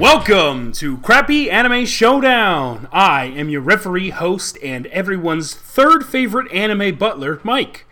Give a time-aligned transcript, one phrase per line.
[0.00, 2.88] Welcome to Crappy Anime Showdown.
[2.90, 7.84] I am your referee, host, and everyone's third favorite anime butler, Mike.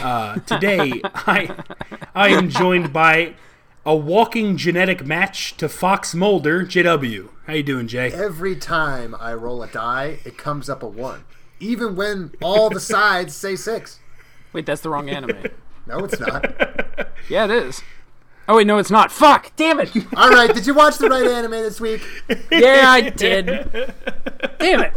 [0.00, 1.54] Uh, today, I
[2.14, 3.34] I am joined by
[3.84, 7.28] a walking genetic match to Fox Mulder, JW.
[7.46, 8.10] How you doing, Jay?
[8.10, 11.26] Every time I roll a die, it comes up a one.
[11.58, 14.00] Even when all the sides say six.
[14.54, 15.42] Wait, that's the wrong anime.
[15.86, 17.10] No, it's not.
[17.28, 17.82] yeah, it is.
[18.50, 19.12] Oh wait, no, it's not.
[19.12, 19.52] Fuck!
[19.54, 19.92] Damn it!
[20.16, 22.02] All right, did you watch the right anime this week?
[22.50, 23.46] Yeah, I did.
[24.58, 24.92] Damn it!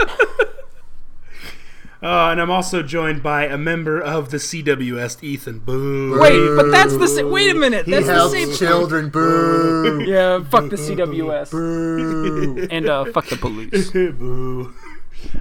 [2.01, 5.59] Uh, and I'm also joined by a member of the CWS, Ethan.
[5.59, 6.19] Boo.
[6.19, 7.85] Wait, but that's the sa- wait a minute.
[7.85, 8.53] He That's the helps same.
[8.53, 9.09] children.
[9.09, 10.03] Boo.
[10.03, 12.67] Yeah, fuck the CWS Boo.
[12.71, 13.91] and uh, fuck the police.
[13.91, 14.73] Boo.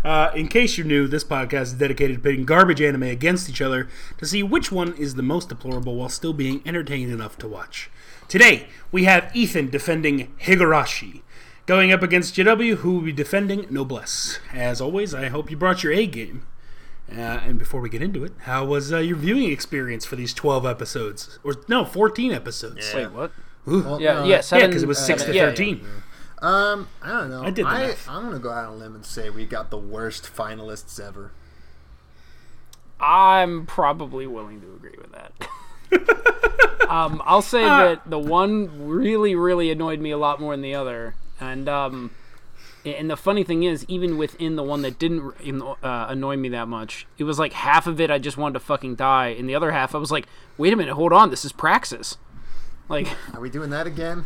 [0.05, 3.61] Uh, in case you're new, this podcast is dedicated to pitting garbage anime against each
[3.61, 7.49] other to see which one is the most deplorable while still being entertaining enough to
[7.49, 7.91] watch.
[8.33, 11.21] Today, we have Ethan defending Higurashi,
[11.67, 14.39] going up against JW, who will be defending Noblesse.
[14.55, 16.47] As always, I hope you brought your A game.
[17.11, 20.33] Uh, and before we get into it, how was uh, your viewing experience for these
[20.33, 21.41] 12 episodes?
[21.45, 22.91] Or, no, 14 episodes.
[22.95, 23.33] Wait, what?
[23.69, 23.99] Ooh.
[24.01, 25.85] Yeah, no, yeah, Yeah, because it was 6 uh, to yeah, 13.
[26.41, 27.43] Um, I don't know.
[27.43, 28.09] I did the I, math.
[28.09, 31.33] I'm gonna go out on a limb and say we got the worst finalists ever.
[32.99, 35.33] I'm probably willing to agree with that.
[36.89, 40.75] um, I'll say that the one really, really annoyed me a lot more than the
[40.75, 42.11] other, and um,
[42.85, 45.33] and the funny thing is, even within the one that didn't
[45.83, 48.61] uh, annoy me that much, it was like half of it I just wanted to
[48.61, 50.27] fucking die, and the other half I was like,
[50.59, 52.17] wait a minute, hold on, this is Praxis.
[52.89, 54.25] Like, Are we doing that again?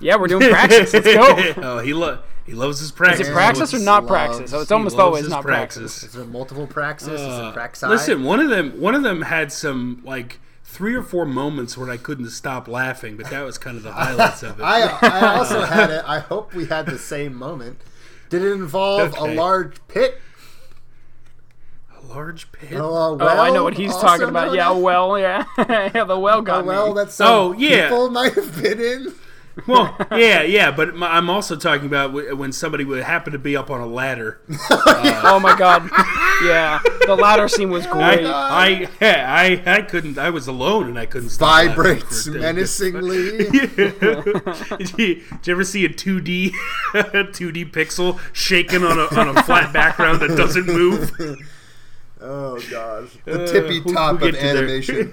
[0.00, 0.92] yeah, we're doing Praxis.
[0.94, 1.54] Let's go.
[1.62, 3.20] oh, he, lo- he loves his Praxis.
[3.20, 4.52] Is it Praxis or not loves- Praxis?
[4.54, 6.02] Oh, it's almost always not Praxis.
[6.02, 7.20] Is there multiple praxis?
[7.20, 7.84] Is it praxi?
[7.84, 10.40] Uh, Listen, one of them one of them had some like
[10.72, 13.92] three or four moments where I couldn't stop laughing, but that was kind of the
[13.92, 14.62] highlights of it.
[14.62, 16.04] I, I also had it.
[16.06, 17.80] I hope we had the same moment.
[18.28, 19.32] Did it involve Okay.
[19.32, 20.20] a large pit?
[22.00, 22.78] a large pit.
[22.80, 24.54] Oh, a Oh, I know what he's talking about.
[24.54, 26.94] Yeah, as- well, yeah, yeah, the well a got well me.
[27.02, 27.88] that some Oh, yeah.
[27.88, 29.12] people might have been in.
[29.66, 33.56] Well, yeah, yeah, but I'm also talking about w- when somebody would happen to be
[33.56, 34.40] up on a ladder.
[35.22, 35.88] Oh my god,
[36.44, 38.26] yeah, the ladder scene was I, great.
[38.26, 40.18] I, I, I couldn't.
[40.18, 41.48] I was alone and I couldn't stop.
[41.66, 42.40] Vibrates for a day.
[42.40, 43.38] menacingly.
[43.50, 46.52] did, you, did you ever see a 2D
[46.94, 51.12] 2D pixel shaking on a on a flat background that doesn't move?
[52.20, 55.10] oh gosh, the tippy Uh, we'll- top we'll of get to animation.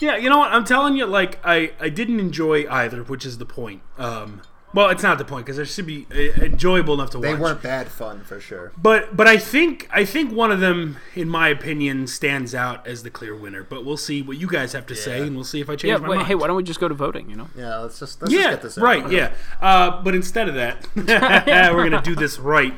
[0.00, 0.52] Yeah, you know what?
[0.52, 3.82] I'm telling you, like I I didn't enjoy either, which is the point.
[3.98, 4.42] Um,
[4.74, 7.22] well, it's not the point because they should be uh, enjoyable enough to watch.
[7.22, 7.40] They watch.
[7.40, 8.70] weren't bad fun for sure.
[8.76, 13.02] But but I think I think one of them, in my opinion, stands out as
[13.02, 13.62] the clear winner.
[13.62, 15.92] But we'll see what you guys have to say, and we'll see if I change
[15.92, 16.28] yeah, my wait, mind.
[16.28, 17.30] hey, why don't we just go to voting?
[17.30, 18.84] You know, Yeah, let's just let's just yeah, get this out.
[18.84, 19.32] right, yeah.
[19.60, 20.86] Uh, but instead of that,
[21.74, 22.74] we're gonna do this right,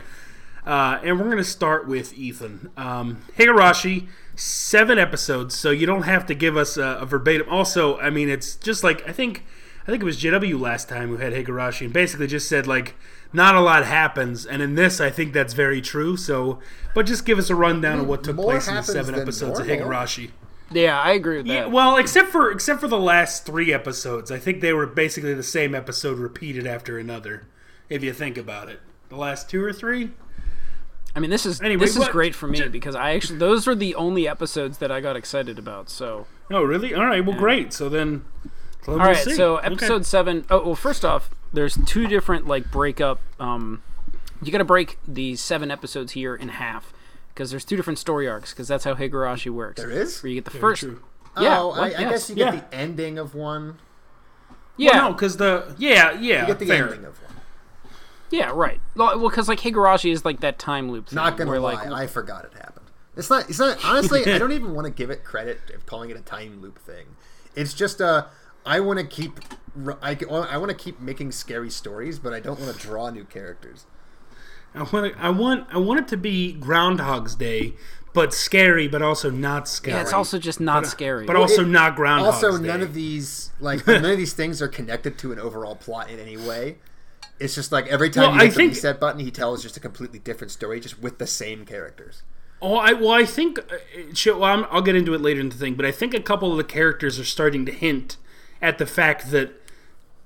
[0.66, 4.08] uh, and we're gonna start with Ethan um, Higurashi.
[4.36, 7.46] Seven episodes, so you don't have to give us a, a verbatim.
[7.50, 9.44] Also, I mean, it's just like I think
[9.82, 12.94] I think it was JW last time who had Higurashi, and basically just said like
[13.32, 14.46] not a lot happens.
[14.46, 16.16] And in this, I think that's very true.
[16.16, 16.58] So,
[16.94, 19.74] but just give us a rundown of what took place in the seven episodes normal.
[19.74, 20.30] of Higurashi.
[20.70, 21.52] yeah, I agree with that.
[21.52, 25.34] Yeah, well, except for except for the last three episodes, I think they were basically
[25.34, 27.46] the same episode repeated after another.
[27.88, 30.10] If you think about it, the last two or three.
[31.14, 33.66] I mean, this is Anyway, this is what- great for me because I actually those
[33.66, 35.90] are the only episodes that I got excited about.
[35.90, 36.94] So, Oh, really?
[36.94, 37.24] All right.
[37.24, 37.72] Well, great.
[37.72, 38.24] So then.
[38.84, 39.34] So then all we'll see.
[39.34, 39.66] so Okay.
[39.66, 43.20] episode seven oh well, first off, there's two different like breakup.
[43.38, 43.82] Um,
[44.42, 46.92] you got to break the seven episodes here in half
[47.34, 49.80] because there's two different story arcs because that's how Higurashi works.
[49.80, 50.22] There is?
[50.22, 50.82] Where you get the Very first.
[50.82, 51.02] true.
[51.38, 51.96] Yeah, oh, I, what?
[51.96, 52.10] I Yes.
[52.10, 52.60] guess you get Yeah.
[52.60, 53.78] the ending of one.
[54.76, 56.86] Yeah, Well, no, because the yeah yeah You get the fair.
[56.86, 57.34] ending of one.
[58.30, 58.80] Yeah, right.
[58.94, 61.08] Well, because like Higurashi is like that time loop.
[61.08, 62.86] Thing Not gonna where, lie, like, I forgot it happened.
[63.16, 63.48] It's not.
[63.48, 63.84] It's not.
[63.84, 66.78] Honestly, I don't even want to give it credit of calling it a time loop
[66.78, 67.16] thing.
[67.54, 68.28] It's just a.
[68.64, 69.40] I want to keep.
[70.02, 73.24] I, I want to keep making scary stories, but I don't want to draw new
[73.24, 73.86] characters.
[74.74, 77.74] I want I want I want it to be Groundhog's Day,
[78.14, 79.96] but scary, but also not scary.
[79.96, 81.26] yeah, it's also just not uh, scary.
[81.26, 82.68] but also it- not Groundhog's Also, Day.
[82.68, 86.20] none of these like none of these things are connected to an overall plot in
[86.20, 86.78] any way.
[87.40, 89.62] It's just like every time Well, you I hit the think- reset button, he tells
[89.62, 92.22] just a completely different story, just with the same characters.
[92.62, 93.78] Oh, I well, I think uh,
[94.26, 96.50] well, I'm, I'll get into it later in the thing, but I think a couple
[96.50, 98.18] of the characters are starting to hint
[98.60, 99.52] at the fact that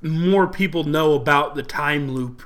[0.02, 2.42] more people know about the time loop.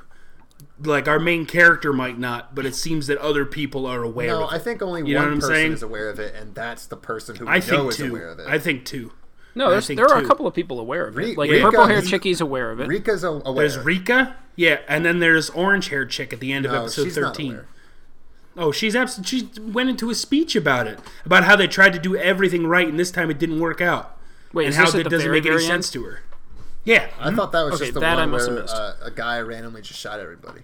[0.81, 4.27] Like our main character might not, but it seems that other people are aware.
[4.27, 4.55] No, of it.
[4.55, 5.71] I think only You one person saying?
[5.73, 8.09] is aware of it, and that's the person who we I know think is two.
[8.11, 8.47] aware of it.
[8.47, 9.11] I think two.
[9.59, 10.25] No, there's, think there are two.
[10.25, 11.37] a couple of people aware of it.
[11.37, 12.87] Like Rika purple hair chickie's aware of it.
[12.87, 13.53] Rika's aware.
[13.55, 17.03] There's Rika, yeah, and then there's orange haired chick at the end of no, episode
[17.03, 17.51] she's not thirteen.
[17.51, 17.67] aware.
[18.57, 21.99] Oh, she's abs- She went into a speech about it, about how they tried to
[21.99, 24.17] do everything right, and this time it didn't work out,
[24.53, 26.21] Wait, and is how this that doesn't make any very sense to her.
[26.85, 28.75] Yeah, I thought that was Okay, just the that I one must have where missed.
[28.75, 30.61] uh, a guy randomly just shot everybody.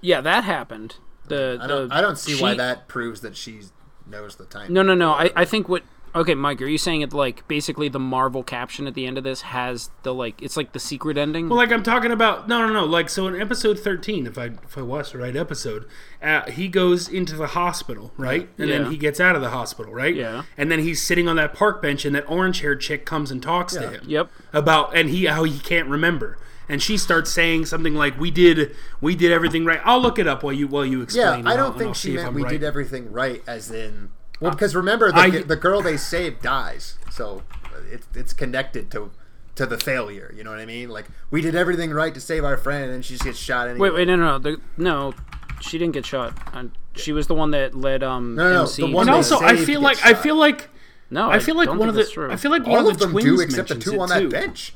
[0.00, 0.96] Yeah, that happened.
[1.28, 1.88] The, I don't.
[1.88, 3.60] the I don't see why that proves that she
[4.06, 4.72] knows the time.
[4.72, 5.12] No, no, no.
[5.12, 5.82] I, I think what.
[6.16, 9.24] Okay, Mike, are you saying it like basically the Marvel caption at the end of
[9.24, 11.50] this has the like it's like the secret ending?
[11.50, 12.84] Well, like I'm talking about, no, no, no.
[12.86, 15.84] Like so, in episode 13, if I if I watched the right episode,
[16.22, 18.78] uh, he goes into the hospital, right, and Yeah.
[18.78, 20.44] then he gets out of the hospital, right, Yeah.
[20.56, 23.42] and then he's sitting on that park bench, and that orange haired chick comes and
[23.42, 24.30] talks to him, Yep.
[24.54, 28.74] about and he how he can't remember, and she starts saying something like, "We did
[29.02, 31.40] we did everything right." I'll look it up while you while you Yeah, explain.
[31.40, 32.52] and I don't think she meant we right.
[32.52, 34.08] did everything right, as in.
[34.40, 37.42] Well, because remember, the, I- the girl they saved dies, so
[37.90, 39.10] it's it's connected to
[39.54, 40.32] to the failure.
[40.36, 40.90] You know what I mean?
[40.90, 43.88] Like we did everything right to save our friend, and she just gets shot anyway.
[43.90, 44.38] Wait, wait, no, no, no.
[44.38, 45.14] The, no,
[45.60, 46.36] she didn't get shot.
[46.52, 48.82] And she was the one that led um No, no, no, MC.
[48.86, 50.68] the one And also, I feel gets like I feel like
[51.10, 52.30] no, I feel like don't one of the true.
[52.30, 53.96] I feel like one all of of the them twins do, except the mentions two
[53.96, 54.28] it on too.
[54.28, 54.74] that bench.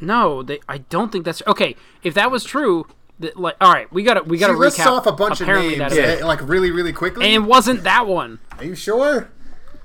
[0.00, 0.60] no, they.
[0.68, 1.76] I don't think that's okay.
[2.02, 2.86] If that was true,
[3.20, 4.86] that, like, all right, we gotta we gotta lists recap.
[4.86, 7.26] off a bunch of names, eh, like really, really quickly.
[7.26, 8.40] and it wasn't that one.
[8.58, 9.30] Are you sure?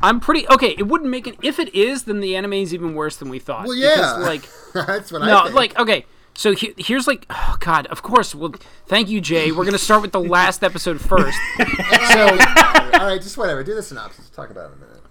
[0.02, 0.76] I'm pretty okay.
[0.78, 1.36] It wouldn't make it.
[1.42, 3.66] If it is, then the anime is even worse than we thought.
[3.66, 3.96] Well, yeah.
[3.96, 4.26] Because,
[4.74, 6.06] like that's what I no, like okay.
[6.36, 8.34] So he, here's like, oh God, of course.
[8.34, 8.54] Well,
[8.86, 9.52] thank you, Jay.
[9.52, 11.38] We're gonna start with the last episode first.
[11.58, 13.64] so, all right, just whatever.
[13.64, 14.30] Do the synopsis.
[14.30, 15.04] Talk about it in a minute.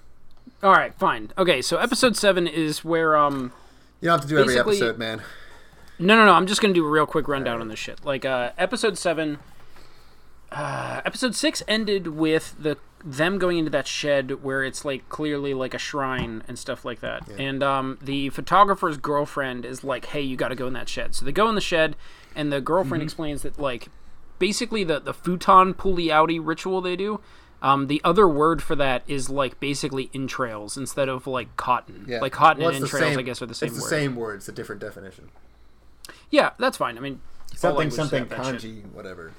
[0.62, 1.30] all right, fine.
[1.36, 3.52] Okay, so episode seven is where um.
[4.00, 5.22] You don't have to do every episode, man.
[5.98, 6.32] No, no, no.
[6.32, 8.04] I'm just gonna do a real quick rundown on this shit.
[8.04, 9.38] Like, uh, episode seven.
[10.50, 15.54] Uh, episode six ended with the them going into that shed where it's like clearly
[15.54, 17.28] like a shrine and stuff like that.
[17.38, 21.14] And um, the photographer's girlfriend is like, "Hey, you got to go in that shed."
[21.14, 21.96] So they go in the shed,
[22.34, 23.88] and the girlfriend explains that like
[24.38, 27.20] basically the the futon pulley outy ritual they do.
[27.60, 32.06] Um, the other word for that is like basically entrails instead of like cotton.
[32.08, 32.20] Yeah.
[32.20, 33.88] Like cotton Well, and entrails, same- I guess, are the same It's the word.
[33.90, 34.36] same word.
[34.36, 35.30] It's a different definition.
[36.30, 36.96] Yeah, that's fine.
[36.96, 37.20] I mean,
[37.56, 38.84] Something, something, have that shit.
[38.84, 39.32] kanji, whatever.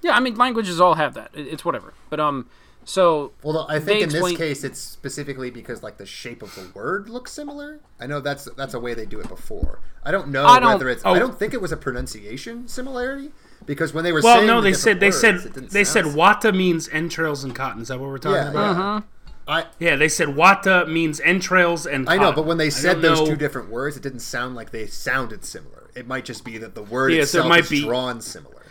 [0.00, 1.30] Yeah, I mean languages all have that.
[1.34, 1.94] It's whatever.
[2.10, 2.48] But um,
[2.84, 6.52] so Well, I think in explain- this case, it's specifically because like the shape of
[6.56, 7.78] the word looks similar.
[8.00, 9.78] I know that's that's a way they do it before.
[10.02, 11.02] I don't know I don't- whether it's.
[11.04, 11.12] oh.
[11.14, 13.30] I don't think it was a pronunciation similarity
[13.64, 15.54] because when they were Well, saying no, the they different said they words, said it
[15.54, 17.82] didn't they said wata means entrails and cotton.
[17.82, 18.76] Is that what we're talking Yeah, about?
[18.76, 19.00] yeah.
[19.46, 22.08] I Yeah, they said wata means entrails and.
[22.08, 24.72] I know, but when they said those know- two different words, it didn't sound like
[24.72, 25.71] they sounded similar.
[25.94, 28.20] It might just be that the word Yeah, so it itself might is be- drawn
[28.20, 28.62] similar.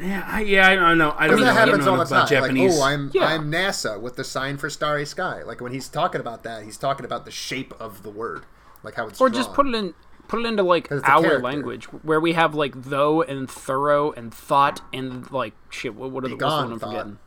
[0.00, 1.14] yeah, I, yeah, I don't know.
[1.16, 1.44] I don't know.
[1.46, 2.42] that happens all the about time.
[2.42, 2.78] Japanese.
[2.78, 3.24] Like, oh, I'm Yeah.
[3.26, 5.42] I'm NASA with the sign for starry sky.
[5.44, 8.42] Like when he's talking about that, he's talking about the shape of the word,
[8.82, 9.40] like how it's or drawn.
[9.42, 9.94] just put it in
[10.26, 11.38] put it into like our character.
[11.40, 15.94] language where we have like though and thorough and thought and like shit.
[15.94, 16.90] What, what are the, what's the one I'm thought.
[16.90, 17.18] forgetting?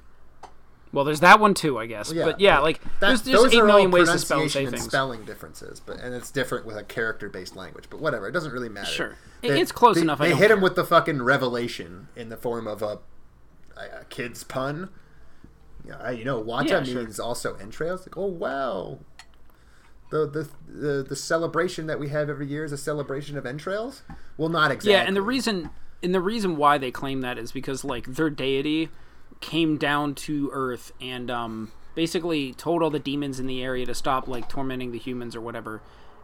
[0.93, 2.11] Well, there's that one too, I guess.
[2.11, 4.51] Yeah, but yeah, like That- there's those just eight are million ways to spell and
[4.51, 4.85] say and things.
[4.85, 7.85] spelling differences, but and it's different with a character-based language.
[7.89, 8.89] But whatever, it doesn't really matter.
[8.91, 9.15] Sure.
[9.41, 12.37] It- it's close they, enough, I They hit him with the fucking revelation in the
[12.37, 12.99] form of a,
[13.75, 14.89] a, a kid's pun.
[15.85, 17.01] Yeah, you know, wata Yeah, sure.
[17.03, 18.01] means also entrails.
[18.01, 18.99] Like, oh wow,
[20.09, 24.03] the, the the the celebration that we have every year is a celebration of entrails.
[24.37, 24.91] Well, not exactly.
[24.91, 25.69] Yeah, and the reason
[26.03, 28.89] and the reason why they claim that is because like their deity
[29.41, 33.95] came down to Earth and um basically told all the demons in the area to
[33.95, 35.81] stop like tormenting the humans or whatever.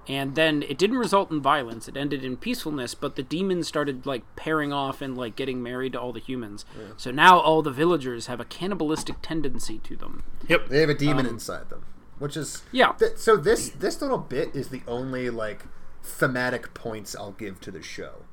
[0.08, 1.88] And then it didn't result in violence.
[1.88, 5.94] It ended in peacefulness, but the demons started like pairing off and like getting married
[5.94, 6.66] to all the humans.
[6.98, 10.24] So now all the villagers have a cannibalistic tendency to them.
[10.50, 10.68] Yep.
[10.68, 11.86] They have a demon inside them,
[12.20, 12.92] which is Um, Yeah.
[13.00, 15.64] th- so this this little bit is the only like
[16.04, 18.24] thematic points I'll give to the show.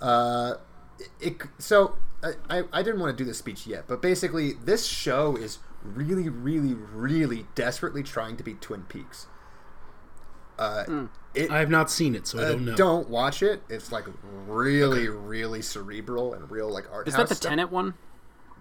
[0.00, 0.54] Uh,
[1.20, 4.86] it, so I, I I didn't want to do the speech yet, but basically this
[4.86, 9.26] show is really really really desperately trying to be Twin Peaks.
[10.58, 11.04] Uh, Hmm.
[11.34, 12.76] it, I have not seen it, so I uh, don't know.
[12.76, 13.62] don't watch it.
[13.68, 14.04] It's like
[14.46, 17.08] really really cerebral and real like art.
[17.08, 17.50] Is house that the stuff.
[17.50, 17.94] Tenet one?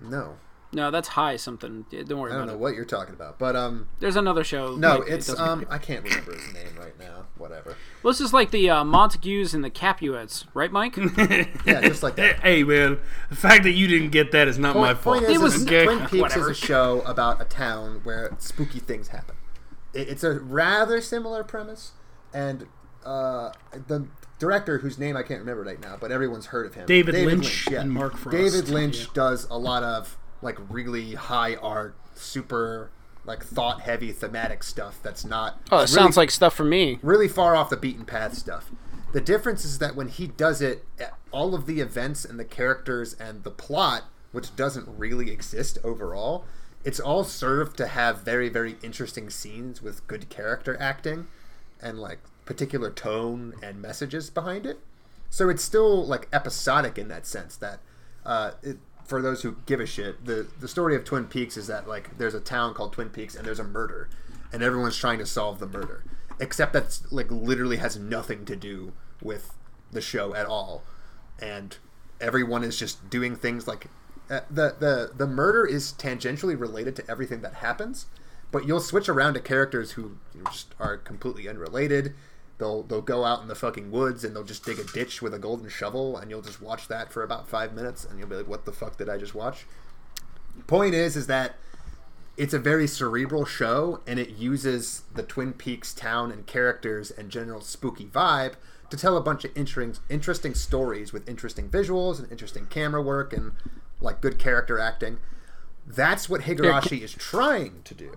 [0.01, 0.37] No,
[0.73, 1.85] No, that's high something.
[1.91, 2.59] Don't worry I don't about know it.
[2.59, 3.87] what you're talking about, but um.
[3.99, 4.75] There's another show.
[4.75, 7.27] No, like, it's doesn't- um I can't remember his name right now.
[7.37, 7.77] Whatever.
[8.03, 10.97] Well, this is like the uh, Montagues and the Capulets, right, Mike?
[11.65, 12.39] Yeah, just like that.
[12.41, 15.19] Hey man, the fact that you didn't get that is not my fault.
[15.21, 15.85] point is, It was- is okay.
[15.85, 16.51] Twin Peaks Whatever.
[16.51, 19.35] is a show about a town where spooky things happen.
[19.93, 21.93] It- It's a rather similar premise,
[22.33, 22.67] and
[23.05, 23.51] uh,
[23.87, 24.07] the
[24.39, 27.67] director, whose name I can't remember right now, but everyone's heard of him, David Lynch
[27.67, 28.35] and Mark Frost.
[28.35, 29.05] David Lynch Yeah.
[29.13, 32.91] does a lot of like really high art, super
[33.25, 34.99] like thought heavy thematic stuff.
[35.01, 35.61] That's not.
[35.71, 36.99] Oh, it really sounds like stuff for me.
[37.01, 38.69] really far off the beaten path stuff.
[39.13, 42.45] The difference is that when he does it, eh, all of the events and the
[42.45, 46.45] characters and the plot, which doesn't really exist overall,
[46.83, 51.27] it's all served to have very, very interesting scenes with good character acting
[51.81, 54.79] and like particular tone and messages behind it.
[55.29, 57.79] So it's still like episodic in that sense that
[58.25, 61.67] uh, it, for those who give a shit, the the story of Twin Peaks is
[61.67, 64.09] that like there's a town called Twin Peaks and there's a murder,
[64.51, 66.03] and everyone's trying to solve the murder,
[66.39, 69.53] except that's like literally has nothing to do with
[69.91, 70.83] the show at all,
[71.39, 71.77] and
[72.19, 73.87] everyone is just doing things like
[74.29, 78.05] uh, the the the murder is tangentially related to everything that happens,
[78.51, 82.13] but you'll switch around to characters who you know, just are completely unrelated.
[82.63, 85.33] They'll they'll go out in the fucking woods and they'll just dig a ditch with
[85.33, 88.37] a golden shovel and you'll just watch that for about five minutes and you'll be
[88.37, 89.65] like, what the fuck did I just watch?
[90.65, 91.55] Point is, is that
[92.37, 97.29] it's a very cerebral show and it uses the Twin Peaks town and characters and
[97.29, 98.53] general spooky vibe
[98.89, 103.33] to tell a bunch of interesting interesting stories with interesting visuals and interesting camera work
[103.33, 103.51] and
[103.99, 105.17] like good character acting.
[105.85, 108.13] That's what Higurashi is trying to do.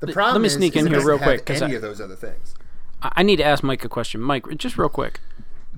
[0.00, 1.82] The problem let me is, sneak is in here real quick, 'cause any I- of
[1.82, 2.56] those other things.
[3.04, 4.20] I I need to ask Mike a question.
[4.20, 5.20] Mike, just real quick.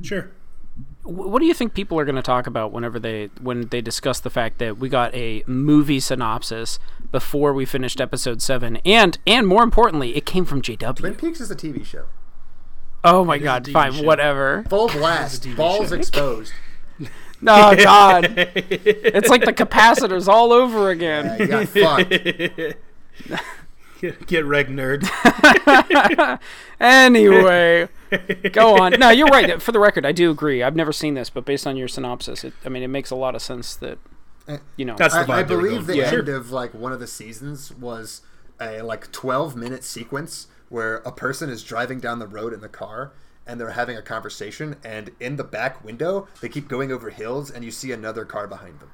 [0.03, 0.31] Sure.
[1.03, 4.21] What do you think people are going to talk about whenever they when they discuss
[4.21, 6.79] the fact that we got a movie synopsis
[7.13, 10.97] before we finished episode seven, and and more importantly, it came from JW.
[10.97, 11.19] Twin JW.
[11.19, 12.07] Peaks is a TV show.
[13.05, 13.65] Oh my is a God!
[13.65, 14.03] TV Fine, show.
[14.03, 14.65] whatever.
[14.69, 15.95] Full blast, TV balls show.
[15.95, 16.53] exposed.
[17.43, 21.27] No, God, it's like the capacitors all over again.
[21.27, 22.77] Yeah, you got fucked.
[24.01, 25.09] Get, get wrecked, nerd.
[26.81, 27.89] Anyway,
[28.53, 28.93] go on.
[28.99, 29.61] No, you're right.
[29.63, 30.63] For the record, I do agree.
[30.63, 33.17] I've never seen this, but based on your synopsis, it, I mean, it makes a
[33.17, 33.99] lot of sense that
[34.47, 34.95] uh, you know.
[34.97, 36.19] That's the vibe I, I believe the for.
[36.19, 38.21] end of like one of the seasons was
[38.61, 42.69] a like 12 minute sequence where a person is driving down the road in the
[42.69, 43.13] car
[43.47, 47.51] and they're having a conversation and in the back window they keep going over hills
[47.51, 48.91] and you see another car behind them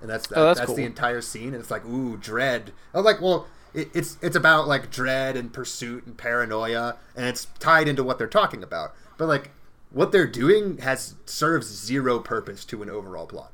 [0.00, 0.76] and that's that, Oh, that's that's, cool.
[0.76, 4.36] the entire scene and it's like ooh dread i was like well it, it's it's
[4.36, 8.94] about like dread and pursuit and paranoia and it's tied into what they're talking about
[9.18, 9.50] but like
[9.90, 13.52] what they're doing has serves zero purpose to an overall plot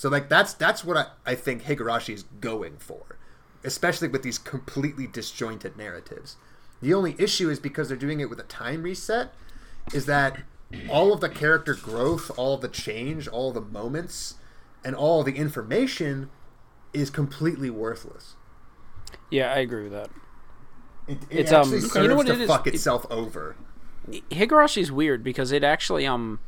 [0.00, 3.18] so like that's that's what I, I think Higurashi is going for,
[3.64, 6.36] especially with these completely disjointed narratives.
[6.80, 9.34] The only issue is because they're doing it with a time reset,
[9.92, 10.40] is that
[10.88, 14.36] all of the character growth, all the change, all the moments,
[14.82, 16.30] and all the information
[16.94, 18.36] is completely worthless.
[19.30, 20.10] Yeah, I agree with that.
[21.08, 22.48] It, it It's, um, actually you know what to it is?
[22.48, 23.56] fuck It- itself over.
[24.30, 26.40] Higurashi's weird because it actually um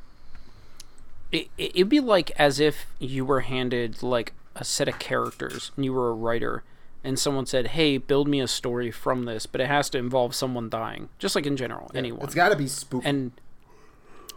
[1.31, 5.71] it, it- it'd be like as if you were handed like a set of characters
[5.77, 6.63] and you were a writer
[7.05, 10.35] and someone said hey build me a story from this but it has to involve
[10.35, 13.07] someone dying just like in general anyone It's got to be spooky.
[13.07, 13.33] and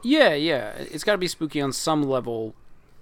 [0.04, 2.54] yeah yeah it's got to be spooky on some level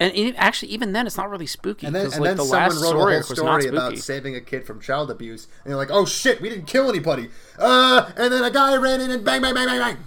[0.03, 2.43] and it, actually even then it's not really spooky and then, and like then the
[2.43, 4.79] someone last wrote a story whole was not story about spooky saving a kid from
[4.79, 8.51] child abuse, and you're like, "Oh shit, we didn't kill anybody." Uh, and then a
[8.51, 9.97] guy ran in and bang, bang, bang, bang, bang.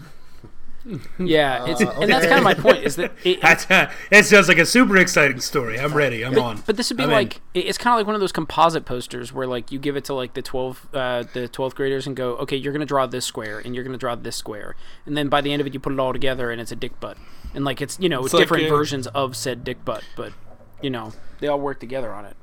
[1.19, 3.93] yeah it's Uh, and that's kind of my point is that it, That's, that
[4.25, 5.78] sounds like a super exciting story.
[5.81, 6.25] I'm ready.
[6.25, 6.62] I'm on.
[6.66, 8.85] But this would be I'm like it- it's kind of like one of those composite
[8.85, 12.14] posters where like you give it to like the twelve uh, the twelfth graders and
[12.16, 14.76] go, okay, you're gonna draw this square and you're gonna draw this square,
[15.07, 16.76] and then by the end of it you put it all together and it's a
[16.76, 17.16] dick butt,
[17.55, 20.33] and like it's you know It's different a- versions of said dick butt, but
[20.83, 22.37] you know they all work together on it.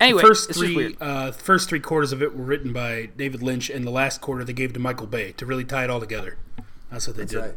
[0.00, 3.42] Anyway, first it's just three uh, first three quarters of it were written by David
[3.42, 6.00] Lynch, and the last quarter they gave to Michael Bay to really tie it all
[6.00, 6.36] together.
[6.90, 7.38] That's what they did.
[7.38, 7.54] Right.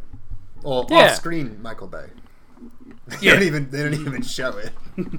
[0.64, 0.98] Well, Yeah.
[1.06, 2.08] off screen, Michael Bay.
[3.08, 3.34] They Yeah.
[3.34, 4.72] don't even they don't even show it.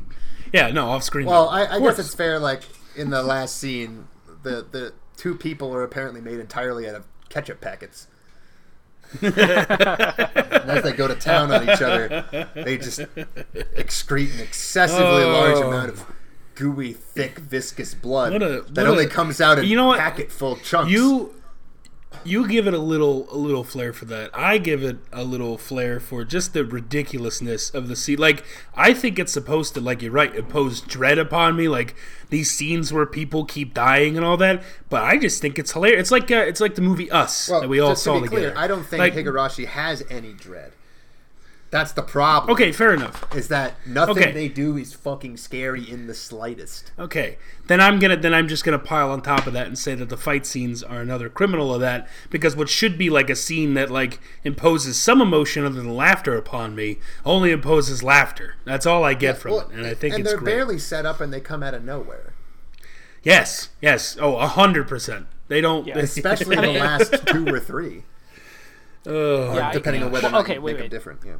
[0.50, 1.26] Yeah, no, off screen.
[1.26, 2.38] Well, I, I guess it's fair.
[2.38, 2.62] Like
[2.96, 4.08] in the last scene,
[4.42, 8.06] the the two people are apparently made entirely out of ketchup packets.
[9.22, 15.32] as they go to town on each other, they just excrete an excessively Oh.
[15.32, 16.04] large amount of
[16.54, 19.98] gooey, thick, viscous blood a- that only a- comes out in You know what?
[19.98, 20.90] packet full chunks.
[20.90, 21.34] you
[22.24, 24.30] you give it a little a little flair for that.
[24.34, 28.18] I give it a little flair for just the ridiculousness of the scene.
[28.18, 31.68] Like I think it's supposed to, like you're right, impose dread upon me.
[31.68, 31.94] Like
[32.30, 34.62] these scenes where people keep dying and all that.
[34.88, 36.00] But I just think it's hilarious.
[36.00, 38.28] It's like uh, it's like the movie Us Well, that we all saw to be
[38.28, 38.50] together.
[38.52, 40.72] clear, I don't think Like- Higurashi has any dread.
[41.70, 42.50] That's the problem.
[42.54, 43.24] Okay, fair enough.
[43.36, 44.32] Is that nothing Okay.
[44.32, 46.92] they do is fucking scary in the slightest.
[46.98, 49.94] Okay, then I'm gonna then I'm just gonna pile on top of that and say
[49.94, 53.36] that the fight scenes are another criminal of that because what should be like a
[53.36, 58.54] scene that like imposes some emotion other than laughter upon me only imposes laughter.
[58.64, 60.54] That's all I get from Well, it, and I think and it's they're great.
[60.54, 62.32] barely set up and they come out of nowhere.
[63.22, 65.26] yes, yes, oh, a hundred percent.
[65.48, 65.86] They don't.
[65.86, 65.98] Yeah.
[65.98, 68.04] Especially the last two or three.
[69.06, 69.54] Ugh.
[69.54, 70.90] Yeah, depending on whether or Well, not okay, you wait, make them wait.
[70.90, 71.20] different.
[71.24, 71.36] Yeah.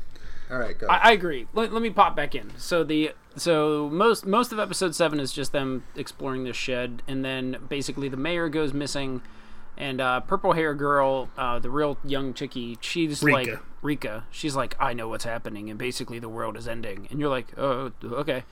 [0.51, 0.87] All right, go.
[0.87, 1.47] I, I agree.
[1.53, 2.51] Let, let me pop back in.
[2.57, 7.25] So the so most most of episode seven is just them exploring this shed, and
[7.25, 9.23] then basically the mayor goes missing,
[9.77, 13.61] and uh, purple hair girl, uh, the real young chickie, she's like Rika.
[13.83, 14.25] Rika.
[14.31, 17.47] She's like, I know what's happening, and basically the world is ending, and you're like,
[17.59, 18.45] oh, okay.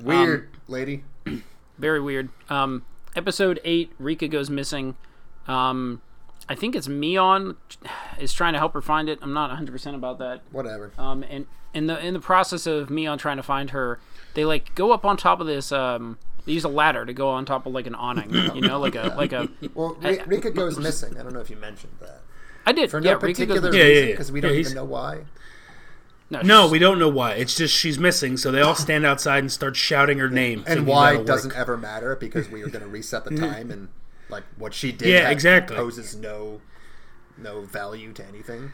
[0.00, 1.04] Weird, lady.
[1.78, 2.30] Very weird.
[2.48, 4.96] Um, episode eight, Rika goes missing.
[5.46, 6.00] Um,
[6.48, 7.56] I think it's Mion
[8.18, 9.18] is trying to help her find it.
[9.22, 10.42] I'm not 100 percent about that.
[10.50, 10.92] Whatever.
[10.98, 14.00] Um, and in the in the process of Mion trying to find her,
[14.34, 15.72] they like go up on top of this.
[15.72, 18.32] Um, they use a ladder to go on top of like an awning.
[18.34, 19.48] You know, like a like a.
[19.74, 21.16] well, Ri- Rika goes missing.
[21.18, 22.20] I don't know if you mentioned that.
[22.66, 22.90] I did.
[22.90, 23.78] For yeah, no Rika goes particular missing.
[23.80, 24.12] Yeah, yeah, reason, yeah.
[24.14, 25.20] because we don't he's- even know why.
[26.30, 27.32] No, No, we don't know why.
[27.34, 30.60] It's just she's missing, so they all stand outside and start shouting her name.
[30.60, 31.58] And thinking why that'll doesn't work.
[31.58, 33.88] ever matter because we are going to reset the time and
[34.32, 35.08] like what she did.
[35.08, 35.76] Yeah, exactly.
[35.76, 36.60] Poses no
[37.38, 38.72] no value to anything.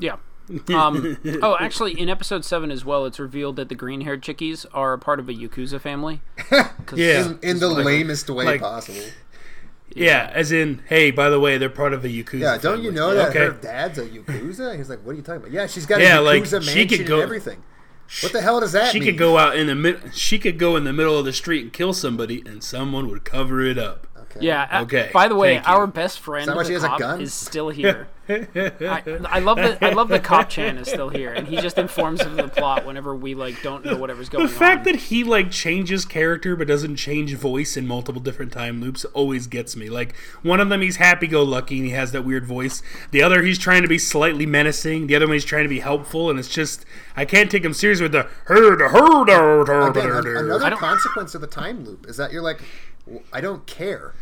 [0.00, 0.16] Yeah.
[0.74, 4.92] Um, oh, actually, in episode seven as well, it's revealed that the green-haired chickies are
[4.92, 6.20] a part of a yakuza family.
[6.96, 7.26] Yeah.
[7.30, 9.00] In, in the lamest way like- possible.
[9.94, 12.40] Yeah, as in, hey, by the way, they're part of a yakuza.
[12.40, 13.38] Yeah, don't you know that Okay.
[13.38, 14.76] her dad's a yakuza?
[14.76, 15.52] He's like, what are you talking about?
[15.52, 17.62] Yeah, she's got Yeah, a like, yakuza she mansion could go- and everything.
[18.22, 19.10] What the hell does that She mean?
[19.10, 21.62] could go out in the mid- She could go in the middle of the street
[21.62, 24.06] and kill somebody, and someone would cover it up.
[24.36, 24.46] Okay.
[24.46, 24.68] Yeah.
[24.70, 25.72] uh, Okay, By the way, thank you.
[25.74, 27.20] our best friend, that why the she has a cop, gun?
[27.20, 28.08] is still here.
[28.28, 29.82] I, I love that.
[29.82, 32.86] I love that Cop Chan is still here, and he just informs of the plot
[32.86, 34.50] whenever we like don't know whatever's going on.
[34.52, 34.92] The fact on.
[34.92, 39.48] that he like changes character but doesn't change voice in multiple different time loops always
[39.48, 39.90] gets me.
[39.90, 42.80] Like one of them he's happy-go-lucky and he has that weird voice.
[43.10, 45.08] The other he's trying to be slightly menacing.
[45.08, 47.74] The other one he's trying to be helpful, and it's just I can't take him
[47.74, 50.46] serious with the herd herd herd herd herd.
[50.46, 52.70] another consequence of the time loop is that you're like, "W-
[53.32, 54.14] I don't care,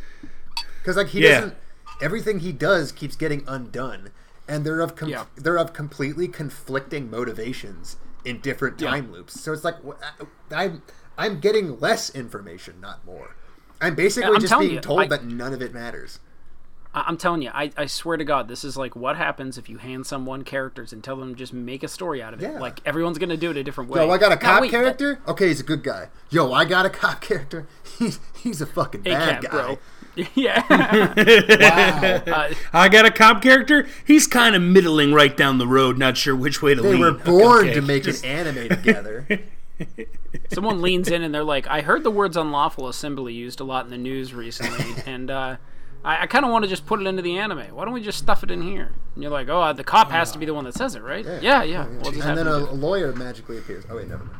[0.80, 1.40] because like he Yeah.
[1.40, 1.56] doesn't.
[2.02, 4.10] Everything he does keeps getting undone,
[4.48, 5.24] and they're of com- Yeah.
[5.36, 9.38] they're of completely conflicting motivations in different time loops.
[9.40, 10.82] So it's like I- uh, I'm
[11.18, 13.34] I'm getting less information, not more.
[13.80, 16.20] I'm basically I'm just being you, told I- that none of it matters.
[16.92, 19.68] I- I'm telling you, I, I swear to God, this is like what happens if
[19.68, 22.50] you hand someone characters and tell them just make a story out of it.
[22.52, 22.58] Yeah.
[22.58, 24.04] Like everyone's gonna do it a different way.
[24.04, 25.20] Yo, I got a Now, cop wait, character.
[25.28, 26.08] Okay, he's a good guy.
[26.30, 27.66] Yo, I got a cop character.
[27.98, 29.48] He's he's a fucking A bad guy.
[29.50, 29.78] bro.
[30.34, 30.64] yeah.
[30.68, 32.22] Wow.
[32.34, 33.86] Uh, I got a cop character.
[34.04, 37.00] He's kind of middling right down the road, not sure which way to they lean.
[37.00, 39.26] were born Okay, to make just- an anime together.
[40.52, 43.84] someone leans in and they're like, "I heard the words unlawful assembly used a lot
[43.84, 45.56] in the news recently, and uh,
[46.04, 47.74] I, I kind of want to just put it into the anime.
[47.74, 50.10] Why don't we just stuff it in here?" And you're like, "Oh, uh, the cop
[50.10, 51.86] has to be the one that says it, right?" Yeah, yeah.
[51.86, 53.84] We'll just and then a, do a lawyer magically appears.
[53.90, 54.36] Oh wait, never mind.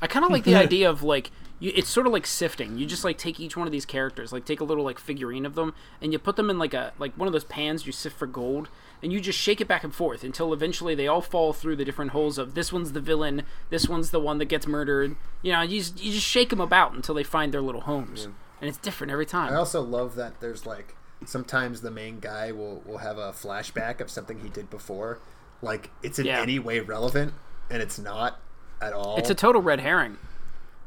[0.00, 1.30] I kind of like the idea of like.
[1.60, 2.78] You, it's sort of like sifting.
[2.78, 5.44] You just like take each one of these characters, like take a little like figurine
[5.44, 7.90] of them, and you put them in like a like one of those pans you
[7.90, 8.68] sift for gold,
[9.02, 11.84] and you just shake it back and forth until eventually they all fall through the
[11.84, 15.16] different holes of this one's the villain, this one's the one that gets murdered.
[15.42, 18.28] You know, you just, you just shake them about until they find their little homes,
[18.60, 19.52] and it's different every time.
[19.52, 20.94] I also love that there's like
[21.24, 25.18] sometimes the main guy will will have a flashback of something he did before,
[25.62, 26.40] like it's in Yeah.
[26.40, 27.32] any way relevant,
[27.70, 28.40] and it's not
[28.80, 29.16] at all.
[29.16, 30.18] It's a total red herring.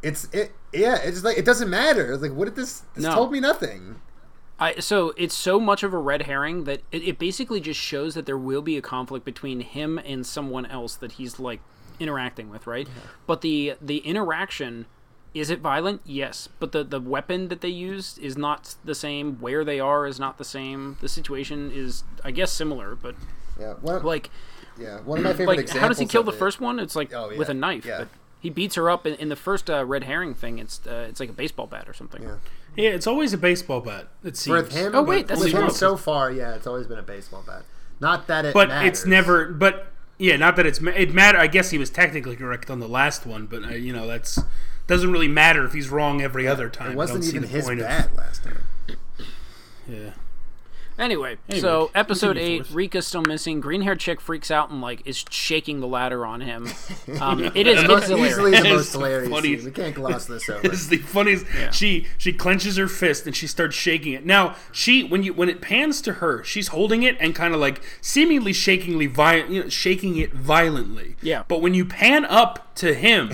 [0.02, 0.96] it's it yeah.
[1.04, 2.18] It's like it doesn't matter.
[2.18, 2.84] Like what did this?
[2.96, 3.14] This No.
[3.14, 4.02] told me nothing.
[4.60, 8.14] I, so it's so much of a red herring that it, it basically just shows
[8.14, 11.62] that there will be a conflict between him and someone else that he's like
[12.00, 12.88] interacting with, right?
[13.26, 14.86] But the the interaction
[15.34, 16.02] is it violent?
[16.06, 19.38] Yes, but the the weapon that they used is not the same.
[19.40, 20.98] Where they are is not the same.
[21.02, 23.16] The situation is, I guess, similar, but
[23.60, 24.30] Yeah, one, like
[24.78, 25.00] yeah.
[25.02, 25.82] One of my favorite like examples.
[25.82, 26.80] how does he kill the it- first one?
[26.80, 27.86] It's like Oh, yeah, with a knife.
[27.86, 28.00] yeah.
[28.00, 28.08] But
[28.40, 30.58] he beats her up in, in the first uh, red herring thing.
[30.60, 32.24] It's uh, it's like a baseball bat or something.
[32.24, 32.36] Yeah.
[32.76, 34.08] Yeah, it's always a baseball bat.
[34.24, 34.56] It seems.
[34.64, 37.44] With him, Oh, wait, that's with him so far, yeah, it's always been a baseball
[37.46, 37.64] bat.
[38.00, 38.88] Not that it, but matters.
[38.90, 39.48] it's never.
[39.50, 41.38] But yeah, not that it's it matter.
[41.38, 44.40] I guess he was technically correct on the last one, but uh, you know that's
[44.92, 46.90] doesn't really matter if he's wrong every other time.
[46.90, 48.62] I It wasn't don't see even the his point of- bat last time.
[49.88, 50.12] yeah.
[51.00, 52.76] Anyway, Anyway, so episode eight, Forrest.
[52.76, 53.60] Rika's still missing.
[53.60, 56.68] Green haired chick freaks out and like is shaking the ladder on him.
[57.20, 58.32] Um, it is The it's most, hilarious.
[58.34, 59.74] easily the It's most the hilarious funniest- scene.
[59.74, 60.62] We can't gloss this over.
[60.70, 61.46] This is the funniest.
[61.72, 64.26] She she clenches her fist and she starts shaking it.
[64.26, 67.60] Now she when you when it pans to her, she's holding it and kind of
[67.60, 71.16] like seemingly shakingly violent, you know, shaking it violently.
[71.22, 71.44] Yeah.
[71.48, 73.32] But when you pan up to him.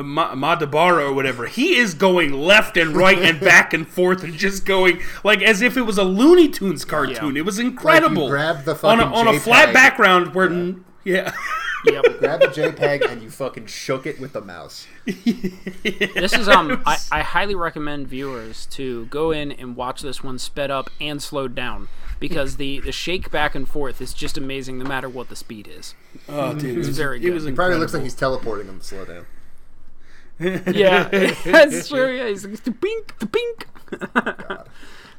[0.00, 4.24] Uh, Ma- Madabara or whatever, he is going left and right and back and forth
[4.24, 7.36] and just going like as if it was a Looney Tunes cartoon.
[7.36, 8.28] It was incredible.
[8.28, 11.32] grabbed the on a, fucking on a flat background where yeah.
[11.86, 12.18] Yep.
[12.18, 14.86] Grab a JPEG and you fucking shook it with the mouse.
[15.82, 20.38] This is um I, I highly recommend viewers to go in and watch this one
[20.38, 24.78] sped up and slowed down because the the shake back and forth is just amazing
[24.78, 25.94] no matter what the speed is.
[26.28, 27.32] Oh, dude, it was very It good.
[27.32, 29.24] was Probably looks like he's teleporting on the slow down.
[30.40, 31.04] Yeah,
[31.44, 32.16] that's true.
[32.16, 33.66] Yeah, he's like the pink, the pink.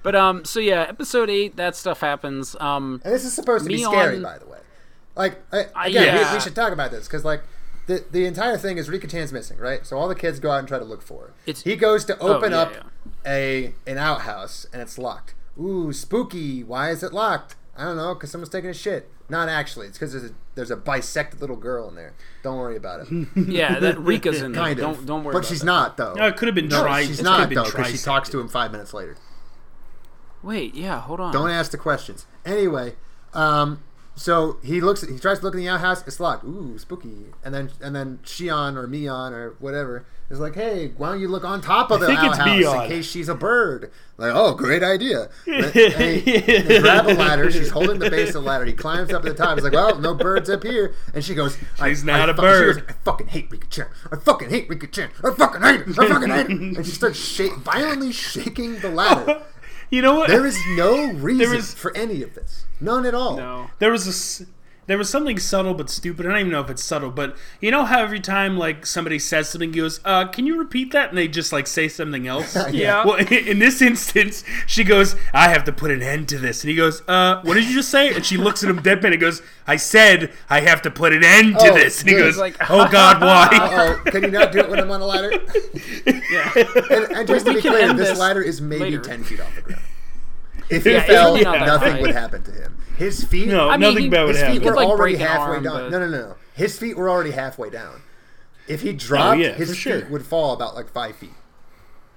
[0.04, 2.56] but um, so yeah, episode eight, that stuff happens.
[2.60, 4.58] Um, And this is supposed to be scary, on- by the way.
[5.16, 6.34] Like, I, again, we, yeah.
[6.34, 7.44] we should talk about this because, like,
[7.88, 9.86] the the entire thing is Rika Chan's missing, right?
[9.86, 11.34] So all the kids go out and try to look for her.
[11.46, 12.82] It's- he goes to open yeah, up yeah.
[13.26, 15.36] a an outhouse and it's locked.
[15.60, 16.64] Ooh, spooky!
[16.64, 17.56] Why is it locked?
[17.78, 19.10] I don't know, because someone's taking a shit.
[19.30, 19.88] Not actually.
[19.88, 22.14] It's because there's a, there's a bisected little girl in there.
[22.44, 23.28] Don't worry about it.
[23.48, 24.62] yeah, that Rika's in there.
[24.62, 24.96] kind of.
[24.98, 25.34] Don't don't worry.
[25.34, 25.66] But about she's that.
[25.66, 26.14] not though.
[26.16, 27.88] No, it could have been No, tri- she's it not could have though been because
[27.92, 28.04] she trisected.
[28.06, 29.16] talks to him five minutes later.
[30.44, 31.32] Wait, yeah, hold on.
[31.32, 32.26] Don't ask the questions.
[32.46, 32.96] Anyway,
[33.34, 33.82] um,
[34.16, 35.02] so he looks.
[35.08, 36.06] He tries to look in the outhouse.
[36.06, 36.44] It's locked.
[36.44, 37.26] Ooh, spooky.
[37.44, 41.28] And then and then Shion or Mion or whatever is like, hey, why don't you
[41.28, 42.48] look on top of the outhouse
[42.84, 43.92] in case she's a bird?
[44.18, 45.30] Like, oh, great idea.
[45.46, 45.90] And he,
[46.40, 47.52] they grab a ladder.
[47.52, 48.66] She's holding the base of the ladder.
[48.66, 49.58] He climbs up to the top.
[49.58, 50.96] He's like, well, no birds up here.
[51.14, 52.86] And she goes, She's I, not I a fu- she goes, bird.
[52.90, 53.88] I fucking hate Rika Chan.
[54.12, 55.10] I fucking hate Rika Chan.
[55.24, 56.04] I fucking hate her.
[56.04, 56.52] I fucking hate her.
[56.52, 59.42] And she starts shake, violently shaking the ladder.
[59.92, 60.30] You know what?
[60.30, 62.66] There is no reason is- for any of this.
[62.80, 63.38] None at all.
[63.38, 63.70] No.
[63.78, 64.08] there was
[64.42, 64.46] a
[64.88, 66.26] there was something subtle but stupid.
[66.26, 69.20] I don't even know if it's subtle, but you know how every time like somebody
[69.20, 72.28] says something, he goes, uh, "Can you repeat that?" And they just like say something
[72.28, 72.58] else.
[72.72, 73.06] Yeah.
[73.06, 76.70] Well, in this instance, she goes, "I have to put an end to this," and
[76.70, 79.20] he goes, "Uh, what did you just say?" And she looks at him deadpan and
[79.22, 82.38] goes, "I said I have to put an end to Oh, this," and he goes,
[82.38, 83.50] Like- "Oh God, why?"
[84.06, 85.32] Oh, can you not do it when I'm on a ladder?
[86.06, 86.52] Yeah.
[86.90, 89.00] And, and just We to be clear, this this ladder is maybe later.
[89.00, 89.82] ten feet off the ground.
[90.72, 92.02] If he Yeah, fell, really not nothing high.
[92.02, 92.78] would happen to him.
[92.98, 95.56] His feet, no, I mean, nothing he- bad would his feet were like, already halfway
[95.56, 95.74] arm, down.
[95.74, 96.36] but- No, no, no, no.
[96.54, 98.02] His feet were already halfway down.
[98.68, 100.10] If he oh, dropped, Oh, yeah, his for feet sure.
[100.10, 101.34] would fall about like five feet.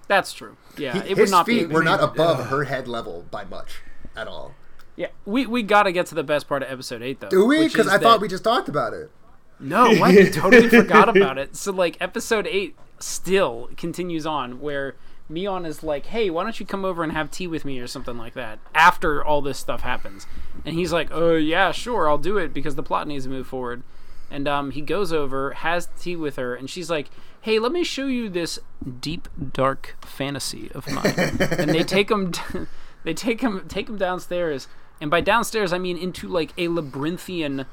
[0.08, 0.56] That's true.
[0.76, 1.74] Yeah, He- it would his not feet be.
[1.74, 3.80] were not above uh, her head level by much
[4.16, 4.54] at all.
[4.96, 7.28] Yeah, we we got to get to the best part of episode eight though.
[7.28, 7.66] Do we?
[7.66, 9.10] Because is I thought that- we just talked about it.
[9.58, 10.12] No, what?
[10.12, 11.56] You totally forgot about it.
[11.56, 14.94] So like episode eight still continues on where
[15.30, 17.86] Mion is like, "Hey, why don't you come over and have tea with me or
[17.86, 20.26] something like that?" After all this stuff happens,
[20.64, 23.46] and he's like, "Oh yeah, sure, I'll do it because the plot needs to move
[23.46, 23.82] forward."
[24.30, 27.08] And um, he goes over, has tea with her, and she's like,
[27.40, 28.58] "Hey, let me show you this
[29.00, 32.32] deep, dark fantasy of mine." and they take him,
[33.04, 34.68] they take him, take him downstairs,
[35.00, 37.66] and by downstairs I mean into like a labyrinthian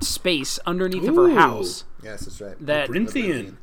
[0.00, 1.84] space underneath of her house.
[2.02, 2.56] Yes, that's right.
[2.66, 3.58] That Labyrinthian.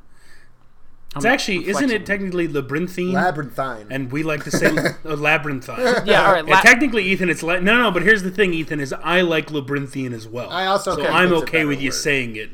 [1.15, 3.11] It's actually, isn't it technically labyrinthine?
[3.11, 3.87] Labyrinthine.
[3.89, 4.67] and we like to say
[5.03, 5.79] a labyrinthine.
[6.05, 6.47] yeah, all right.
[6.47, 7.91] Yeah, La- technically, Ethan, it's la- no, no.
[7.91, 10.49] But here's the thing, Ethan, is I like labyrinthine as well.
[10.49, 12.51] I also so I'm okay better with you saying it.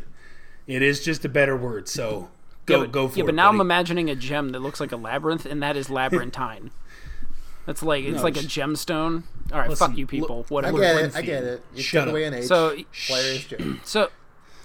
[0.66, 1.88] It is just a better word.
[1.88, 2.30] So
[2.66, 3.24] go yeah, but, go for yeah, it.
[3.24, 5.92] Yeah, but now I'm imagining a gem that looks like a labyrinth, and that is
[5.92, 6.72] labyrinthine.
[7.68, 9.24] That's like it's No, like a gemstone.
[9.52, 10.46] All right, Listen, fuck you, people.
[10.50, 10.80] I Whatever.
[10.80, 11.16] get it.
[11.16, 11.62] I get it.
[11.76, 12.12] You Shut took up.
[12.14, 12.46] away an H.
[12.46, 13.62] So- hilarious joke.
[13.86, 14.10] So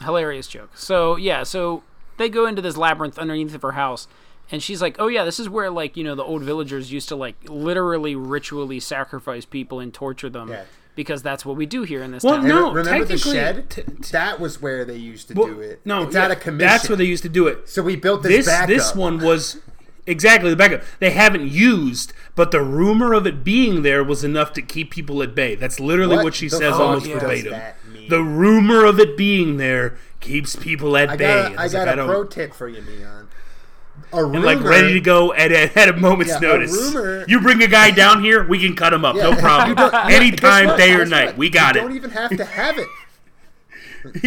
[0.02, 0.70] hilarious joke.
[0.74, 1.82] So yeah, so
[2.22, 4.08] they go into this labyrinth underneath of her house,
[4.50, 7.08] and she's like, "Oh yeah, this is where like you know the old villagers used
[7.08, 10.64] to like literally ritually sacrifice people and torture them Yeah.
[10.94, 13.32] because that's what we do here in this Well, town." no, Re- remember the technically-
[13.32, 13.70] shed?
[13.70, 15.80] t- t- that was where they used to Well, do it.
[15.84, 16.66] No, it's yeah, out of commission.
[16.68, 17.68] That's where they used to do it.
[17.68, 19.58] So we built this, This back this one was
[20.06, 20.82] exactly the backup.
[20.98, 25.22] They haven't used, but the rumor of it being there was enough to keep people
[25.22, 25.54] at bay.
[25.54, 27.14] That's literally what, she the says fuck almost yeah.
[27.14, 27.52] does verbatim.
[27.52, 27.81] that mean?
[28.08, 31.24] The rumor of it being there keeps people at I bay.
[31.26, 33.26] got, And I was got like, a don't- pro tip for you, Mion.
[34.14, 36.72] A rumor, and like ready to go at a, at a moment's Yeah, a notice.
[36.72, 39.70] rumor- You bring a guy down here, we can cut him up, no problem.
[39.70, 40.78] You don't- yeah, guess Anytime, what?
[40.78, 41.36] day or night, what?
[41.38, 41.80] we got it.
[41.80, 41.88] you it.
[41.88, 42.88] don't even have to have it.
[44.04, 44.20] You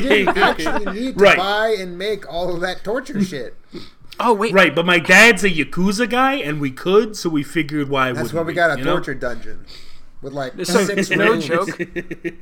[0.00, 1.36] didn't actually need to Right.
[1.36, 3.56] buy and make all of that torture shit.
[4.20, 7.88] oh wait, Right, but my dad's a yakuza guy, and we could, so we figured
[7.88, 8.92] why That's wouldn't That's why we got a you know?
[8.94, 9.64] torture dungeon.
[10.22, 11.46] With like There's six no rooms.
[11.46, 11.78] joke.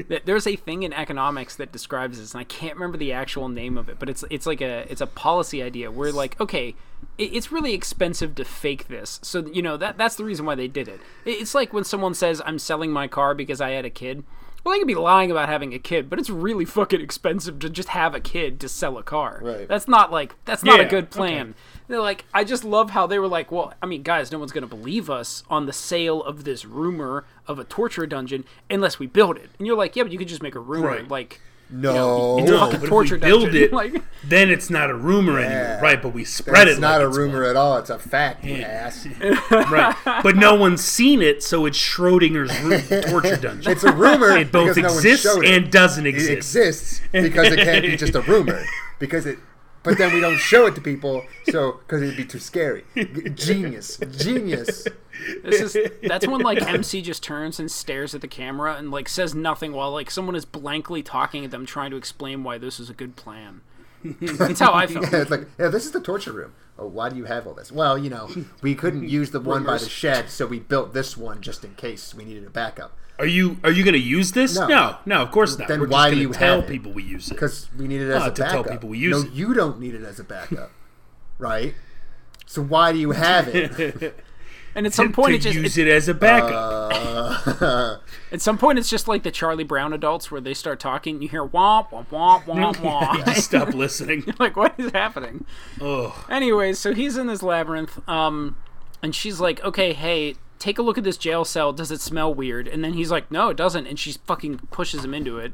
[0.25, 3.77] There's a thing in economics that describes this, and I can't remember the actual name
[3.77, 6.75] of it, but it's it's like a it's a policy idea where like okay,
[7.19, 10.55] it, it's really expensive to fake this, so you know that that's the reason why
[10.55, 11.01] they did it.
[11.25, 14.25] It- It's like when someone says I'm selling my car because I had a kid.
[14.67, 17.71] Well, they could be lying about having a kid, but it's really fucking expensive to
[17.71, 19.39] just have a kid to sell a car.
[19.41, 19.69] Right.
[19.69, 21.55] That's not like that's not a good plan.
[21.87, 24.51] They're like, I just love how they were like, well, I mean, guys, no one's
[24.51, 29.07] gonna believe us on the sale of this rumor of a torture dungeon unless we
[29.07, 29.51] build it.
[29.57, 31.09] And you're like, yeah, but you could just make a rumor, Right.
[31.09, 33.63] like No, it's a No, but if we build dungeon.
[33.65, 35.47] it, like, then it's not a rumor Yeah.
[35.47, 36.01] anymore, right?
[36.01, 36.81] But we spread it's it.
[36.81, 37.51] not like a it's rumor one.
[37.51, 37.77] at all.
[37.79, 39.07] It's a fact, you ass.
[39.51, 39.97] right?
[40.23, 42.51] But no one's seen it, so it's Schrodinger's
[43.11, 43.73] torture dungeon.
[43.73, 44.37] It's a rumor.
[44.37, 45.45] it both because no exists it.
[45.45, 46.31] and doesn't exist.
[46.31, 48.63] it exists because it can't be just a rumor
[48.99, 49.39] because it
[49.83, 52.83] but then we don't show it to people so because it'd be too scary
[53.35, 54.85] genius genius
[55.45, 59.09] this is that's when like MC just turns and stares at the camera and like
[59.09, 62.79] says nothing while like someone is blankly talking at them, trying to explain why this
[62.81, 63.61] is a good plan.
[64.21, 65.11] That's how I felt.
[65.13, 67.55] yeah, it's like yeah this is the torture room oh why do you have all
[67.55, 68.29] this well you know
[68.63, 71.75] we couldn't use the one by the shed so we built this one just in
[71.75, 74.55] case we needed a backup Are you are you going to use this?
[74.57, 74.67] No.
[74.69, 75.67] no, no, of course not.
[75.69, 76.73] Then We're why just do you tell have it?
[76.73, 77.35] people we use it?
[77.35, 79.35] because we need it as Ah, a to tell people we use no it.
[79.35, 80.71] you don't need it as a backup
[81.39, 81.75] right
[82.45, 84.21] so why do you have it
[84.77, 86.93] And at some to point, it just use it- it as a backup.
[86.93, 87.97] uh,
[88.33, 91.23] At some point, it's just like the Charlie Brown adults where they start talking.
[91.23, 93.25] You hear womp womp womp womp womp.
[93.25, 94.25] Just stop listening.
[94.39, 95.45] like, what is happening?
[95.81, 98.57] Oh, Anyways, so he's in this labyrinth, um,
[99.03, 101.73] and she's like, "Okay, hey, take a look at this jail cell.
[101.73, 105.05] Does it smell weird?" And then he's like, "No, it doesn't." And she fucking pushes
[105.05, 105.53] him into it,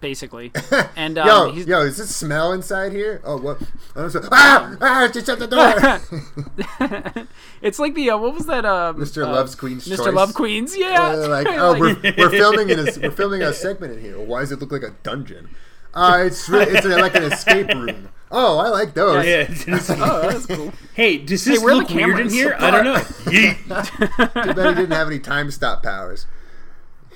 [0.00, 0.52] basically.
[0.96, 3.60] And um, yo he's, yo is this smell inside here oh what
[3.96, 4.28] I don't know.
[4.32, 7.26] ah ah she shut the door
[7.62, 8.64] it's like the uh, what was that?
[8.64, 9.26] Um, Mr.
[9.26, 9.96] uh, Love's Queen's Mr.
[9.98, 10.14] Choice.
[10.14, 11.02] Love Queens, yeah.
[11.02, 14.18] Uh, like, oh, we're, we're filming in a, we're filming a segment in here.
[14.18, 15.48] Why does it look like a dungeon?
[15.94, 18.08] Uh, it's re- it's like an escape room.
[18.30, 19.26] Oh, I like those.
[19.26, 19.40] yeah.
[19.40, 20.72] it's- oh, that's cool.
[20.94, 22.32] hey, does this where are look weird in cameras?
[22.32, 22.56] here?
[22.58, 22.94] I don't know.
[22.94, 24.44] Yeet.
[24.44, 26.26] Too bad he didn't have any time stop powers.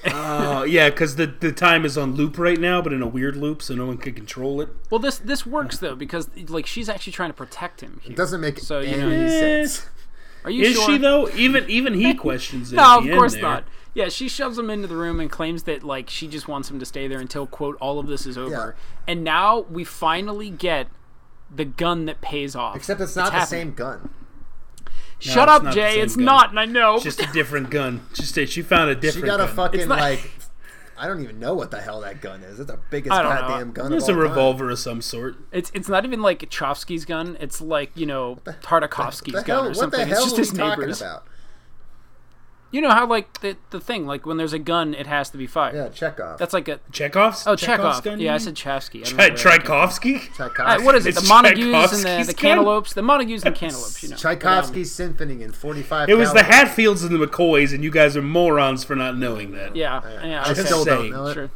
[0.06, 3.36] Oh, yeah, because the, the time is on loop right now, but in a weird
[3.36, 4.68] loop, so no one can control it.
[4.90, 8.00] Well, this this works though because like she's actually trying to protect him.
[8.02, 8.12] Here.
[8.12, 9.86] It doesn't make So, you any know- sense.
[10.44, 10.86] Are you Is sure?
[10.90, 11.28] she though?
[11.30, 12.76] Even even he questions it.
[12.76, 13.42] No, at of the end course there.
[13.42, 13.64] not.
[13.94, 16.78] Yeah, she shoves him into the room and claims that like she just wants him
[16.80, 18.76] to stay there until quote all of this is over.
[19.06, 20.88] And now we finally get
[21.54, 22.76] the gun that pays off.
[22.76, 23.46] Except it's not the happening.
[23.68, 24.10] same gun.
[25.18, 26.00] Shut up, Jay.
[26.00, 26.24] It's gun.
[26.24, 26.96] not, and I know.
[26.96, 28.06] It's Just a different gun.
[28.14, 29.14] Just a, she found a different.
[29.14, 29.38] She different.
[29.38, 29.56] got a gun.
[29.56, 30.30] fucking not- like.
[30.96, 32.60] I don't even know what the hell that gun is.
[32.60, 33.28] It's the biggest I know.
[33.28, 33.92] goddamn gun.
[33.92, 34.30] It's of a all time.
[34.30, 35.34] revolver of some sort.
[35.50, 37.36] it's it's not even like Chovsky's gun.
[37.40, 39.98] It's like you know The Tartakovsky's gun or what something.
[40.00, 41.00] the hell it's just are we his talking neighbors.
[41.00, 41.26] about?
[42.74, 45.38] You know how like the the thing like when there's a gun, it has to
[45.38, 45.76] be fired.
[45.76, 46.38] Yeah, Chekhov.
[46.38, 47.46] That's like a Chekhov's.
[47.46, 48.02] oh Chekhov's Chekhov.
[48.04, 48.40] gun, you Yeah, I mean?
[48.40, 49.00] said Chavsky.
[49.00, 49.36] I don't Tri- where that came from.
[49.36, 50.18] Tchaikovsky.
[50.18, 50.62] Tchaikovsky.
[50.62, 51.10] Uh, what is it?
[51.10, 52.40] It's The Montagues and Tchaikovsky's the, the gun?
[52.40, 52.94] cantaloupes.
[52.94, 54.02] The Montagues and the cantaloupes.
[54.02, 54.16] You know.
[54.16, 56.08] Tchaikovsky's Symphony in 45.
[56.08, 56.52] It was the caliber.
[56.52, 59.76] Hatfields and the McCoys, and you guys are morons for not knowing that.
[59.76, 60.42] Yeah, yeah.
[60.44, 60.62] I okay.
[60.64, 61.12] still saying.
[61.12, 61.34] don't know it.
[61.34, 61.50] Sure.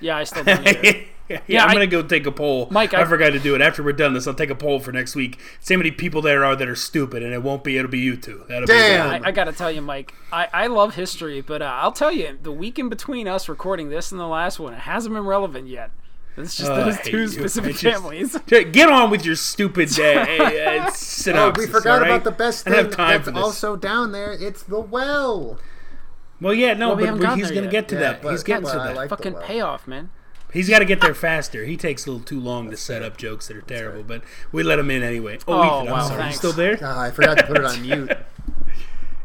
[0.00, 0.66] Yeah, I still don't.
[0.68, 1.04] either.
[1.30, 2.68] Yeah, Yeah, I'm I- gonna go take a poll.
[2.70, 3.60] Mike, I, I- forgot to do it.
[3.62, 5.38] After we're done this, I'll take a poll for next week.
[5.60, 7.78] See how many people there are that are stupid, and it won't be.
[7.78, 8.44] It'll be you two.
[8.48, 9.20] That'll Damn.
[9.20, 10.12] be I, I gotta tell you, Mike.
[10.32, 13.88] I, I love history, but uh, I'll tell you, the week in between us recording
[13.88, 15.90] this and the last one, it hasn't been relevant yet.
[16.36, 17.28] It's just I those two you.
[17.28, 18.38] specific just- families.
[18.46, 20.90] Get on with your stupid uh, uh,
[21.34, 22.06] Oh, we forgot all right?
[22.12, 24.32] about the best I thing that's also down there.
[24.32, 25.58] It's the well.
[26.40, 28.22] Well, yeah, no, Well, we but, but he's gonna get to Yeah, that.
[28.22, 28.96] but- He's getting well, to that.
[28.96, 29.42] like the Fucking well.
[29.42, 30.10] payoff, man.
[30.52, 31.64] He's got to get there faster.
[31.64, 34.62] He takes a little too long to set up jokes that are terrible, but we
[34.62, 35.38] let him in anyway.
[35.46, 36.26] Oh, Oh, Ethan, I'm wow, sorry.
[36.26, 36.78] You still there?
[36.82, 38.10] Ah, I forgot to put it on mute.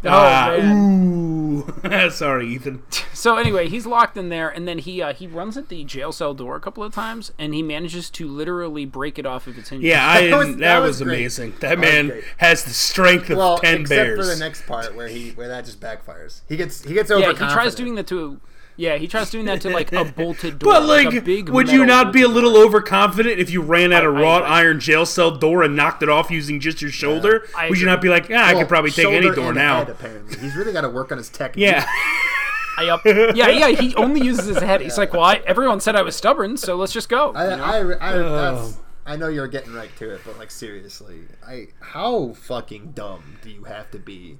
[0.08, 0.78] Oh, man.
[0.78, 2.10] ooh.
[2.12, 2.84] sorry, Ethan.
[3.14, 6.12] So anyway, he's locked in there, and then he uh, he runs at the jail
[6.12, 9.58] cell door a couple of times, and he manages to literally break it off of
[9.58, 9.88] its hinges.
[9.88, 11.18] Yeah, I That was- that that, was was, great.
[11.22, 11.52] amazing.
[11.54, 12.24] That That man great.
[12.38, 14.20] has the strength of Well, ten except bears.
[14.20, 16.42] for the next part where he where that just backfires.
[16.48, 17.30] He gets he gets yeah.
[17.30, 18.40] He tries doing the to.
[18.78, 20.74] Yeah, he tries doing that to like a bolted door.
[20.74, 22.66] But like, like, a big would you not be a little door.
[22.66, 24.52] overconfident if you ran at a I- I wrought agree.
[24.54, 27.48] iron jail cell door and knocked it off using just your shoulder?
[27.58, 29.78] I would you not be like, yeah, I could probably take any door and now?
[29.80, 31.68] Head, apparently, he's really got to work on his technique.
[31.68, 31.86] Yeah,
[32.78, 33.06] I up.
[33.06, 33.70] Yeah, yeah.
[33.70, 34.82] He only uses his head.
[34.82, 37.32] He's like, well, I, everyone said I was stubborn, so let's just go.
[37.34, 37.64] I, you know?
[37.64, 37.78] I,
[38.10, 38.56] I, Oh.
[38.56, 43.38] that's, I know you're getting right to it, but like seriously, I how fucking dumb
[43.42, 44.40] do you have to be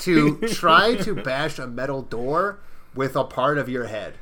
[0.00, 2.58] to try to bash a metal door
[2.94, 4.14] with a part of your head?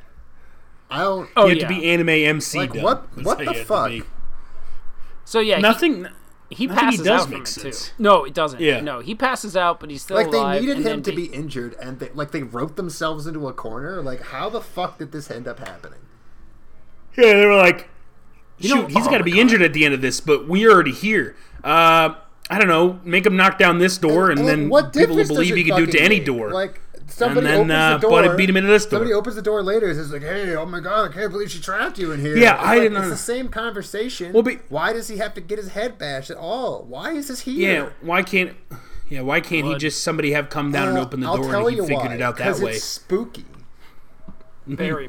[0.91, 1.29] I don't.
[1.37, 1.69] oh you have yeah.
[1.69, 2.59] to be anime MC.
[2.59, 2.83] Like, dumb.
[2.83, 3.93] what- what the you have to fuck?
[5.25, 6.05] so yeah, Nothing.
[6.05, 7.89] he I think he passes does out from it sense.
[7.89, 7.93] too.
[7.99, 8.61] No, it doesn't.
[8.61, 8.81] Yeah.
[8.81, 11.77] No, he passes out, but he's still Like they needed him to ba- be injured,
[11.81, 14.03] and they like they wrote themselves into a corner.
[14.03, 16.01] Like, how the fuck did this end up happening?
[17.17, 17.89] Yeah, they were like,
[18.61, 20.49] shoot, know- he's oh got to my be injured at the end of this, but
[20.49, 21.37] we're already here.
[21.63, 22.15] Uh,
[22.53, 22.99] I don't know.
[23.05, 25.77] Make him knock down this door, and, like, then what people will believe he can
[25.77, 26.27] do it to fucking any make?
[26.27, 26.51] door.
[26.51, 26.81] Like
[27.13, 28.99] somebody then, opens uh, the door, Buddy beat him into this door.
[28.99, 31.51] Somebody opens the door later and says like, "Hey, oh my god, I can't believe
[31.51, 33.11] she trapped you in here." Yeah, It's I like, didn't It's know.
[33.11, 34.33] the same conversation.
[34.33, 36.85] Well, but- why does he have to get his head bashed at all?
[36.89, 37.55] Why is this here?
[37.55, 37.93] yeah, here?
[38.01, 38.57] why can't?
[39.09, 41.51] Yeah, why can't he just somebody have come down and Uh, open the I'll door
[41.51, 42.73] tell and he you figured why, it out that way?
[42.75, 43.45] It's spooky.
[44.67, 45.09] very.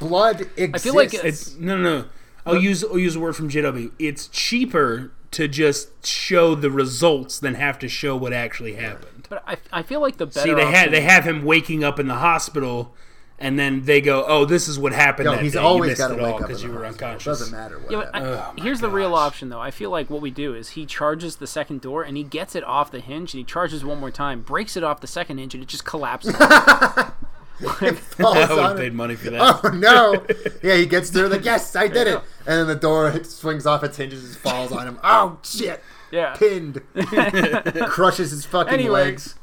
[0.00, 0.82] Blood exists.
[0.82, 1.98] feel like It's no, no.
[2.00, 2.04] no.
[2.46, 3.92] I'll use I'll use a word from JW.
[3.98, 9.19] It's cheaper to just show the results than have to show what actually happened.
[9.30, 10.40] But I, I feel like the better.
[10.40, 12.94] See, they option, had they have him waking up in the hospital,
[13.38, 15.60] and then they go, "Oh, this is what happened." no, that he's day.
[15.60, 17.14] always got to wake all up because you were hospital.
[17.14, 17.92] It doesn't matter what.
[17.92, 19.60] Yeah, I, Oh my here's the real option though.
[19.60, 22.54] I feel like what we do is he charges the second door and he gets
[22.54, 25.38] it off the hinge and he charges one more time, breaks it off the second
[25.38, 26.36] hinge and it just collapses.
[27.60, 29.60] Falls I would have paid money for that.
[29.62, 30.24] Oh no!
[30.62, 32.16] Yeah, he gets through like, yes, I did it,
[32.46, 34.98] and then the door swings off its hinges and falls on him.
[35.04, 35.82] Oh shit!
[36.10, 36.34] Yeah.
[36.36, 36.80] Pinned,
[37.88, 39.04] crushes his fucking Anyway.
[39.04, 39.36] legs.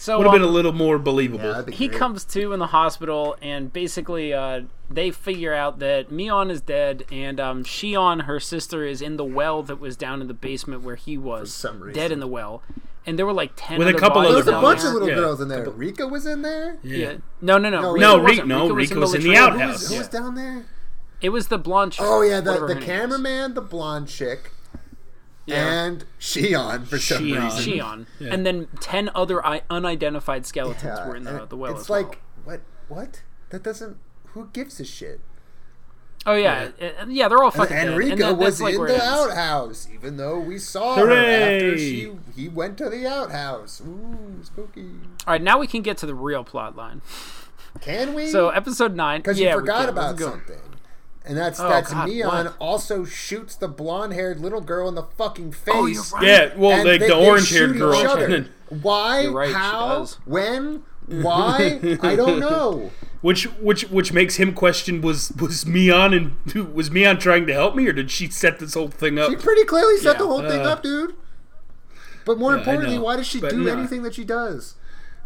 [0.00, 1.44] So Would have been a um, little more believable.
[1.44, 1.98] Yeah, that'd be he great.
[1.98, 7.04] comes to in the hospital and basically uh, they figure out that Mion is dead
[7.10, 10.82] and um, Shion, her sister, is in the well that was down in the basement
[10.82, 12.00] where he was some reason.
[12.00, 12.62] dead in the well.
[13.06, 14.80] And there were like ten With a other couple bodies There was a down bunch
[14.82, 14.88] there.
[14.88, 15.14] of little Yeah.
[15.16, 15.68] girls in there.
[15.68, 16.78] Rika was in there.
[16.84, 17.16] Yeah.
[17.40, 17.80] No, no, no.
[17.80, 18.28] No, Rika No, wasn't.
[18.28, 19.52] Rika- no, Rika in was in the latrine.
[19.52, 19.80] Who outhouse.
[19.80, 20.66] was, who was down there?
[21.20, 21.94] It was the blonde.
[21.94, 23.00] chick, Oh yeah, the, whatever the her name is.
[23.00, 24.52] cameraman, the blonde chick,
[25.48, 25.84] Yeah.
[25.84, 27.44] and Shion for some Shion.
[27.44, 27.72] reason.
[28.20, 31.72] Shion, and then ten other I- unidentified skeletons Yeah, were in the, and the well
[31.72, 32.02] It's as well.
[32.02, 32.60] like what?
[32.88, 33.22] What?
[33.50, 33.96] That doesn't.
[34.32, 35.20] Who gives a shit?
[36.26, 37.96] Oh yeah, yeah, uh, uh, yeah they're all fucking And dead.
[37.96, 39.02] Rika and that, was like in the ends.
[39.04, 43.80] outhouse, even though we saw her after she he went to the outhouse.
[43.80, 44.82] Ooh, spooky.
[45.26, 47.00] All right, now we can get to the real plot line.
[47.80, 48.26] Can we?
[48.26, 49.20] So episode nine.
[49.20, 50.58] because yeah, you we forgot about something.
[51.28, 52.56] And that's Oh, that's God, Neon what?
[52.58, 55.74] also shoots the blonde-haired little girl in the fucking face.
[55.76, 56.22] Oh, you're right.
[56.22, 57.94] yeah, well, and like they- the orange-haired girl.
[58.00, 58.46] each other.
[58.70, 59.26] Why?
[59.26, 60.06] Right, how?
[60.24, 60.84] When?
[61.06, 61.80] Why?
[62.02, 62.90] I don't know.
[63.20, 67.74] Which which which makes him question was was Mion and was Mion trying to help
[67.74, 69.28] me or did she set this whole thing up?
[69.30, 70.28] She pretty clearly set the Yeah.
[70.30, 71.14] whole thing Uh, up, dude.
[72.24, 73.72] But more yeah, importantly, why does she But do no.
[73.72, 74.74] anything that she does?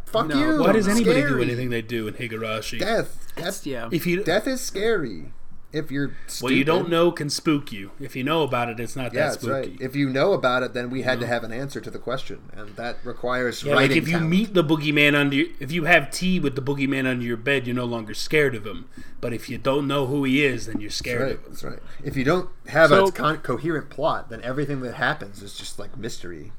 [0.06, 0.60] Fuck No, you.
[0.60, 2.78] Why does anybody do anything they do in Higurashi?
[2.78, 3.32] Death.
[3.36, 3.66] Death.
[3.66, 3.88] Yeah.
[3.90, 5.32] If you Death is scary.
[5.72, 6.42] If you're stupid.
[6.44, 7.92] what you don't know can spook you.
[7.98, 9.70] If you know about it, it's not Yeah, that that's spooky.
[9.70, 9.80] right.
[9.80, 12.40] If you know about it, then we had to have an answer to the question,
[12.52, 14.30] and that requires Yeah, like writing if you talent.
[14.30, 17.66] meet the boogeyman under, your, if you have tea with the boogeyman under your bed,
[17.66, 18.86] you're no longer scared of him.
[19.20, 21.44] But if you don't know who he is, then you're scared Right, of him.
[21.48, 21.78] that's right.
[22.04, 25.78] If you don't have So- a con- coherent plot, then everything that happens is just
[25.78, 26.52] like mystery.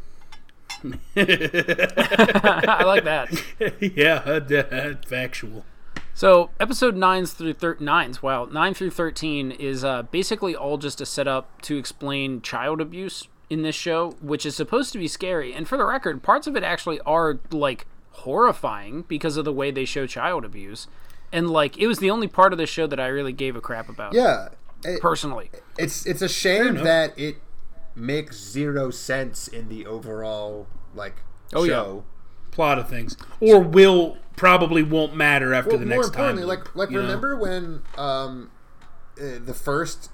[1.15, 3.29] I like that.
[3.95, 5.65] yeah, uh, factual.
[6.15, 11.01] So episode nines through thir- nines, wow, nine through thirteen is uh, basically all just
[11.01, 15.53] a setup to explain child abuse in this show, which is supposed to be scary.
[15.53, 19.71] And for the record, parts of it actually are like horrifying because of the way
[19.71, 20.87] they show child abuse.
[21.31, 23.61] And like, it was the only part of the show that I really gave a
[23.61, 24.13] crap about.
[24.13, 24.49] Yeah,
[24.83, 25.49] it- personally.
[25.79, 27.37] it's it's a shame that it
[27.95, 31.15] makes zero sense in the overall like
[31.53, 31.73] Oh, yeah.
[31.73, 32.03] show.
[32.51, 36.37] Plot of things, or will probably won't matter after Well, the more next time.
[36.37, 37.03] importantly, like like you know?
[37.03, 38.51] remember when um
[39.19, 40.09] uh, the first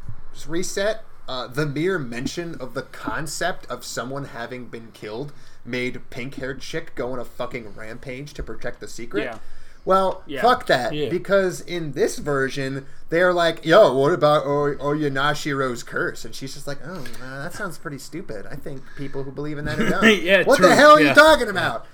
[0.48, 5.32] reset, uh, the mere mention of the concept of someone having been killed
[5.66, 9.24] made pink haired chick go on a fucking rampage to protect the secret.
[9.24, 9.38] Yeah.
[9.86, 10.42] Well, Yeah.
[10.42, 10.94] fuck that.
[10.94, 11.10] Yeah.
[11.10, 16.68] Because in this version, they're like, "Yo, what about o- Oyanashiro's curse?" And she's just
[16.68, 18.46] like, "Oh, uh, that sounds pretty stupid.
[18.46, 21.02] I think people who believe in that are dumb." Yeah, what true, the hell are
[21.02, 21.10] yeah.
[21.10, 21.86] you talking about?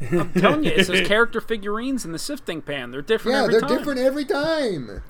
[0.00, 2.90] Telling you, it's those character figurines in the sifting pan.
[2.90, 3.78] They're different Yeah, every they're time.
[3.78, 5.02] different every time.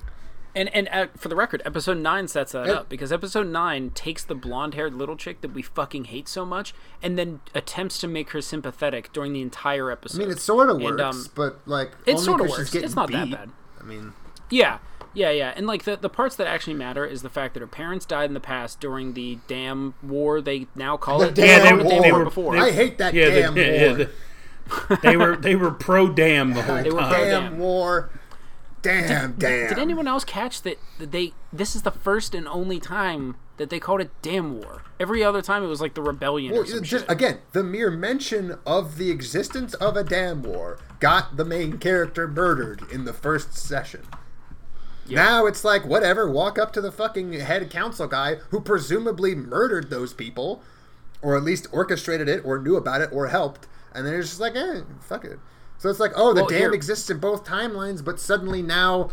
[0.57, 3.89] And and uh, for the record, episode nine sets that And- up because episode nine
[3.89, 8.07] takes the blonde-haired little chick that we fucking hate so much, and then attempts to
[8.07, 10.21] make her sympathetic during the entire episode.
[10.21, 12.73] I mean, it sort of And, works, um, but like it sort of works.
[12.73, 13.49] It's not that bad.
[13.81, 14.13] I mean,
[14.49, 14.77] Yeah,
[15.13, 15.51] yeah, yeah.
[15.57, 18.29] And like the the parts that actually matter is the fact that her parents died
[18.29, 20.39] in the past during the damn war.
[20.39, 21.35] They now call the it.
[21.35, 22.55] damn they- called it they damn were- war before.
[22.55, 23.71] I hate that yeah, damn the, war.
[23.73, 24.09] yeah, the-
[25.01, 27.09] they were they were pro damn the whole They were time.
[27.13, 27.59] pro- damn damn.
[27.59, 28.09] war.
[28.81, 29.69] Damn, damn.
[29.69, 33.71] Did anyone else catch that, that they this is the first and only time that
[33.71, 34.83] they called it damn war?
[34.99, 37.11] Every other time it was like the rebellion Well, or some just, shit.
[37.11, 42.27] again, the mere mention of the existence of a damn war got the main character
[42.27, 44.03] murdered in the first session.
[45.09, 46.29] Now it's like whatever.
[46.29, 50.63] Walk up to the fucking head council guy who presumably murdered those people,
[51.21, 54.39] or at least orchestrated it, or knew about it, or helped, and then it's just
[54.41, 55.39] like, eh, fuck it.
[55.77, 59.09] So it's like, oh, the Well, dam here- exists in both timelines, but suddenly now.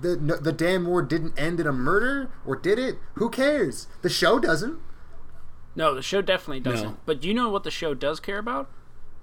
[0.00, 2.96] The, no, the damn war didn't end in a murder, or did it?
[3.14, 3.86] Who cares?
[4.00, 4.80] The show doesn't.
[5.76, 6.88] No, the show definitely doesn't.
[6.88, 6.96] No.
[7.06, 8.68] But do you know what the show does care about?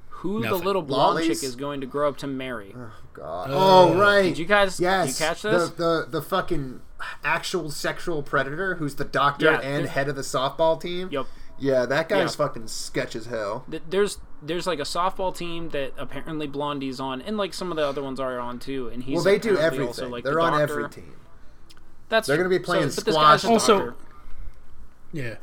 [0.10, 0.58] Who Nothing.
[0.60, 1.28] the little blonde Lollies?
[1.42, 2.74] chick is going to grow up to marry.
[2.78, 3.50] Oh God.
[3.52, 4.24] oh right.
[4.24, 5.20] Did you guys- did you Yes.
[5.20, 5.70] catch this?
[5.72, 6.82] The the the fucking
[7.26, 11.10] actual sexual predator who's the doctor Yeah, and head of the softball team.
[11.12, 11.26] Yep.
[11.58, 12.46] Yeah, that guy's Yeah.
[12.46, 13.66] fucking sketch as hell.
[13.90, 17.86] There's there's like a softball team that apparently Blondie's on, and like some of the
[17.86, 18.88] other ones are on too.
[18.90, 19.88] And he's Well, they do everything.
[19.88, 20.80] Also, like, They're the on doctor.
[20.86, 21.14] every team.
[22.10, 23.46] That's They're gonna be playing but this guy's a squash.
[23.46, 23.96] Also,
[25.12, 25.36] yeah.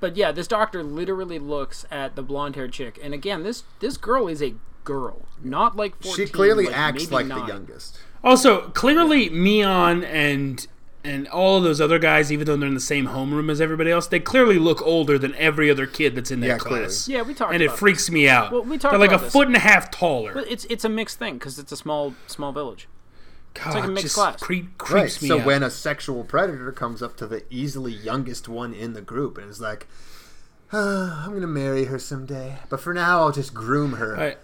[0.00, 4.28] But yeah, this doctor literally looks at the blonde-haired chick, and again, this this girl
[4.28, 7.40] is a girl, not like 14, She clearly like, acts like nine.
[7.40, 7.98] the youngest.
[8.24, 10.66] Also, clearly, Mion and
[11.02, 13.90] and all of those other guys, even though they're in the same homeroom as everybody
[13.90, 16.84] else, they clearly look older than every other kid that's in that Yeah, clearly.
[16.86, 17.08] class.
[17.08, 18.52] Yeah, we talked and it about freaks me out.
[18.52, 19.32] Well, we talked they're like about a this.
[19.32, 20.32] foot and a half taller.
[20.34, 22.86] But it's it's a mixed thing because it's a small small village.
[23.54, 24.40] God, it's like a mixed just class.
[24.40, 24.78] cre- Right.
[24.78, 25.46] creeps me So out.
[25.46, 29.50] when a sexual predator comes up to the easily youngest one in the group and
[29.50, 29.88] is like,
[30.72, 34.36] "Ah, "I'm gonna marry her someday, but for now I'll just groom her." I-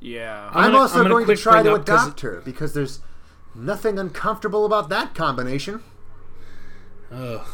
[0.00, 0.48] Yeah.
[0.52, 3.00] I'm, gonna- also I'm gonna going to quick try to adopt her because there's
[3.56, 5.82] nothing uncomfortable about that combination.
[7.10, 7.46] Ugh.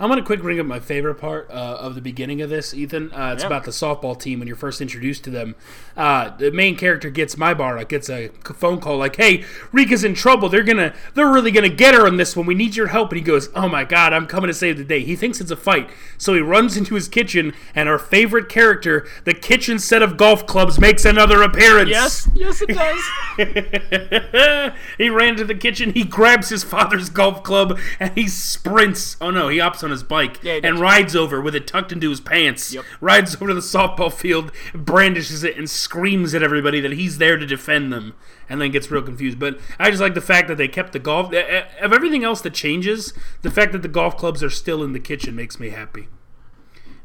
[0.00, 3.12] I'm gonna quick bring up my favorite part uh, of the beginning of this, Ethan.
[3.12, 3.46] Uh, it's Yeah.
[3.46, 5.54] about the softball team when you're first introduced to them.
[5.96, 10.14] Uh, the main character gets my bar, gets a phone call like, "Hey, Rika's in
[10.14, 10.48] trouble.
[10.48, 12.46] They're gonna, they're really gonna get her on this one.
[12.46, 14.84] We need your help." And he goes, "Oh my God, I'm coming to save the
[14.84, 15.88] day." He thinks it's a fight,
[16.18, 20.44] so he runs into his kitchen, and our favorite character, the kitchen set of golf
[20.46, 21.90] clubs, makes another appearance.
[21.90, 23.00] yes, yes, it does.
[24.98, 25.92] he ran to the kitchen.
[25.92, 29.16] He grabs his father's golf club and he sprints.
[29.20, 32.10] Oh no, he hops on his bike Yeah, and rides over with it tucked into
[32.10, 32.72] his pants.
[32.72, 32.84] Yep.
[33.00, 37.36] Rides over to the softball field, brandishes it, and screams at everybody that he's there
[37.36, 38.14] to defend them.
[38.48, 39.38] And then gets real confused.
[39.38, 41.32] But I just like the fact that they kept the golf.
[41.32, 45.00] Of everything else that changes, the fact that the golf clubs are still in the
[45.00, 46.08] kitchen makes me happy.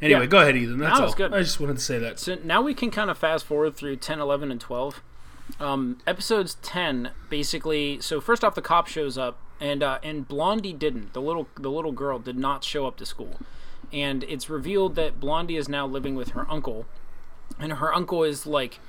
[0.02, 0.26] Anyway, Yeah.
[0.28, 0.78] go ahead, Ethan.
[0.80, 1.14] That's No, all.
[1.14, 1.34] good.
[1.34, 2.20] I just wanted to say that.
[2.20, 5.02] So now we can kind of fast forward through 10, 11, and 12.
[5.60, 8.00] Um, episodes 10 basically.
[8.02, 11.14] So first off, the cop shows up, and uh, and Blondie didn't.
[11.14, 13.40] The little the little girl did not show up to school,
[13.92, 16.86] and it's revealed that Blondie is now living with her uncle,
[17.60, 18.80] and her uncle is like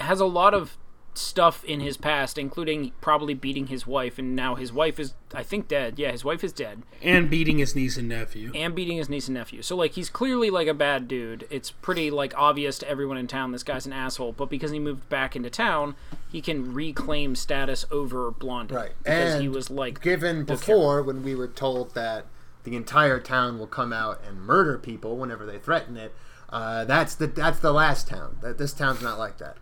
[0.00, 0.76] has a lot of
[1.14, 5.42] stuff in his past, including probably beating his wife, and now his wife is I
[5.42, 5.98] think dead.
[5.98, 8.52] Yeah, his wife is dead And beating his niece and nephew.
[8.54, 9.62] and beating his niece and nephew.
[9.62, 11.46] So like he's clearly like a bad dude.
[11.50, 14.78] It's pretty like obvious to everyone in town this guy's an asshole, but because he
[14.78, 15.96] moved back into town,
[16.30, 18.74] he can reclaim status over Blondie.
[18.74, 18.92] Right.
[19.02, 22.26] Because and he was like given before when we were told that
[22.64, 26.12] the entire town will come out and murder people whenever they threaten it.
[26.50, 28.36] Uh, that's the that's the last town.
[28.40, 29.56] That this town's not like that.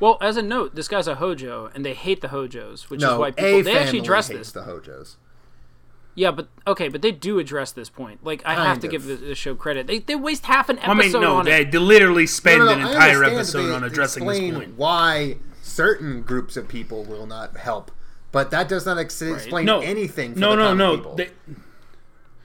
[0.00, 3.04] Well, as a note, this guy's a Hojo and they hate the Hojos, which is
[3.04, 4.52] No, why a people they actually address hates this.
[4.52, 5.16] the Hojos.
[6.16, 8.24] Yeah, but okay, but they do address this point.
[8.24, 8.90] Like I have to of.
[8.90, 9.86] give the, the show credit.
[9.86, 10.90] They they waste half an episode.
[10.90, 11.70] I episode mean, no, on they, it.
[11.72, 14.76] they literally spend No, no, an no, I entire episode they on addressing this point.
[14.76, 17.92] Why certain groups of people will not help,
[18.32, 20.34] but that does not ex- explain No, anything.
[20.34, 21.14] For no, the no, common no.
[21.14, 21.28] They,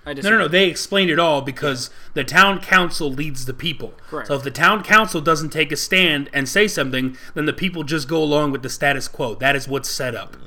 [0.05, 0.47] I no, no, no.
[0.47, 3.93] They explained it all because the town council leads the people.
[4.07, 4.27] Correct.
[4.27, 7.83] So if the town council doesn't take a stand and say something, then the people
[7.83, 9.35] just go along with the status quo.
[9.35, 10.37] That is what's set up.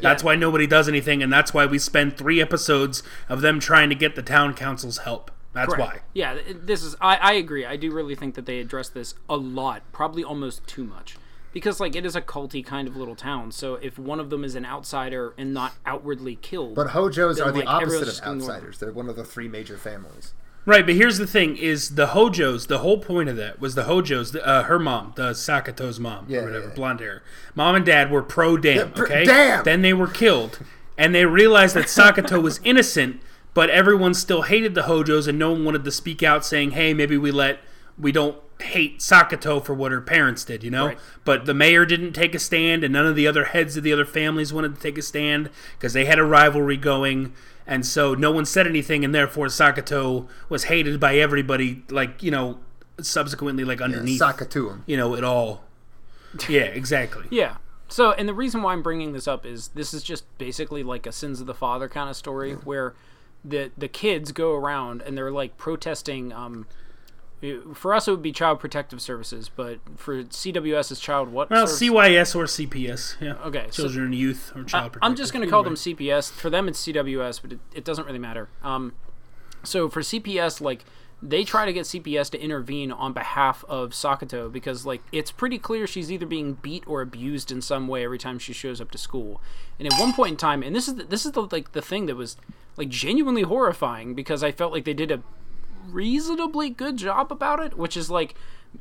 [0.00, 3.88] That's why nobody does anything, and that's why we spend three episodes of them trying
[3.88, 5.30] to get the town council's help.
[5.54, 5.94] That's Correct.
[5.94, 6.00] why.
[6.14, 6.94] Yeah, this is.
[7.00, 7.66] I, I agree.
[7.66, 11.16] I do really think that they address this a lot, probably almost too much,
[11.58, 13.50] because like it is a culty kind of little town.
[13.52, 17.48] So if one of them is an outsider and not outwardly killed, but Hojos then,
[17.48, 18.78] are the like, everyone's opposite of gonna- outsiders.
[18.78, 20.34] They're one of the three major families.
[20.66, 22.66] Right, but here's the thing: is the Hojos.
[22.66, 24.32] The whole point of that was the Hojos.
[24.32, 26.74] the- Uh, her mom, the Sakato's mom, Yeah, or whatever, yeah.
[26.74, 27.22] blonde hair.
[27.54, 28.92] Mom and dad were pro dam.
[28.92, 29.64] pr- Okay, damn!
[29.64, 30.58] Then they were killed,
[30.98, 33.20] and they realized that Sakato was innocent,
[33.54, 36.92] but everyone still hated the Hojos, and no one wanted to speak out, saying, "Hey,
[36.92, 37.60] maybe we let
[37.98, 40.86] we don't hate Sakato for what her parents did," you know.
[40.86, 40.98] Right.
[41.24, 43.92] But the mayor didn't take a stand, and none of the other heads of the
[43.92, 47.32] other families wanted to take a stand because they had a rivalry going.
[47.66, 52.30] And so no one said anything, and therefore Sakato was hated by everybody, like, you
[52.30, 52.60] know,
[52.98, 54.80] subsequently, like, underneath, Sakatuum.
[54.86, 55.64] you know, it all.
[56.48, 57.26] Yeah, exactly.
[57.30, 57.56] yeah.
[57.88, 61.06] So and the reason why I'm bringing this up is this is just basically like
[61.06, 62.94] a sins of the father kind of story where
[63.44, 66.66] the the kids go around and they're like protesting um
[67.40, 71.50] It- For us, it would be Child Protective Services, but for CWS, is Child what?
[71.50, 71.80] Well, service?
[71.80, 73.16] CYS or CPS.
[73.20, 73.34] Yeah.
[73.44, 74.96] Okay, so- Children, youth, or child.
[75.02, 76.30] I'm just going to call them CPS.
[76.32, 78.48] For them, it's CWS, but it, it doesn't really matter.
[78.62, 78.92] Um,
[79.62, 80.84] so for CPS, like
[81.20, 85.58] they try to get CPS to intervene on behalf of Sakato because like it's pretty
[85.58, 88.90] clear she's either being beat or abused in some way every time she shows up
[88.92, 89.40] to school.
[89.80, 91.82] And at one point in time, and this is the, this is the like the
[91.82, 92.36] thing that was
[92.76, 95.20] like genuinely horrifying because I felt like they did a
[95.92, 98.34] reasonably good job about it, which is like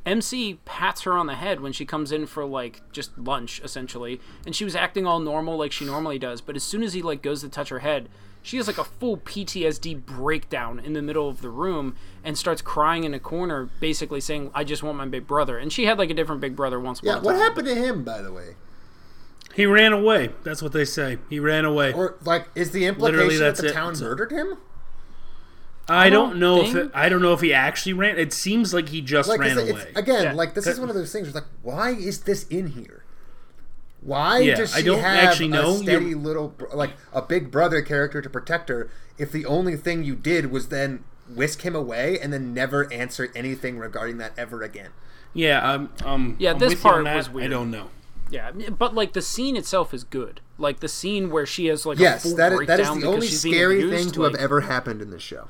[0.06, 4.20] MC pats her on the head when she comes in for like just lunch essentially,
[4.46, 7.02] and she was acting all normal like she normally does, but as soon as he
[7.02, 8.10] like goes to touch her head,
[8.44, 12.62] she has like a full PTSD breakdown in the middle of the room and starts
[12.62, 15.58] crying in a corner basically saying I just want my big brother.
[15.58, 17.42] And she had like a different big brother once Yeah, what time.
[17.42, 18.56] happened to him, by the way?
[19.54, 20.30] He ran away.
[20.44, 21.18] That's what they say.
[21.30, 21.92] He ran away.
[21.92, 23.74] Or like, is the Literally, implication that the it.
[23.74, 24.58] town murdered him?
[25.90, 28.18] I don't don't know if it, I don't know if he actually ran.
[28.18, 29.82] It seems like he just Like, ran it's, away.
[29.90, 30.34] it's, again, Yeah.
[30.34, 31.24] like this is one of those things.
[31.24, 33.04] Where it's like, why is this in here?
[34.02, 35.72] Why Yeah, does I she don't have actually know.
[35.74, 38.90] a steady You're- little, like a big brother character to protect her?
[39.18, 43.32] If the only thing you did was then whisk him away and then never answer
[43.36, 44.92] anything regarding that ever again.
[45.34, 47.34] yeah, um, um, Yeah, I'm this with you on part that.
[47.34, 47.90] was I don't know.
[48.30, 50.42] Yeah, but like the scene itself is good.
[50.58, 52.96] Like the scene where she has like a Yes, full that is, that is breakdown
[52.96, 55.48] the because only she's being scary thing to like- have ever happened in this show.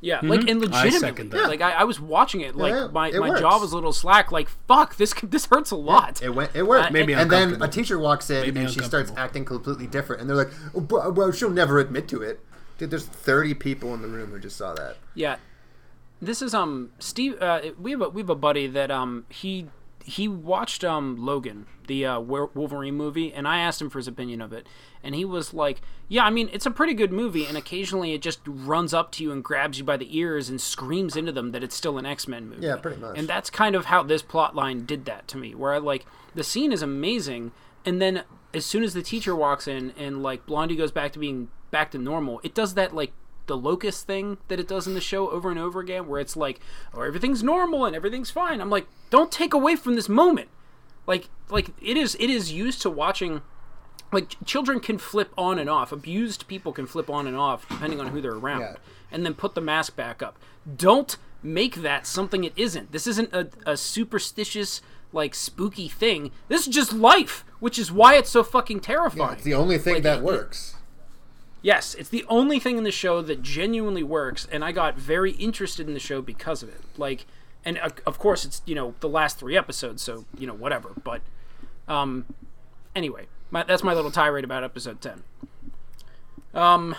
[0.00, 0.72] Yeah, like and Mm-hmm.
[0.74, 1.48] I legitimately, second that.
[1.48, 3.40] like I, I was watching it, like Yeah, my, it my works.
[3.40, 4.30] jaw was a little slack.
[4.30, 6.22] Like fuck, this could- this hurts a lot.
[6.22, 6.54] It went.
[6.54, 6.88] It worked.
[6.88, 10.20] Uh, Maybe and then a teacher walks in Maybe and she starts acting completely different,
[10.20, 12.40] and they're like, oh, bro, "Well, she'll never admit to it."
[12.78, 14.98] Dude, there's 30 people in the room who just saw that.
[15.16, 15.36] Yeah,
[16.22, 17.40] this is um Steve.
[17.42, 19.66] Uh, we have a we have a buddy that um he
[20.08, 24.40] he watched um Logan the uh, Wolverine movie, and I asked him for his opinion
[24.40, 24.66] of it,
[25.02, 28.22] and he was like, "Yeah, I mean it's a pretty good movie, and occasionally it
[28.22, 31.52] just runs up to you and grabs you by the ears and screams into them
[31.52, 33.18] that it's still an X Men movie." Yeah, pretty much.
[33.18, 36.06] And that's kind of how this plot line did that to me, where I like
[36.34, 37.52] the scene is amazing,
[37.84, 41.18] and then as soon as the teacher walks in and like Blondie goes back to
[41.18, 43.12] being back to normal, it does that like
[43.48, 46.36] the locust thing that it does in the show over and over again, where it's
[46.36, 46.60] like,
[46.94, 48.60] oh, everything's normal and everything's fine.
[48.60, 50.48] I'm like, don't take away from this moment.
[51.06, 53.42] Like, like it is, it is used to watching.
[54.12, 55.92] Like children can flip on and off.
[55.92, 58.76] Abused people can flip on and off depending on who they're around, Yeah.
[59.12, 60.38] and then put the mask back up.
[60.76, 62.90] Don't make that something it isn't.
[62.92, 64.80] This isn't a, a superstitious,
[65.12, 66.30] like spooky thing.
[66.48, 69.34] This is just life, which is why it's so fucking terrifying.
[69.34, 70.74] It's the only thing Like, that it- works.
[71.60, 75.32] Yes, it's the only thing in the show that genuinely works, and I got very
[75.32, 76.80] interested in the show because of it.
[76.96, 77.26] Like,
[77.64, 80.90] and uh, of course, it's you know the last three episodes, so you know whatever.
[81.02, 81.20] But,
[81.88, 82.26] um,
[82.94, 85.24] anyway, my, that's my little tirade about episode ten.
[86.54, 86.94] Um,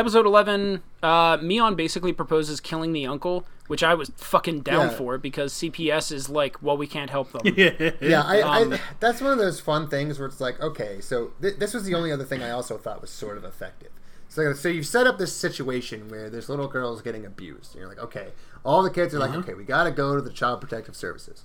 [0.00, 4.96] episode eleven, uh, Mion basically proposes killing the uncle, which I was fucking down Yeah.
[4.96, 7.42] for because CPS is like, well, we can't help them.
[7.56, 11.32] Yeah, I, Um, I, that's one of those fun things where it's like, okay, so
[11.40, 13.90] th- this was the only other thing I also thought was sort of effective.
[14.28, 17.80] So, so you've set up this situation where this little girl is getting abused, and
[17.80, 18.28] you're like, okay,
[18.64, 21.44] all the kids are like, okay, we got to go to the Child Protective Services,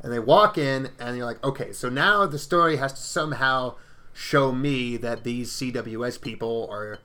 [0.00, 3.74] and they walk in, and you're like, okay, so now the story has to somehow
[4.12, 6.98] show me that these CWS people are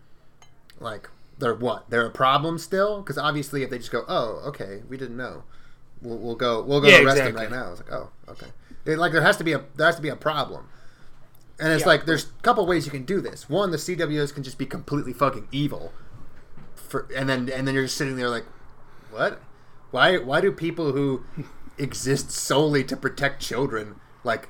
[0.80, 1.90] like they're what?
[1.90, 3.02] They're a problem still?
[3.02, 5.44] Because obviously if they just go oh okay we didn't know.
[6.02, 7.72] We'll, we'll go we'll go Yeah, arrest them right now.
[7.72, 8.48] It's like oh okay.
[8.86, 10.68] It- like there has to be a there has to be a problem.
[11.60, 11.88] And it's Yeah.
[11.88, 13.50] like there's a couple ways you can do this.
[13.50, 15.94] One the CWS can just be completely fucking evil.
[16.76, 18.46] For and then and then you're just sitting there like
[19.12, 19.42] what?
[19.92, 21.24] Why why do people who
[21.78, 24.50] exist solely to protect children like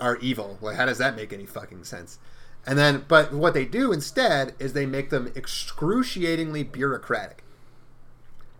[0.00, 0.58] are evil.
[0.60, 2.18] Like, how does that make any fucking sense?
[2.66, 7.44] And then, but what they do instead is they make them excruciatingly bureaucratic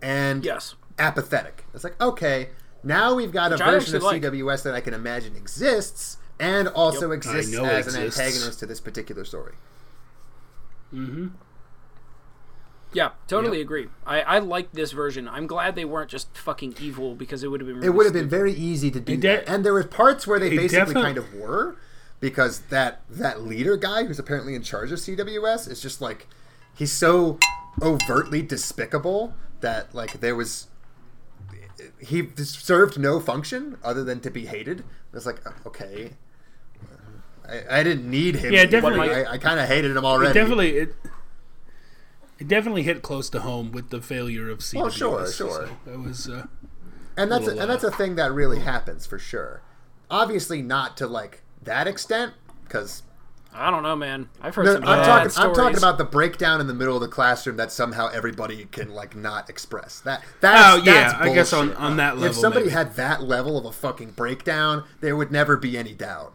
[0.01, 0.77] and Yes.
[0.99, 1.65] apathetic.
[1.75, 2.51] It's like, okay,
[2.85, 4.23] now we've got Which a I version of like.
[4.23, 7.17] CWS that I can imagine exists and also Yep.
[7.17, 9.55] exists I know as an antagonist to this particular story.
[10.95, 11.29] Mm-hmm.
[12.93, 13.89] Yeah, totally agree.
[14.07, 15.29] I, I like this version.
[15.29, 17.83] I'm glad they weren't just fucking evil because it would have been.
[17.83, 19.49] It would have been very easy to do de- that.
[19.49, 21.77] And there was parts where they it basically defi- kind of were
[22.21, 26.27] because that that leader guy who's apparently in charge of CWS is just like
[26.75, 27.39] he's so
[27.83, 30.69] overtly despicable that like there was
[32.01, 34.85] he served no function other than to be hated.
[35.13, 36.13] It's like okay,
[37.49, 38.53] I, I didn't need him.
[38.53, 39.11] Yeah, definitely.
[39.11, 40.35] I, I kind of hated him It already.
[40.35, 40.95] definitely it.
[42.39, 44.83] It definitely hit close to home with the failure of CWS.
[44.85, 45.71] Oh, sure, so sure.
[45.87, 46.29] that was.
[46.29, 46.47] Uh,
[47.17, 49.63] and that's little, and that's uh, a thing that really happens for sure.
[50.11, 52.33] Obviously, not to like that extent
[52.65, 53.03] because
[53.55, 54.29] I don't know, man.
[54.43, 55.31] I've heard No, some I'm bad talking.
[55.31, 55.49] stories.
[55.49, 58.91] I'm talking about the breakdown in the middle of the classroom that somehow everybody can
[58.93, 60.01] like not express.
[60.01, 61.83] That that's Oh, yeah, that's I guess on- bullshit.
[61.83, 62.75] on that level, If somebody maybe.
[62.75, 66.35] had that level of a fucking breakdown, there would never be any doubt.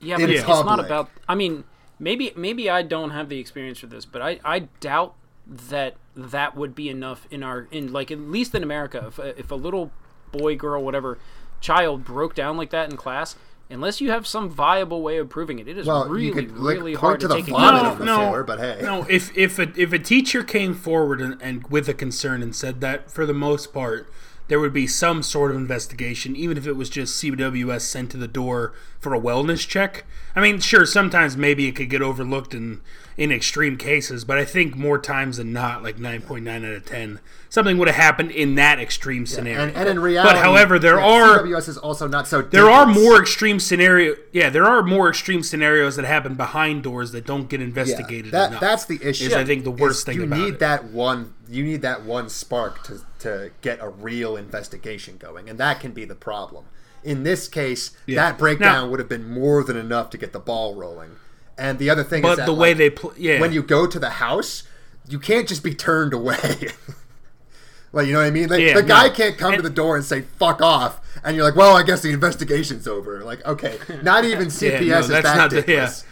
[0.00, 1.10] Yeah, but it's, it's not about.
[1.28, 1.64] I mean,
[1.98, 5.14] maybe maybe I don't have the experience for this, but I I doubt
[5.46, 9.04] that that would be enough in our in like at least in America.
[9.08, 9.90] If if a little
[10.32, 11.18] boy, girl, whatever
[11.60, 13.36] child broke down like that in class.
[13.68, 16.56] Unless you have some viable way of proving it, it is Well, really, you could
[16.56, 17.98] like, really point hard to to the take vomit account on of.
[17.98, 19.04] the no, floor, but hey, no.
[19.08, 22.80] If if a, if a teacher came forward and, and with a concern and said
[22.80, 24.08] that for the most part
[24.48, 28.16] there would be some sort of investigation, even if it was just CWS sent to
[28.16, 28.72] the door
[29.06, 30.04] for a wellness check.
[30.34, 32.80] I mean, sure, sometimes maybe it could get overlooked in
[33.16, 36.72] in extreme cases, but I think more times than not, like nine point nine out
[36.72, 39.62] of ten, something would have happened in that extreme scenario.
[39.68, 42.42] and, and in reality, but however, there yeah, are CWS is also not so.
[42.42, 44.16] there are more extreme scenario.
[44.32, 48.32] Yeah, there are more extreme scenarios that happen behind doors that don't get Yeah, investigated.
[48.32, 49.26] that enough, that's the issue.
[49.26, 50.58] Is I think the worst thing you need it.
[50.58, 51.32] that one.
[51.48, 55.92] You need that one spark to to get a real investigation going, and that can
[55.92, 56.64] be the problem.
[57.06, 58.16] In this case, Yeah.
[58.16, 61.10] that breakdown Now- would have been more than enough to get the ball rolling.
[61.56, 63.40] And the other thing is that the way like, they yeah.
[63.40, 64.64] when you go to the house,
[65.08, 66.36] you can't just be turned away.
[67.92, 68.48] like you know what I mean?
[68.48, 69.14] Like, Yeah, the guy no.
[69.14, 72.02] can't come to the door and say "fuck off," and you're like, "Well, I guess
[72.02, 76.04] the investigation's over." Like, okay, not even CPS no, is that not the- dickless.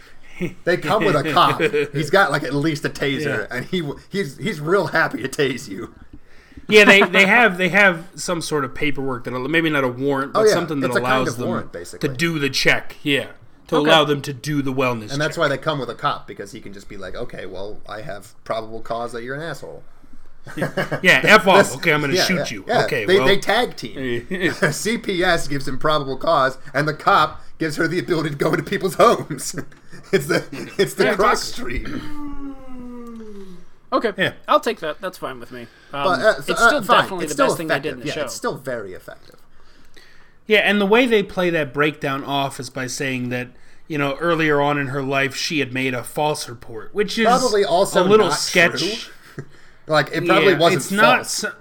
[0.65, 1.61] They come with a cop.
[1.93, 3.55] He's got like at least a taser, Yeah.
[3.55, 5.93] and he he's he's real happy to tase you.
[6.67, 10.33] Yeah, they, they have they have some sort of paperwork that maybe not a warrant,
[10.33, 10.53] but Oh, yeah.
[10.53, 12.07] something that It's a kind allows of them warrant, basically.
[12.09, 12.95] to do the check.
[13.03, 13.27] Yeah,
[13.67, 13.89] to Okay.
[13.89, 15.11] allow them to do the wellness.
[15.11, 15.37] And that's check.
[15.37, 18.01] why they come with a cop because he can just be like, "Okay, well, I
[18.01, 19.83] have probable cause that you're an asshole."
[20.55, 21.75] yeah, f off.
[21.77, 22.65] Okay, I'm going to Yeah, shoot yeah, you.
[22.67, 22.83] yeah.
[22.85, 23.95] Okay, they, well, they tag team.
[24.29, 28.61] CPS gives him probable cause, and the cop gives her the ability to go into
[28.63, 29.55] people's homes.
[30.11, 30.45] it's the
[30.77, 32.55] it's the Yeah, cross stream.
[33.93, 34.33] Okay, Yeah.
[34.47, 34.99] I'll take that.
[34.99, 35.67] That's fine with me.
[35.95, 37.01] Um, But uh, so, it's uh, still fine.
[37.01, 37.93] definitely It's the still best thing they did effective.
[37.93, 38.21] in the yeah, show.
[38.25, 39.35] it's still very effective.
[40.47, 43.47] Yeah, and the way they play that breakdown off is by saying that
[43.87, 47.25] you know earlier on in her life she had made a false report, which is
[47.25, 48.79] Probably also a little not sketch.
[49.35, 49.45] true.
[49.87, 51.15] Like it probably Yeah, wasn't it's not.
[51.17, 51.31] false.
[51.31, 51.53] so-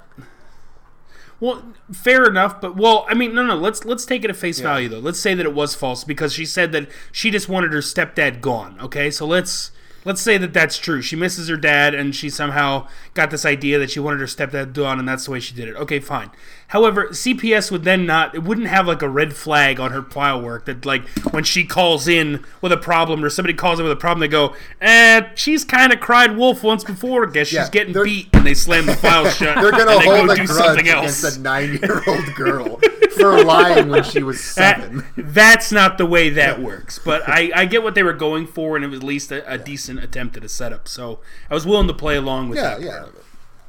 [1.40, 1.62] well,
[1.92, 3.56] fair enough, but well, I mean, no, no.
[3.56, 4.98] Let's let's take it at face value though.
[5.00, 8.40] Let's say that it was false because she said that she just wanted her stepdad
[8.40, 8.78] gone.
[8.80, 9.70] Okay, so let's
[10.04, 11.02] let's say that that's true.
[11.02, 14.72] She misses her dad, and she somehow got this idea that she wanted her stepdad
[14.72, 15.76] gone, and that's the way she did it.
[15.76, 16.30] Okay, fine.
[16.68, 18.34] However, CPS would then not.
[18.34, 21.64] It wouldn't have like a red flag on her file work that like when she
[21.64, 25.22] calls in with a problem or somebody calls in with a problem, they go, "Eh,
[25.34, 27.26] she's kind of cried wolf once before.
[27.26, 29.56] Guess Yeah, she's getting beat," and they slam the file shut.
[29.60, 32.80] They're gonna and they hold go a do grudge something against a nine-year-old girl
[33.16, 35.04] for lying when she was That- seven.
[35.16, 36.98] that's not the way that works.
[36.98, 39.48] But I, I get what they were going for, and it was at least a,
[39.52, 40.88] a decent attempt at a setup.
[40.88, 42.80] So I was willing to play along with Yeah, that.
[42.82, 43.04] yeah.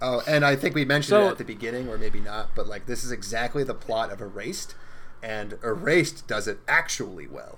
[0.07, 2.67] Oh, and I think we mentioned So- it at the beginning, or maybe not, but
[2.67, 4.75] like this is exactly the plot of Erased,
[5.23, 7.57] and Erased does it actually well.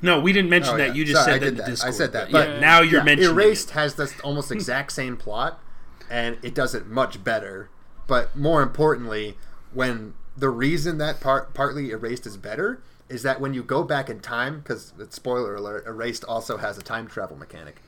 [0.00, 0.88] No, we didn't mention Oh, that.
[0.88, 0.94] yeah.
[0.94, 1.84] You just Sorry, said I that did in the that.
[1.84, 3.74] I said that, but but- yeah, now you're Yeah, mentioning Erased it.
[3.74, 5.60] has this almost exact same plot,
[6.08, 7.68] and it does it much better.
[8.06, 9.36] But more importantly,
[9.74, 14.08] when the reason that part partly Erased is better is that when you go back
[14.08, 17.82] in time, because spoiler alert, Erased also has a time travel mechanic.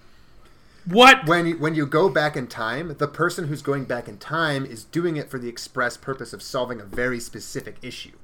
[0.84, 1.26] What?
[1.26, 4.64] when you, when you go back in time, the person who's going back in time
[4.64, 8.16] is doing it for the express purpose of solving a very specific issue.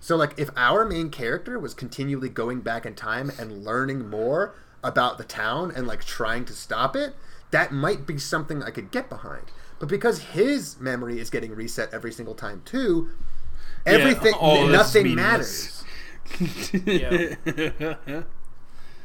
[0.00, 4.54] So, like, if our main character was continually going back in time and learning more
[4.84, 7.14] about the town and like trying to stop it,
[7.50, 9.50] that might be something I could get behind.
[9.78, 13.10] But because his memory is getting reset every single time too,
[13.84, 15.82] everything, all this nothing matters.
[16.84, 18.24] Yeah.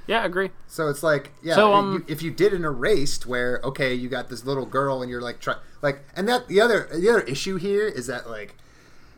[0.07, 0.51] Yeah, I agree.
[0.67, 3.93] So it's like, yeah, So, if um, you, if you did an erased where okay,
[3.93, 7.09] you got this little girl and you're like try like and that the other the
[7.09, 8.55] other issue here is that like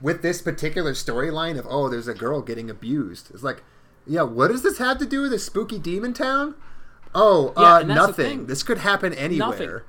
[0.01, 3.31] with this particular storyline of oh, there's a girl getting abused.
[3.33, 3.63] It's like,
[4.05, 6.55] yeah, what does this have to do with a spooky demon town?
[7.15, 8.45] Oh, Yeah, uh, and that's the nothing.
[8.47, 9.49] This could happen anywhere.
[9.49, 9.79] Nothing.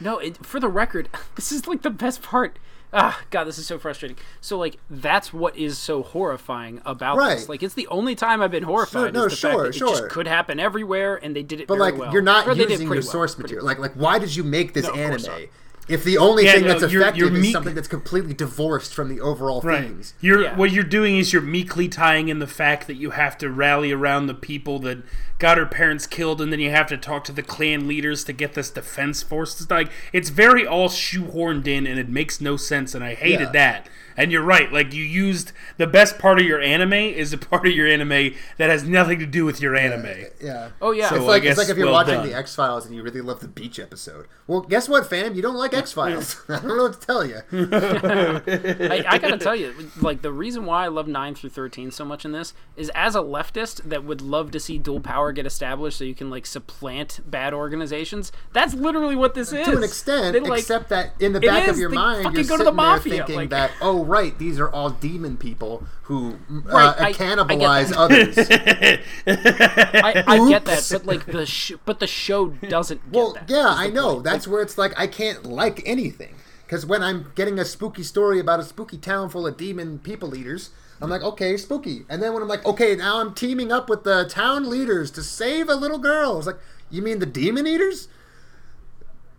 [0.00, 2.58] No, it, for the record, this is like the best part.
[2.94, 4.18] Ah, God, this is so frustrating.
[4.40, 7.38] So, like, that's what is so horrifying about Right.
[7.38, 7.48] this.
[7.48, 9.14] Like, it's the only time I've been horrified.
[9.14, 11.68] no, is the fact sure, that It just could happen everywhere, and they did it
[11.68, 12.12] But like, well.
[12.12, 13.64] you're not Or using your well, source material.
[13.64, 13.74] well.
[13.74, 15.46] Like, like, why did you make this No, anime?
[15.92, 15.98] Not.
[15.98, 18.34] If the only Yeah, thing no, that's you're- effective you're is meek- something that's completely
[18.34, 19.82] divorced from the overall Right.
[19.84, 20.14] themes.
[20.20, 20.56] You're Yeah.
[20.56, 23.92] what you're doing is you're meekly tying in the fact that you have to rally
[23.92, 24.98] around the people that
[25.38, 28.32] got her parents killed, and then you have to talk to the clan leaders to
[28.32, 29.60] get this defense force.
[29.60, 33.40] It's like it's very all shoehorned in, and it makes no sense, and I hated
[33.40, 33.50] Yeah.
[33.52, 33.88] that.
[34.16, 34.72] And you're right.
[34.72, 38.34] Like you used the best part of your anime is a part of your anime
[38.58, 40.26] that has nothing to do with your anime.
[40.40, 40.70] Yeah.
[40.80, 41.08] Oh, yeah.
[41.08, 42.26] So It's I like, guess it's like if you're well watching done.
[42.28, 44.26] the X Files and you really love the beach episode.
[44.46, 45.34] Well, guess what, fam?
[45.34, 46.40] You don't like X Files.
[46.48, 47.40] I don't know what to tell you.
[47.52, 52.04] I, I gotta tell you, like the reason why I love nine through thirteen so
[52.04, 55.46] much in this is as a leftist that would love to see dual power get
[55.46, 58.32] established so you can like supplant bad organizations.
[58.52, 61.68] That's literally what this is to an extent, They, like- except that in the back
[61.68, 64.38] of your mind, you're go to sitting the mafia, there thinking like- that, oh, right,
[64.38, 67.98] these are all demon people who uh, Right, I- I cannibalize that.
[67.98, 68.36] others.
[69.26, 73.02] I, I get that, but like the sh- but the show doesn't.
[73.12, 74.14] Get Well, that, yeah, I know.
[74.14, 74.24] point.
[74.24, 76.34] That's where it's like I can't like anything
[76.66, 80.34] because when I'm getting a spooky story about a spooky town full of demon people
[80.34, 82.04] eaters, I'm like, okay, spooky.
[82.08, 85.22] And then when I'm like, okay, now I'm teaming up with the town leaders to
[85.22, 86.38] save a little girl.
[86.38, 86.58] It's like,
[86.90, 88.08] you mean the demon eaters?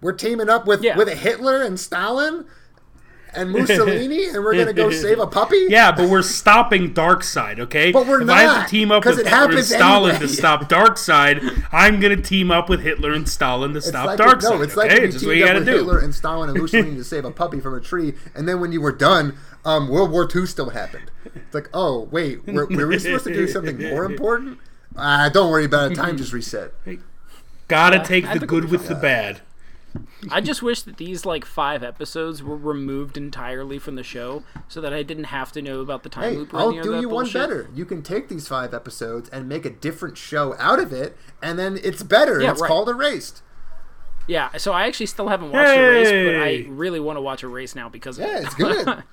[0.01, 0.97] We're teaming up with Yeah.
[0.97, 2.45] with Hitler and Stalin
[3.35, 5.65] and Mussolini, and we're gonna go save a puppy.
[5.69, 7.91] Yeah, but we're stopping Darkseid, okay?
[7.91, 10.27] But we're if I have to team up with it Hitler and Stalin anyway.
[10.27, 14.19] to stop Darkseid, I'm gonna team up with Hitler and Stalin to It's stop like
[14.19, 14.43] Darkseid.
[14.43, 15.01] no, it's like okay?
[15.01, 15.71] when you It's just what teamed you up with do.
[15.77, 18.71] Hitler and Stalin and Mussolini to save a puppy from a tree, and then when
[18.71, 21.09] you were done, um, World War II still happened.
[21.33, 24.59] It's like, oh wait, were, were we supposed to do something more important?
[24.95, 25.95] Uh, don't worry about it.
[25.95, 26.71] Time just reset.
[27.67, 29.41] Gotta take the good with the bad.
[30.31, 34.81] I just wish that these like five episodes were removed entirely from the show, so
[34.81, 36.53] that I didn't have to know about the time Hey, loop.
[36.53, 37.69] or I'll any of do that you one better.
[37.75, 41.59] You can take these five episodes and make a different show out of it, and
[41.59, 42.41] then it's better.
[42.41, 42.67] Yeah, it's right.
[42.67, 43.41] called Erased.
[44.27, 47.75] Yeah, so I actually still haven't watched Erase, but I really want to watch Erase
[47.75, 49.03] now because Yeah, it's good.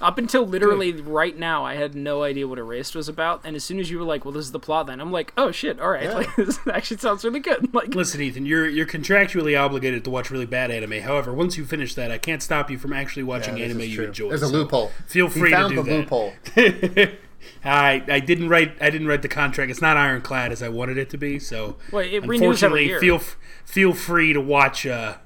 [0.00, 3.62] Up until literally right now, I had no idea what Erased was about, and as
[3.64, 5.78] soon as you were like, "Well, this is the plot," then I'm like, "Oh shit!
[5.78, 6.14] All right, Yeah.
[6.14, 10.30] like, this actually sounds really good." Like, Listen, Ethan, you're you're contractually obligated to watch
[10.30, 11.02] really bad anime.
[11.02, 14.02] However, once you finish that, I can't stop you from actually watching Yeah, anime you
[14.04, 14.28] enjoy.
[14.30, 14.90] There's a so loophole.
[15.06, 15.98] Feel He free found to do the that.
[16.10, 16.32] loophole.
[17.64, 19.70] I I didn't write I didn't write the contract.
[19.70, 21.38] It's not ironclad as I wanted it to be.
[21.38, 23.20] So Well, it renews unfortunately, feel
[23.64, 24.86] feel free to watch.
[24.86, 25.16] Uh,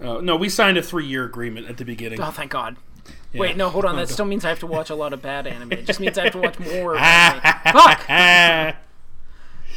[0.00, 2.20] uh, no, we signed a three year agreement at the beginning.
[2.20, 2.76] oh, thank God.
[3.34, 3.96] Wait, no, hold on.
[3.96, 5.72] That still means I have to watch a lot of bad anime.
[5.72, 6.96] It just means I have to watch more.
[7.72, 8.08] Fuck.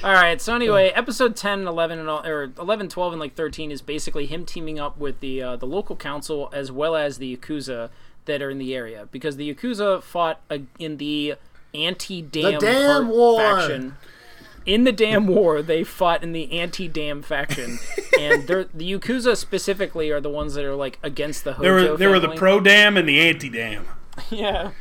[0.04, 0.42] All right.
[0.42, 4.26] So anyway, episode 10, 11, and all, or 11, 12, and like 13 is basically
[4.26, 7.90] him teaming up with the uh, the local council as well as the yakuza
[8.26, 11.36] that are in the area because the yakuza fought uh, in the
[11.74, 13.40] anti-dam The damn war!
[13.40, 13.98] faction.
[14.66, 17.78] In the damn war, they fought in the anti-dam faction,
[18.20, 21.98] and the yakuza specifically are the ones that are like against the Hojo there were
[21.98, 23.86] there were the pro dam and the anti dam.
[24.32, 24.72] Yeah.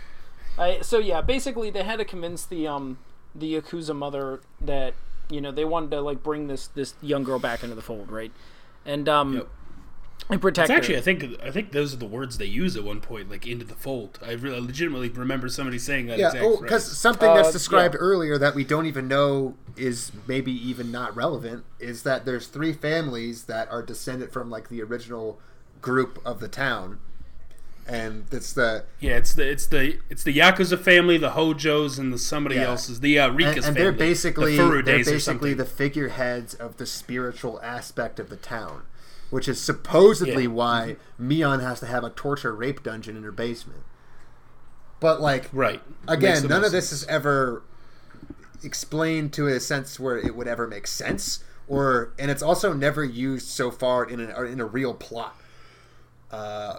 [0.56, 2.98] I, so yeah, basically they had to convince the um
[3.34, 4.94] the yakuza mother that
[5.28, 8.10] you know they wanted to like bring this this young girl back into the fold,
[8.10, 8.30] right?
[8.86, 9.48] And um Yep.
[10.30, 11.00] And protect It's actually, her.
[11.00, 13.64] I think I think those are the words they use at one point, like into
[13.64, 14.18] the fold.
[14.24, 16.18] I really legitimately remember somebody saying that.
[16.18, 18.00] Yeah, exact oh, because something Uh, that's described yeah.
[18.00, 22.72] earlier that we don't even know is maybe even not relevant is that there's three
[22.72, 25.38] families that are descended from like the original
[25.82, 27.00] group of the town,
[27.86, 32.10] and it's the Yeah, it's the it's the it's the Yakuza family, the Hojos, and
[32.12, 32.68] the somebody Yeah.
[32.68, 33.82] else's the uh, Rika's and, and family.
[33.82, 38.82] they're basically the they're basically the figureheads of the spiritual aspect of the town,
[39.34, 40.50] which is supposedly Yeah.
[40.50, 43.82] why Mion has to have a torture rape dungeon in her basement.
[45.00, 45.82] But like right.
[46.06, 47.64] Again, none of this is ever
[48.62, 53.02] explained to a sense where it would ever make sense, or and it's also never
[53.02, 55.34] used so far in a in a real plot.
[56.30, 56.78] Uh,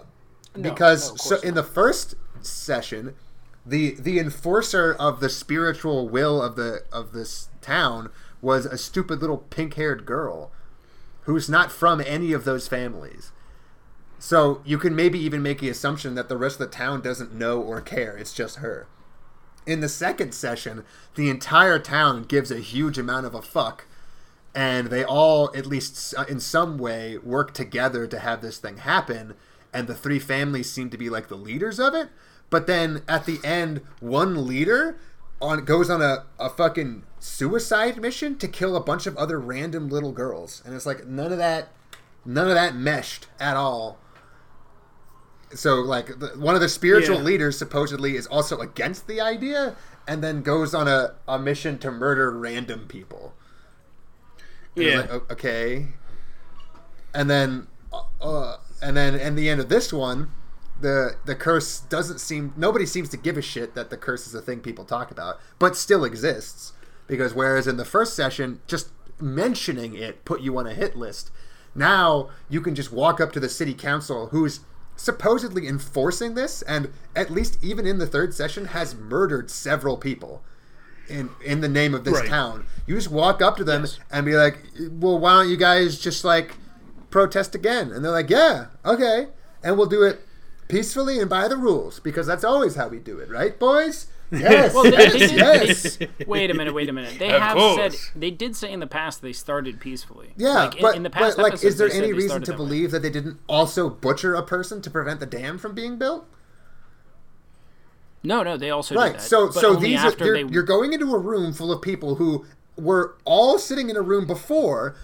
[0.58, 3.14] because no, so course in the first session,
[3.66, 8.08] the the enforcer of the spiritual will of the of this town
[8.40, 10.50] was a stupid little pink haired girl
[11.26, 13.32] who's not from any of those families.
[14.18, 17.34] So you can maybe even make the assumption that the rest of the town doesn't
[17.34, 18.16] know or care.
[18.16, 18.86] It's just her.
[19.66, 20.84] In the second session,
[21.16, 23.86] the entire town gives a huge amount of a fuck,
[24.54, 28.78] and they all, at least uh, in some way, work together to have this thing
[28.78, 29.34] happen.
[29.74, 32.08] And the three families seem to be like the leaders of it.
[32.48, 34.98] But then at the end, one leader
[35.40, 39.88] on goes on a, a fucking suicide mission to kill a bunch of other random
[39.88, 41.68] little girls, and it's like none of that,
[42.24, 43.98] none of that meshed at all
[45.54, 47.22] so like the, one of the spiritual Yeah.
[47.22, 49.76] leaders supposedly is also against the idea
[50.06, 53.32] and then goes on a, a mission to murder random people
[54.76, 54.96] And Yeah.
[55.02, 55.86] like, okay
[57.14, 57.68] and then
[58.20, 60.30] uh, and then in the end of this one
[60.80, 64.34] the the curse doesn't seem nobody seems to give a shit that the curse is
[64.34, 66.72] a thing people talk about but still exists
[67.06, 71.30] because whereas in the first session just mentioning it put you on a hit list
[71.74, 74.60] now you can just walk up to the city council who's
[74.98, 80.42] supposedly enforcing this, and at least even in the third session, has murdered several people
[81.06, 82.28] in in the name of this Right.
[82.28, 82.64] town.
[82.86, 84.58] You just walk up to them and be like,
[84.90, 86.54] "Well, why don't you guys just like
[87.10, 89.28] protest again?" And they're like, "Yeah, okay,
[89.62, 90.26] and we'll do it
[90.68, 94.74] peacefully and by the rules because that's always how we do it, right, boys?" Yes,
[94.74, 95.96] Well, they, yes, they did, yes.
[95.96, 97.16] they- wait a minute, wait a minute.
[97.18, 97.76] They Of have course.
[98.00, 100.30] said they did say in the past they started peacefully.
[100.36, 102.52] Yeah, like, in, but, in the past but like, is there any reason to that
[102.52, 102.56] way.
[102.56, 106.26] believe that they didn't also butcher a person to prevent the dam from being built?
[108.24, 109.12] No, no, they also did Right.
[109.12, 111.80] that, So, so these are, after they're- they you're going into a room full of
[111.80, 112.44] people who
[112.76, 114.96] were all sitting in a room before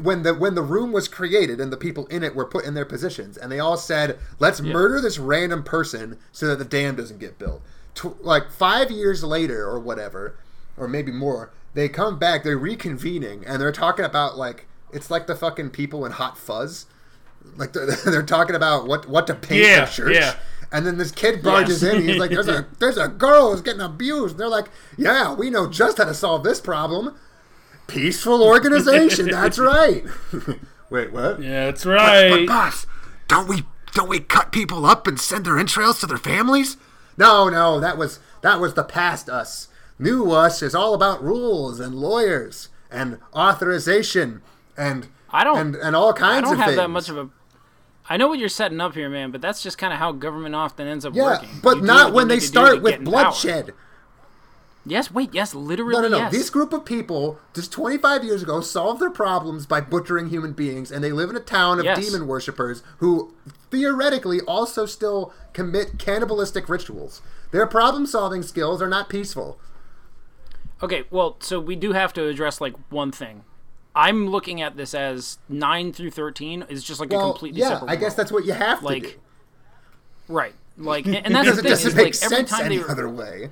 [0.00, 2.74] when the when the room was created and the people in it were put in
[2.74, 6.96] their positions and they all said let's murder this random person so that the dam
[6.96, 7.60] doesn't get built
[7.94, 10.38] Tw- like five years later or whatever
[10.78, 15.26] or maybe more they come back they're reconvening and they're talking about like it's like
[15.26, 16.86] the fucking people in hot fuzz
[17.56, 20.36] like they're, they're talking about what what to paint Yeah, the church yeah.
[20.72, 22.02] and then this kid barges in.
[22.02, 25.50] He's like, "There's a there's a girl who's getting abused." And they're like, "Yeah, we
[25.50, 27.14] know just how to solve this problem.
[27.86, 29.30] Peaceful organization.
[29.30, 30.04] that's right."
[30.90, 31.42] Wait, what?
[31.42, 32.30] Yeah, that's right.
[32.30, 32.86] But boss,
[33.28, 33.64] don't we
[33.94, 36.76] don't we cut people up and send their entrails to their families?
[37.16, 39.68] No, no, that was that was the past us.
[39.98, 44.42] New us is all about rules and lawyers and authorization
[44.76, 46.50] and I don't- and, and all kinds of things.
[46.50, 46.76] I don't have things.
[46.78, 47.30] that much of a.
[48.10, 50.54] I know what you're setting up here, man, but that's just kind of how government
[50.54, 51.48] often ends up yeah, working.
[51.62, 53.66] but You not when they need to do start with bloodshed.
[53.68, 53.76] power.
[54.84, 56.16] Yes, wait, yes, literally, No, no, no.
[56.18, 56.32] yes.
[56.32, 60.90] This group of people just 25 years ago solved their problems by butchering human beings,
[60.90, 62.04] and they live in a town of Yes.
[62.04, 63.32] demon worshippers who
[63.70, 67.22] theoretically also still commit cannibalistic rituals.
[67.52, 69.58] Their problem solving skills are not peaceful.
[70.82, 73.44] Okay, well, so we do have to address like one thing.
[73.94, 77.86] I'm looking at this as nine through thirteen is just like a completely yeah, separate.
[77.86, 78.16] Yeah, I guess world.
[78.16, 79.12] that's what you have to Like, do.
[80.28, 80.54] right.
[80.76, 81.72] Like, and and that's the thing.
[81.72, 83.50] is, like, every sense time any they other way.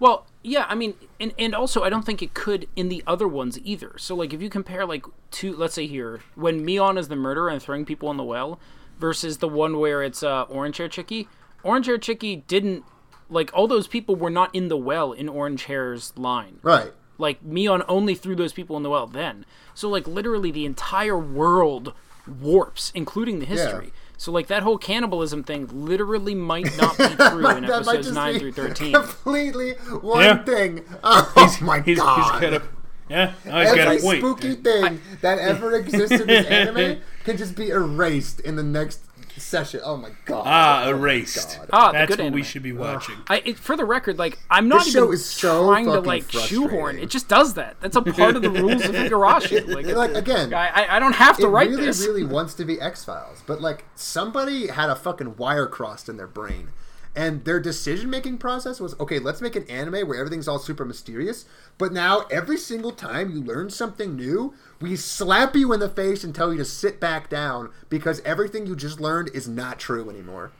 [0.00, 3.28] Well, yeah, I mean, and, and also I don't think it could in the other
[3.28, 3.92] ones either.
[3.98, 7.50] So like if you compare like two, let's say here when Mion is the murderer
[7.50, 8.58] and throwing people in the well,
[8.98, 11.28] versus the one where it's uh, Orange Hair Chicky.
[11.62, 12.84] Orange Hair Chicky didn't
[13.28, 16.58] like all those people were not in the well in Orange Hair's line.
[16.62, 16.92] Right.
[17.18, 19.44] Like Mion only threw those people in the well then.
[19.74, 21.92] So like literally the entire world
[22.26, 23.92] warps, including the history.
[24.20, 28.06] So like that whole cannibalism thing literally might not be true in That might episodes
[28.08, 28.92] just nine be through thirteen.
[28.92, 29.70] Completely
[30.02, 30.44] one Yeah.
[30.44, 30.84] thing.
[31.02, 32.32] Oh my He's, god.
[32.42, 32.62] he's got a
[33.08, 33.32] yeah.
[33.46, 34.18] Oh, he's got Every a point.
[34.18, 39.00] spooky thing that ever exists in this anime can just be erased in the next
[39.40, 39.80] session.
[39.84, 40.42] Oh my god.
[40.46, 41.58] Ah, Oh my erased.
[41.58, 41.68] God.
[41.72, 43.16] Ah, the That's good what we should be watching.
[43.28, 46.00] I, it, for the record, like I'm not This even show is so trying to
[46.00, 46.70] like shoehorn.
[46.70, 47.02] frustrating.
[47.02, 47.76] It just does that.
[47.80, 49.66] That's a part of the rules of Higurashi.
[49.74, 52.06] Like, Like again, I, I- I don't have to it write really, this.
[52.06, 56.16] really wants to be X Files, but like somebody had a fucking wire crossed in
[56.16, 56.68] their brain,
[57.16, 59.18] and their decision making process was okay.
[59.18, 61.44] Let's make an anime where everything's all super mysterious,
[61.78, 66.22] but now every single time you learn something new, we slap you in the face
[66.24, 70.08] and tell you to sit back down because everything you just learned is not true
[70.08, 70.52] anymore.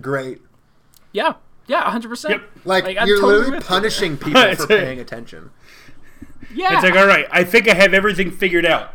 [0.00, 0.40] Great.
[1.12, 1.34] Yeah,
[1.66, 2.08] yeah, 100.
[2.08, 2.50] percent Yep.
[2.64, 3.68] Like, I'm you're totally literally with you.
[3.68, 5.50] punishing people for It's- paying attention.
[6.54, 8.92] Yeah, It's like, all right, I think I have everything figured out.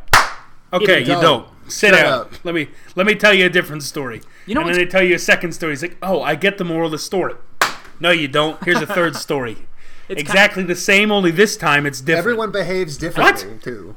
[0.72, 1.48] Okay, you you don't.
[1.68, 1.72] Don't.
[1.72, 2.14] Sit Shut down.
[2.14, 2.46] up.
[2.46, 4.22] Let me let me tell you a different story.
[4.46, 5.74] You know and then they tell you a second story.
[5.74, 7.36] It's like, oh, I get the moral of the story.
[8.00, 8.64] No, you don't.
[8.64, 9.58] Here's a third story.
[10.10, 12.20] It's exactly the same, only this time it's different.
[12.20, 13.96] Everyone behaves differently too.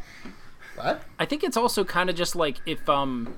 [0.77, 1.03] What?
[1.19, 3.35] I think it's also kind of just like if um,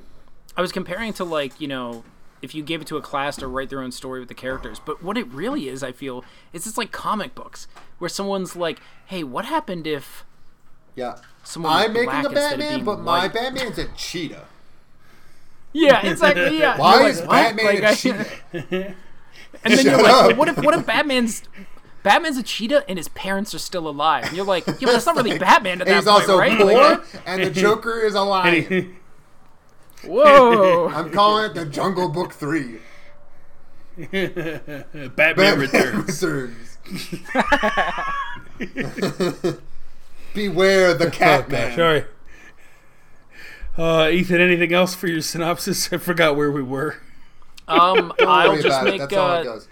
[0.57, 2.05] I was comparing to like you know
[2.41, 4.81] if you gave it to a class to write their own story with the characters.
[4.85, 7.69] But what it really is, I feel, is it's like comic books
[7.99, 10.25] where someone's like, hey, what happened if
[10.97, 11.19] Yeah.
[11.45, 13.29] Someone I'm making a Batman, being but my.
[13.29, 14.47] Batman's a cheetah.
[15.73, 16.59] Yeah, exactly.
[16.59, 16.79] Yeah.
[16.81, 17.57] Why You're is like, what?
[17.57, 18.95] Batman Like, a I- cheetah?
[19.65, 20.27] And then Shut you're like, up.
[20.29, 21.43] well, what if what if Batman's
[22.03, 24.25] Batman's a cheetah and his parents are still alive?
[24.25, 26.39] And you're like, yeah, but that's not really Batman at And that he's point, also
[26.39, 26.59] right?
[26.59, 28.97] poor, Like, and the Joker is a lion.
[30.05, 30.89] whoa.
[30.89, 32.79] I'm calling it the Jungle Book 3.
[34.11, 36.23] Batman, Batman Returns.
[36.25, 36.79] Returns.
[40.35, 41.75] Beware the cat man.
[41.77, 42.05] Sorry.
[43.77, 45.93] Uh, Ethan, anything else for your synopsis?
[45.93, 46.97] I forgot where we were.
[47.69, 48.99] Um, I'll just make.
[49.01, 49.69] That's all it Uh, does.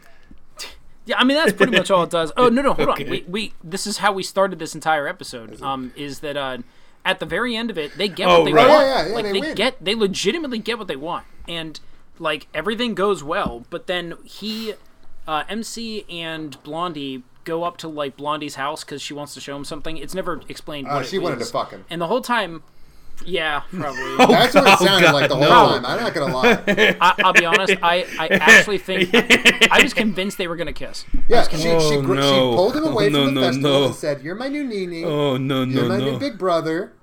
[1.04, 2.32] yeah, I mean that's pretty much all it does.
[2.36, 3.04] Oh no, no, hold Okay.
[3.04, 3.10] on.
[3.10, 5.60] We, we this is how we started this entire episode.
[5.60, 6.58] Um, is that uh,
[7.04, 8.68] at the very end of it, they get Oh, what they right.
[8.68, 8.86] want.
[8.86, 9.54] Yeah, yeah, yeah, like they they win.
[9.54, 11.78] get, they legitimately get what they want, and
[12.18, 13.64] like everything goes well.
[13.70, 14.74] But then he,
[15.26, 19.56] uh, MC and Blondie go up to like Blondie's house because she wants to show
[19.56, 19.96] him something.
[19.96, 20.86] It's never explained.
[20.88, 21.50] Uh, what she it wanted to is.
[21.50, 21.84] fuck him.
[21.90, 22.62] and the whole time.
[23.26, 24.16] Yeah, probably.
[24.18, 25.72] That's what it Oh, sounded God, like the whole no.
[25.74, 25.84] time.
[25.84, 26.96] I'm not gonna lie.
[27.02, 27.74] I, I'll be honest.
[27.82, 29.10] I, I actually think
[29.70, 31.04] I was convinced they were gonna kiss.
[31.28, 32.54] Yeah, she, she, Oh, gr- she no.
[32.56, 33.86] pulled him away Oh, no, from the no, festival no.
[33.88, 35.04] and said, "You're my new Nini.
[35.04, 36.12] Oh no no You're my no!
[36.12, 36.94] new big brother.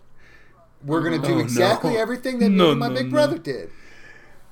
[0.84, 2.00] We're gonna do Oh, exactly no.
[2.00, 3.12] everything that me and my no, big no.
[3.12, 3.70] brother did."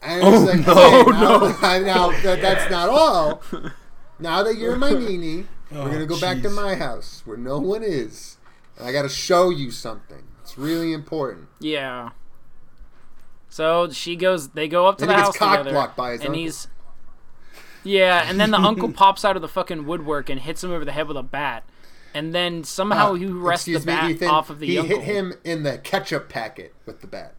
[0.03, 2.11] And Oh, it's like, no, "Okay, now, no.
[2.11, 3.41] now that, that's not all.
[4.19, 7.59] Now that you're my Nini, Oh, we're gonna go back to my house where no
[7.59, 8.37] one is.
[8.77, 10.23] And I gotta show you something.
[10.41, 11.47] It's really important.
[11.59, 12.11] Yeah.
[13.49, 14.49] So she goes.
[14.49, 16.41] They go up to And the he house gets cock together, by his and uncle.
[16.43, 16.67] he's.
[17.83, 20.83] Yeah, and then the uncle pops out of the fucking woodwork and hits him over
[20.83, 21.63] the head with a bat,
[22.15, 24.27] and then somehow he wrests the Uh, Excuse me, bat Ethan.
[24.29, 24.97] off of the he uncle.
[24.97, 27.35] hit him in the ketchup packet with the bat.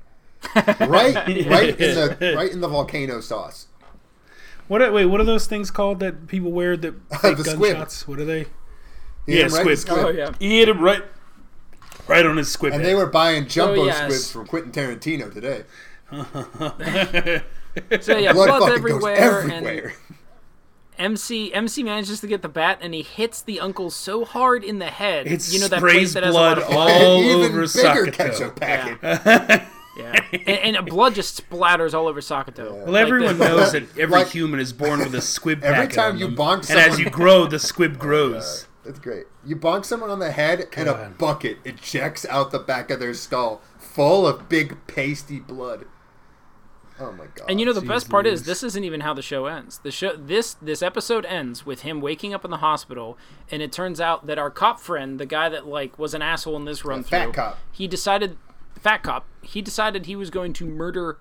[0.88, 1.14] right,
[1.48, 3.66] right in the right in the volcano sauce.
[4.68, 7.72] What are, wait, what are those things called that people wear that fake The squib.
[7.74, 8.08] gunshots?
[8.08, 8.46] What are they?
[9.26, 9.98] He Yeah, him right in the squib.
[10.04, 10.32] Oh yeah.
[10.38, 11.02] He hit him right,
[12.08, 12.72] right on his squib.
[12.72, 12.88] And head.
[12.90, 13.98] they were buying jumbo Oh, yes.
[13.98, 15.64] squibs from Quentin Tarantino today.
[18.00, 19.92] So yeah, Blood blood's fucking everywhere, everywhere.
[20.98, 24.64] and MC MC manages to get the bat, and he hits the uncle so hard
[24.64, 25.26] in the head.
[25.26, 27.48] It you know that place sprays that has blood a lot of all even over
[27.48, 28.12] bigger Sakato.
[28.14, 28.98] ketchup packet.
[29.02, 29.68] Yeah,
[30.46, 32.84] and, and blood just splatters all over Sakato.
[32.84, 36.12] Well, everyone knows that every Like- human is born with a squib Every packet time
[36.12, 36.36] on you them.
[36.36, 36.84] bonk someone...
[36.84, 38.66] and as you grow, the squib oh, grows.
[38.84, 39.24] That's great.
[39.44, 41.18] You bonk someone on the head, and a God.
[41.18, 45.86] bucket ejects out the back of their skull, full of big pasty blood.
[46.98, 47.46] Oh my god!
[47.48, 49.78] And you know the Jeez best part is this isn't even how the show ends.
[49.78, 53.18] The show this this episode ends with him waking up in the hospital,
[53.50, 56.56] and it turns out that our cop friend, the guy that like was an asshole
[56.56, 57.58] in this run through, cop.
[57.70, 58.38] he decided,
[58.86, 61.16] fat cop, he decided he was going to murder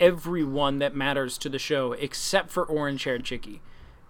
[0.00, 3.62] everyone that matters to the show except for orange haired chickie,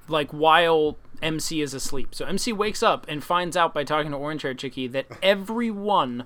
[0.09, 2.15] like while MC is asleep.
[2.15, 6.25] So MC wakes up and finds out by talking to orange haired chickie that everyone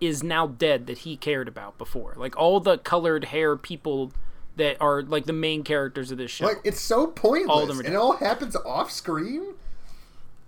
[0.00, 2.14] is now dead that he cared about before.
[2.16, 4.10] Like all the colored hair people
[4.56, 6.46] that are like the main characters of this show.
[6.46, 9.54] like it's so pointless, All of them are and it all happens off screen.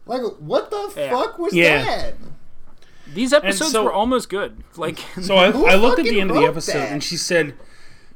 [0.06, 1.10] Like, what the Yeah.
[1.10, 1.84] fuck was Yeah.
[1.84, 2.14] that?
[3.14, 4.62] These episodes so- were almost good.
[4.76, 6.92] Like So I, I looked at the end of the episode, that?
[6.92, 7.54] and she said,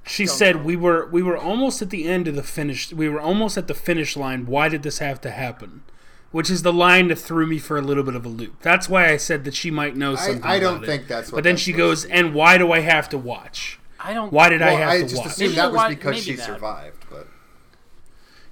[0.05, 2.93] she said we were we were almost at the end of the finish.
[2.93, 4.47] We were almost at the finish line.
[4.47, 5.83] Why did this have to happen?
[6.31, 8.63] Which is the line that threw me for a little bit of a loop.
[8.63, 10.43] That's why I said that she might know I, something.
[10.45, 10.87] I don't about it.
[10.87, 11.39] think that's what.
[11.39, 13.79] But then that's she goes, and why do I have to watch?
[14.01, 14.33] I don't.
[14.33, 15.27] Why did I Well, have I to just watch?
[15.27, 16.47] assumed Maybe that was why- because maybe she that.
[16.47, 17.02] survived, but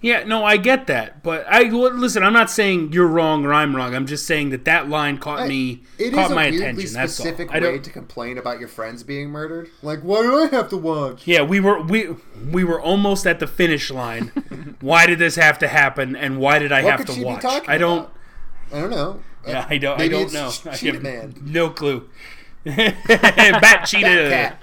[0.03, 2.23] Yeah, no, I get that, but I well, listen.
[2.23, 3.95] I'm not saying you're wrong or I'm wrong.
[3.95, 6.93] I'm just saying that that line caught me, it caught is a my weirdly attention.
[6.95, 7.27] That's all.
[7.27, 7.85] specific I way don't.
[7.85, 9.69] to complain about your friends being murdered.
[9.83, 11.27] Like, why do I have to watch?
[11.27, 12.17] Yeah, we were we
[12.51, 14.29] we were almost at the finish line.
[14.81, 17.45] why did this have to happen, and why did I What have to watch?
[17.45, 17.99] I don't.
[17.99, 18.15] about?
[18.73, 19.21] I don't know.
[19.47, 19.95] Yeah, I don't.
[19.97, 20.71] I Maybe don't it's know.
[20.71, 21.35] I Cheetah have Man.
[21.43, 22.09] no clue.
[22.65, 24.31] Bat cheetah.
[24.31, 24.63] Cat.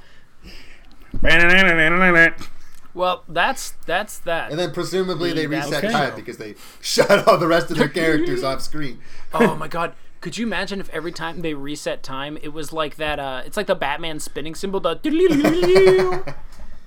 [2.98, 4.50] Well, that's that's that.
[4.50, 5.92] And then presumably they reset okay.
[5.94, 9.00] time because they shut all the rest of their characters off screen.
[9.34, 9.94] oh my god.
[10.20, 13.20] Could you imagine if every time they reset time, it was like that?
[13.20, 14.80] Uh, it's like the Batman spinning symbol.
[14.80, 15.00] The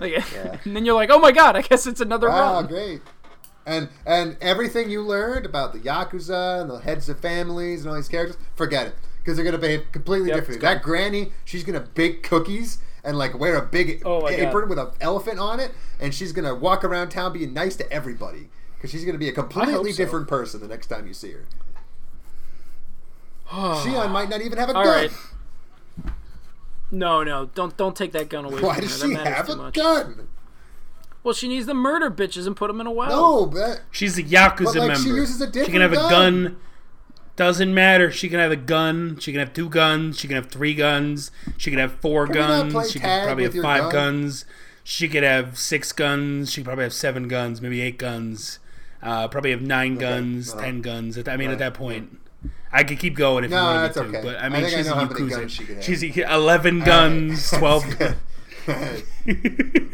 [0.01, 0.35] like,
[0.67, 2.67] and then you're like, oh my god, I guess it's another Wow, run.
[2.67, 3.03] great.
[3.65, 7.97] And and everything you learned about the yakuza and the heads of families and all
[7.97, 10.67] these characters, forget it because they're gonna behave completely Yep, differently.
[10.67, 14.69] That granny, she's gonna bake cookies and like wear a big Oh apron God.
[14.69, 18.49] with an elephant on it, and she's gonna walk around town being nice to everybody
[18.77, 20.03] because she's gonna be a completely so.
[20.05, 21.45] different person the next time you see her.
[23.51, 24.95] Shion might not even have a All gun.
[24.95, 25.11] right.
[26.93, 28.81] No, no, don't don't take that gun away Why from her.
[28.83, 29.75] does That she have a much.
[29.75, 30.29] gun?
[31.23, 33.11] Well, she needs to murder bitches and put them in a well.
[33.11, 35.21] No, but She's a yakuza But, like, she member.
[35.21, 36.57] uses a she can have a gun.
[37.41, 37.47] Gun.
[37.49, 38.11] Doesn't matter.
[38.13, 39.19] She can have a gun.
[39.19, 40.19] She can have two guns.
[40.19, 41.31] She can have three guns.
[41.57, 42.91] She can have four Can guns.
[42.93, 43.93] She tag could probably have five gun?
[43.93, 44.45] guns.
[44.85, 46.51] She could have six guns.
[46.53, 48.59] She could probably have seven guns, maybe eight guns.
[49.03, 51.17] Uh, probably have nine guns, well, ten guns.
[51.17, 52.19] At- I mean, right, at that point,
[52.73, 54.19] I could keep going if No, you wanted that's me to.
[54.19, 54.23] okay.
[54.27, 55.31] But I I mean, I she's know a how many yakuza.
[55.31, 55.67] guns she.
[55.81, 57.85] She's a- eleven guns, twelve.
[58.69, 58.95] well,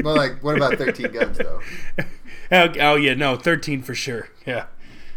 [0.16, 1.61] like, what about 13 guns, though?
[2.53, 4.28] oh, oh yeah, no, thirteen for sure.
[4.47, 4.66] Yeah,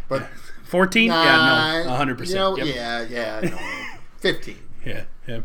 [0.08, 0.28] But
[0.70, 1.08] fourteen.
[1.08, 2.74] yeah, no, hundred You know, percent.
[2.74, 3.58] yeah, yeah, no.
[4.18, 4.56] 15.
[4.86, 5.40] Yeah, yeah.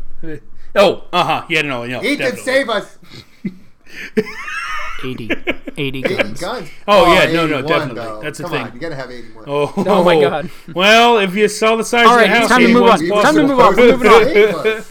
[0.74, 1.46] Oh, uh huh.
[1.50, 2.02] Yeah, no, no.
[2.02, 2.42] Ethan, definitely.
[2.42, 2.98] save us!
[5.04, 5.30] 80,
[5.76, 6.40] 80 80 guns.
[6.40, 6.70] guns.
[6.88, 7.94] Oh, yeah, no, no, definitely.
[8.02, 8.20] though.
[8.22, 8.62] That's the Come thing.
[8.66, 9.44] On, you gotta have 81.
[9.46, 10.50] Oh, Oh, my God.
[10.74, 12.98] Well, if you saw the size All of right, the house, time to move on.
[13.22, 13.76] Time to move on.
[13.76, 14.84] We're We're moving on.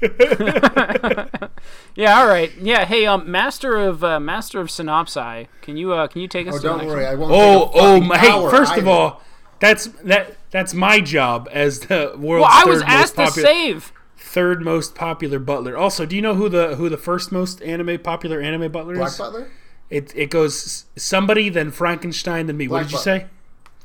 [0.00, 1.50] Save us.
[1.94, 2.52] Yeah, all right.
[2.60, 6.46] Yeah, hey, um, master of uh, master of synopsi, can you uh, can you take
[6.46, 6.54] us?
[6.54, 7.12] Oh, to don't next worry, one?
[7.12, 7.32] I won't.
[7.32, 8.30] Oh, take a oh, my, hey!
[8.30, 9.20] hour First of all,
[9.58, 10.36] that's that.
[10.52, 13.92] That's my job as the world's Well, I was third asked to save.
[14.16, 15.76] third most popular butler.
[15.76, 19.08] Also, do you know who the who the first most anime popular anime butler Black
[19.08, 19.16] is?
[19.16, 19.50] Black butler.
[19.90, 22.68] It it goes somebody, then Frankenstein, then me.
[22.68, 23.26] what Black did you say?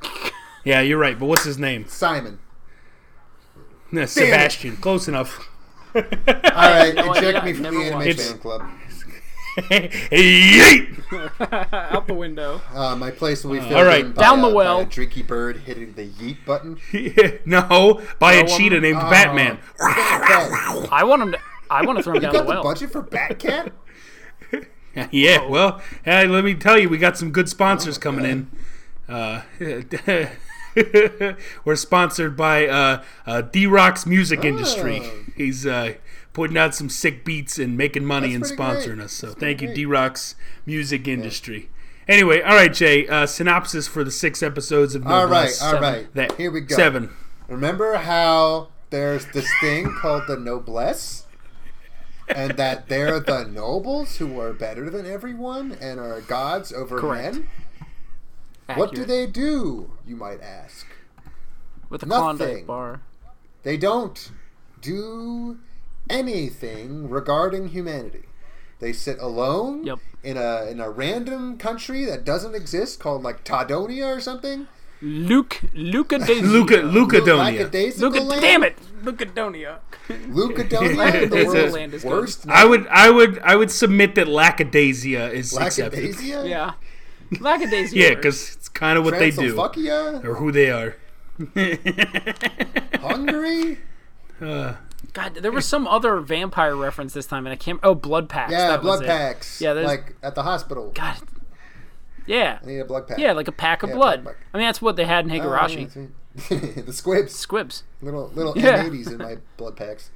[0.65, 1.19] Yeah, you're right.
[1.19, 1.87] But what's his name?
[1.89, 2.39] Simon.
[3.91, 4.77] No, Sebastian.
[4.77, 5.49] Close enough.
[5.95, 6.01] All
[6.71, 7.43] right, No eject idea.
[7.43, 8.61] me from Never the anime fan club.
[10.11, 10.99] Yeet!
[11.91, 12.59] Out the window.
[12.73, 14.03] Uh, my place will be filled all right.
[14.05, 14.79] in by, Down the uh, by well.
[14.81, 16.79] a Drinky bird hitting the yeet button.
[17.45, 19.09] no, by a Throw 'em- cheetah named Oh.
[19.11, 19.59] Batman.
[19.79, 21.39] I want him to.
[21.69, 22.63] I want to throw him You down got the the well.
[22.63, 23.71] budget for Batcat?
[25.11, 28.51] Yeah, well, hey, let me tell you, we got some good sponsors coming in.
[29.07, 29.41] Uh,
[31.65, 35.01] we're sponsored by uh, uh, D Rock's music industry.
[35.35, 35.93] He's uh,
[36.33, 39.05] putting out some sick beats and making money That's and sponsoring great.
[39.05, 39.13] us.
[39.13, 39.73] So That's thank you.
[39.73, 41.69] D Rock's music industry.
[42.07, 43.07] Anyway, all right, Jay.
[43.07, 45.61] Uh, synopsis for the six episodes of No All right, Noblesse.
[45.63, 46.13] all right.
[46.13, 46.75] That- Here we go.
[46.75, 47.09] Seven.
[47.47, 51.25] Remember how there's this thing called the noblesse?
[52.27, 57.35] And that they're the nobles who are better than everyone and are gods over Correct.
[57.35, 57.47] men?
[58.75, 60.87] What do they do, you might ask?
[61.89, 62.37] with the Nothing.
[62.37, 63.01] Klondike bar?
[63.63, 64.31] They don't
[64.83, 65.57] do
[66.09, 68.25] anything regarding humanity.
[68.79, 69.99] They sit alone Yep.
[70.23, 74.67] in a in a random country that doesn't exist called like Tadonia or something.
[75.01, 77.37] Luke, Luca de Luca, Lukedonia.
[77.59, 79.79] Lackadaisical Luca, damn it, Lukedonia.
[80.09, 82.11] Lukedonia, the world's land is good.
[82.11, 82.45] worst.
[82.47, 86.15] I would, I would, I would submit that Lackadaisia is accepted.
[86.21, 86.73] Yeah,
[87.33, 87.93] Lackadaisia.
[87.93, 90.95] Yeah, because it's kind of what they do or who they are.
[93.01, 93.79] Hungary?
[94.39, 97.79] God, there was some other vampire reference this time, and I can't.
[97.83, 98.51] Oh, blood packs.
[98.51, 99.07] Yeah, that was blood it.
[99.07, 99.61] packs.
[99.61, 100.91] Yeah, there's- like at the hospital.
[100.95, 101.17] God.
[102.25, 103.17] Yeah, I need a blood pack.
[103.17, 104.25] yeah, like a pack of Yeah, blood.
[104.25, 104.37] pack.
[104.53, 105.93] I mean, that's what they had in Oh, Higurashi.
[106.49, 106.85] yeah, right.
[106.85, 107.35] the squibs.
[107.35, 107.83] Squibs.
[108.01, 108.81] Little little Yeah.
[108.83, 110.09] M80s in my blood packs.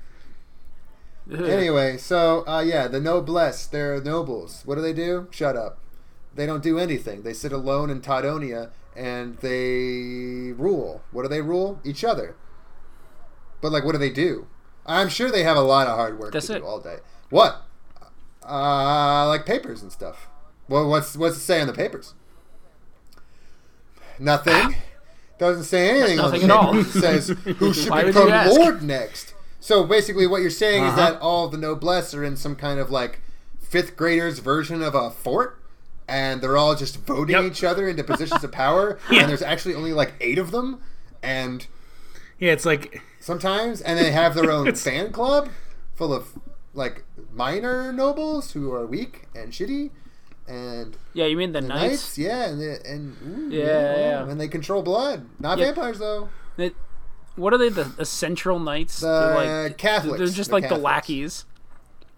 [1.32, 1.42] Ugh.
[1.42, 4.62] Anyway, so uh, yeah, the noblesse, they're nobles.
[4.66, 5.28] What do they do?
[5.32, 5.80] Shut up.
[6.34, 7.24] They don't do anything.
[7.24, 11.02] They sit alone in Tadonia and they rule.
[11.12, 11.82] What do they rule?
[11.84, 12.36] Each other.
[13.62, 14.48] But like, what do they do?
[14.86, 16.60] I'm sure they have a lot of hard work That's to it.
[16.60, 16.98] do all day.
[17.30, 17.64] What?
[18.48, 20.28] Uh, like papers and stuff.
[20.70, 22.14] Well, what's what's it say on the papers?
[24.20, 24.76] Nothing.
[25.38, 26.18] Doesn't say anything.
[26.18, 26.78] Nothing on at all.
[26.80, 29.34] It says who should Why become lord next.
[29.60, 31.12] So basically, what you're saying is Uh-huh.
[31.12, 33.22] that all the noblesse are in some kind of like
[33.60, 35.60] fifth graders version of a fort,
[36.08, 37.44] and they're all just voting Yep.
[37.52, 38.98] each other into positions of power.
[39.12, 39.22] Yeah.
[39.22, 40.82] And there's actually only like eight of them,
[41.22, 41.68] and
[42.40, 45.50] Yeah, it's like sometimes, and they have their own fan club
[45.94, 46.24] full of
[46.74, 47.04] like
[47.34, 49.92] minor nobles who are weak and shitty,
[50.48, 51.82] and Yeah, you mean the, the knights?
[51.92, 54.30] knights, yeah, and they, and ooh, Yeah, well, yeah.
[54.32, 55.66] and they control blood, not Yeah.
[55.66, 56.30] vampires though.
[56.56, 56.72] They-
[57.36, 57.70] what are they?
[57.70, 59.00] The, the central knights?
[59.02, 60.18] The They're like Catholics.
[60.18, 60.84] They're just The like the Catholics.
[60.84, 61.46] lackeys.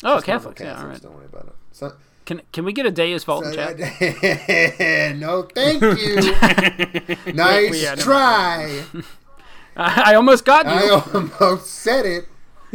[0.02, 0.62] Oh, Just normal Catholics.
[0.62, 1.02] Yeah, all Catholics, right.
[1.04, 1.56] Don't worry about it.
[1.74, 1.94] So,
[2.26, 3.78] Can can we get a Deus Vult in chat?
[5.18, 7.34] no, thank you.
[7.34, 8.84] nice Yeah, try.
[9.80, 10.72] I, I almost got you.
[10.72, 12.26] I almost said it.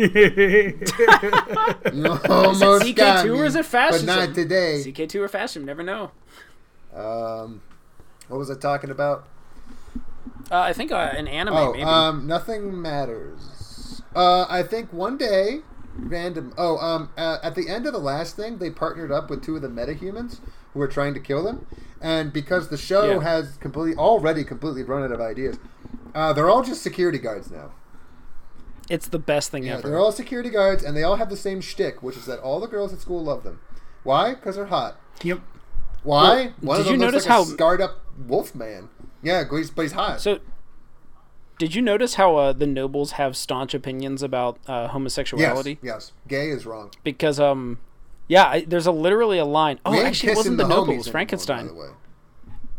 [1.86, 4.06] Almost CK2 got or me, is it fascism?
[4.06, 4.82] But not today.
[4.84, 5.64] CK2 or fascism?
[5.64, 6.10] Never know.
[6.94, 7.62] Um,
[8.28, 9.28] what was I talking about?
[10.50, 11.84] Uh, I think uh, an anime Oh, maybe.
[11.84, 14.02] um, nothing matters.
[14.14, 15.60] Uh, I think one day,
[15.96, 16.52] random.
[16.58, 19.56] Oh, um, uh, at the end of the last thing, they partnered up with two
[19.56, 20.38] of the metahumans
[20.72, 21.66] who were trying to kill them,
[22.00, 23.22] and because the show Yeah.
[23.22, 25.56] has completely already completely run out of ideas,
[26.14, 27.72] uh, they're all just security guards now.
[28.90, 29.88] it's the best thing Yeah, ever.
[29.88, 32.60] they're all security guards, and they all have the same shtick, which is that all
[32.60, 33.60] the girls at school love them.
[34.02, 34.34] Why?
[34.34, 34.96] Because they're hot.
[35.22, 35.40] yep.
[36.02, 36.52] Why?
[36.60, 38.90] One of did them you looks notice like how- a scarred up wolf man?
[39.22, 40.20] Yeah, but he's, but he's hot.
[40.20, 40.40] So,
[41.58, 45.78] did you notice how uh, the nobles have staunch opinions about uh, homosexuality?
[45.82, 46.90] yes, yes, gay is wrong.
[47.04, 47.78] Because um,
[48.28, 49.78] yeah, I, there's a literally a line.
[49.86, 50.88] Oh, We ain't actually, it wasn't the, homies nobles.
[50.88, 51.66] anymore, Frankenstein.
[51.68, 51.88] by the way.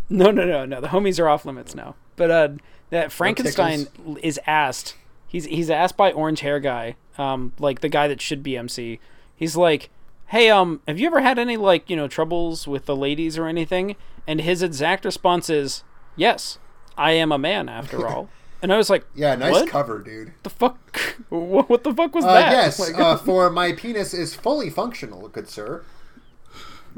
[0.10, 0.82] No, no, no, no.
[0.82, 1.96] The homies are off limits now.
[2.16, 2.50] But uh,
[2.90, 3.88] that Frankenstein
[4.22, 4.96] is asked.
[5.28, 9.00] He's he's asked by orange hair guy, um, like the guy that should be MC.
[9.36, 9.90] He's like,
[10.28, 13.48] "Hey, um, have you ever had any like you know troubles with the ladies or
[13.48, 13.96] anything?"
[14.28, 15.84] And his exact response is,
[16.16, 16.58] "Yes,
[16.98, 18.30] I am a man after all."
[18.62, 19.70] And I was like, Yeah, nice what?
[19.70, 20.34] cover, dude.
[20.42, 21.00] The fuck?
[21.30, 22.52] What, what the fuck was Uh, that?
[22.52, 25.84] yes, Like, uh, for my penis is fully functional, good sir.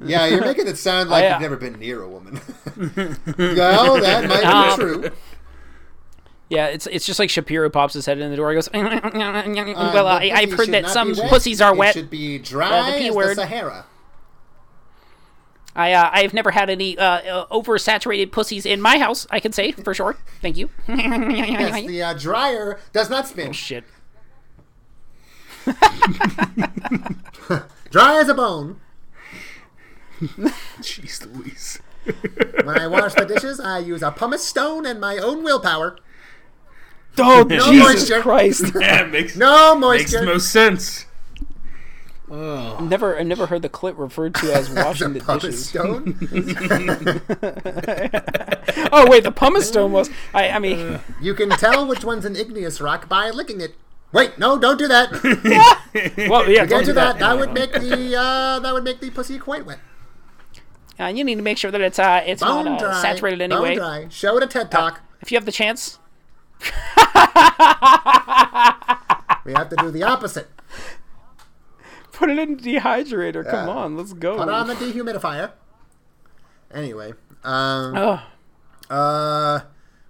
[0.02, 2.40] Yeah, you're making it sound like I, uh, you've never been near a woman.
[3.38, 5.10] well, that might be true.
[6.50, 8.50] Yeah, it's it's just like Shapiro pops his head in the door.
[8.52, 11.94] He goes, "Well, Uh, I, I've heard that some pussies are it wet.
[11.94, 13.38] should be dry the P as word.
[13.38, 13.86] the Sahara.
[15.76, 19.28] I uh, I've never had any uh, uh, oversaturated pussies in my house.
[19.30, 20.16] I can say for sure.
[20.42, 20.70] Thank you.
[20.88, 23.52] Yes, the uh, dryer does not spin.
[23.54, 23.84] Shit.
[27.92, 28.80] Dry as a bone.
[30.82, 31.80] Jeez Louise.
[32.64, 35.98] When I wash the dishes, I use a pumice stone and my own willpower.
[37.26, 38.22] Oh, No Jesus moisture.
[38.22, 38.72] Christ!
[38.80, 40.20] Yeah, it makes No makes moisture.
[40.22, 41.06] the most sense.
[42.30, 45.70] Oh, never, I never heard the clip referred to as washing the pumice dishes.
[45.70, 46.18] stone.
[48.92, 50.10] Oh wait, the pumice stone was.
[50.34, 53.76] I, I mean, You can tell which one's an igneous rock by licking it.
[54.12, 55.12] Wait, no, don't do that.
[56.30, 57.20] well, yeah, Don't don't do that.
[57.20, 59.80] That would make the uh, that would make the pussy quite wet.
[61.00, 63.02] Uh, you need to make sure that it's uh, it's Bone not uh, dry.
[63.02, 64.08] saturated Bone dry.
[64.10, 65.02] Show it a TED talk.
[65.22, 66.00] If you have the chance,
[69.46, 70.50] We have to do the opposite.
[72.12, 73.50] put it in the dehydrator.
[73.50, 74.36] Come on, let's go.
[74.38, 75.52] Put on the dehumidifier.
[76.74, 77.12] Anyway,
[77.46, 78.22] um, oh,
[78.94, 79.60] uh,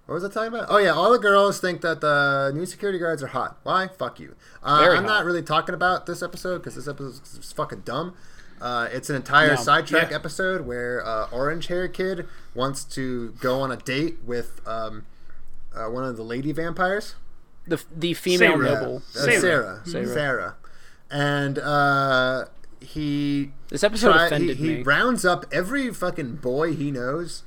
[0.06, 0.66] what was I talking about?
[0.70, 3.58] Oh yeah, all the girls think that the new security guards are hot.
[3.62, 3.86] Why?
[3.86, 4.34] Fuck you.
[4.60, 5.06] Uh, I'm hot.
[5.06, 8.14] not really talking about this episode because this episode is fucking dumb.
[8.60, 9.54] Uh, it's an entire No.
[9.56, 10.16] sidetrack Yeah.
[10.16, 12.26] episode where uh, orange hair kid
[12.56, 15.06] wants to go on a date with um,
[15.78, 17.14] uh, one of the lady vampires.
[17.66, 18.74] the the female Sarah.
[18.74, 18.96] noble.
[18.96, 19.40] Uh, Sarah.
[19.40, 19.82] Sarah.
[19.84, 20.06] Sarah.
[20.06, 20.56] Sarah.
[21.10, 22.44] And uh,
[22.80, 27.42] he This episode try- offended he, he rounds up every fucking boy he knows,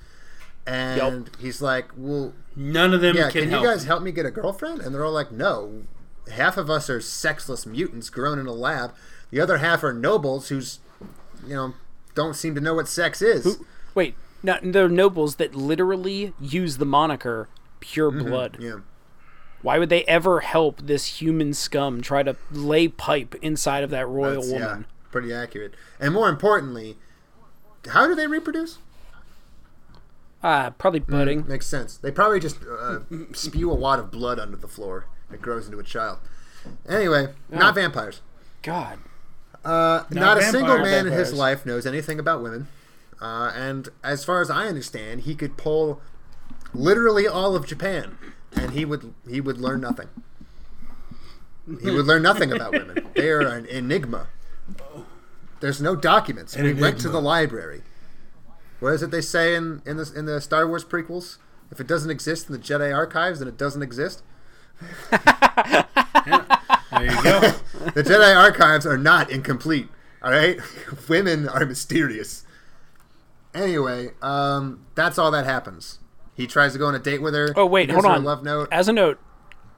[0.65, 3.63] and he's like, "Well, none of them yeah, can, can, help.
[3.63, 5.83] you guys help me get a girlfriend?" And they're all like, "No,
[6.31, 8.93] half of us are sexless mutants grown in a lab.
[9.29, 10.79] The other half are nobles who's,
[11.47, 11.73] you know,
[12.15, 13.59] don't seem to know what sex is."
[13.93, 17.47] Wait, no, they're nobles that literally use the moniker
[17.81, 18.53] pure blood.
[18.53, 18.63] Mm-hmm.
[18.63, 18.79] Yeah.
[19.61, 24.07] Why would they ever help this human scum try to lay pipe inside of that
[24.07, 24.85] royal That's, yeah, woman?
[25.11, 25.73] pretty accurate.
[25.99, 26.97] And more importantly,
[27.89, 28.79] how do they reproduce?
[30.43, 31.47] Ah, probably budding.
[31.47, 31.97] Makes sense.
[31.97, 32.99] They probably just uh,
[33.33, 35.05] spew a wad of blood under the floor.
[35.31, 36.17] It grows into a child.
[36.89, 38.21] Anyway, not vampires.
[38.63, 38.97] God.
[39.63, 42.67] Uh, not a single vampire man in his life knows anything about women.
[43.21, 46.01] Uh, and as far as I understand, he could pull
[46.73, 48.17] literally all of Japan,
[48.53, 50.09] and he would he would learn nothing.
[51.81, 53.07] He would learn nothing about women.
[53.15, 54.27] They are an enigma.
[55.59, 56.55] There's no documents.
[56.55, 57.83] An we went to the library.
[58.79, 61.37] What is it they say in in the in the Star Wars prequels?
[61.69, 64.23] If it doesn't exist in the Jedi archives, then it doesn't exist.
[66.91, 67.39] There you go.
[67.95, 69.89] The Jedi archives are not incomplete.
[70.21, 70.59] All right,
[71.09, 72.45] women are mysterious.
[73.55, 75.97] Anyway, um, that's all that happens.
[76.33, 77.53] He tries to go on a date with her.
[77.55, 78.23] Oh wait, hold on.
[78.23, 78.67] Love note.
[78.71, 79.19] As a note,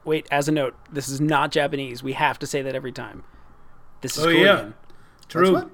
[0.04, 0.26] wait.
[0.30, 2.02] As a note, this is not Japanese.
[2.02, 3.24] We have to say that every time.
[4.00, 4.42] This is Oh Korean.
[4.44, 4.70] yeah,
[5.28, 5.52] true.
[5.52, 5.70] what?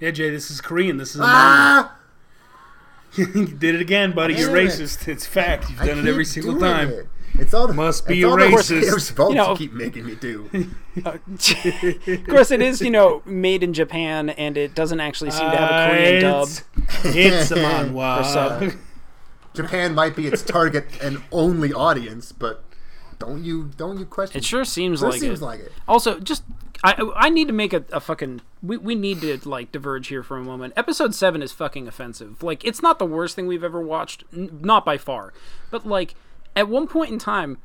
[0.00, 0.96] Yeah, Jay, this is Korean.
[0.98, 1.96] This is a Ah!
[3.14, 4.34] you did it again, buddy.
[4.34, 5.02] You're racist.
[5.02, 5.12] it.
[5.12, 5.68] It's fact.
[5.70, 6.90] You've done it every single time.
[6.90, 7.08] it.
[7.38, 8.88] It's all the, Must be it's a all the racist.
[8.90, 10.48] Horse's You know- keep making me do.
[11.04, 15.56] of course, it is you know made in Japan, and it doesn't actually seem to
[15.56, 16.48] have a Korean dub.
[16.48, 16.62] It's,
[17.04, 18.76] it's a manhwa.
[19.58, 19.66] Or sub.
[19.66, 22.62] Japan might be its target and only audience, but
[23.18, 24.38] don't you don't you question?
[24.38, 25.44] It sure seems Sure like seems it.
[25.44, 25.72] like it.
[25.88, 26.42] Also, just
[26.84, 30.22] I I need to make a, a fucking we, we need to like diverge here
[30.22, 30.74] for a moment.
[30.76, 32.42] Episode seven is fucking offensive.
[32.42, 35.32] Like it's not the worst thing we've ever watched, n- not by far.
[35.70, 36.14] But like
[36.54, 37.58] at one point in time,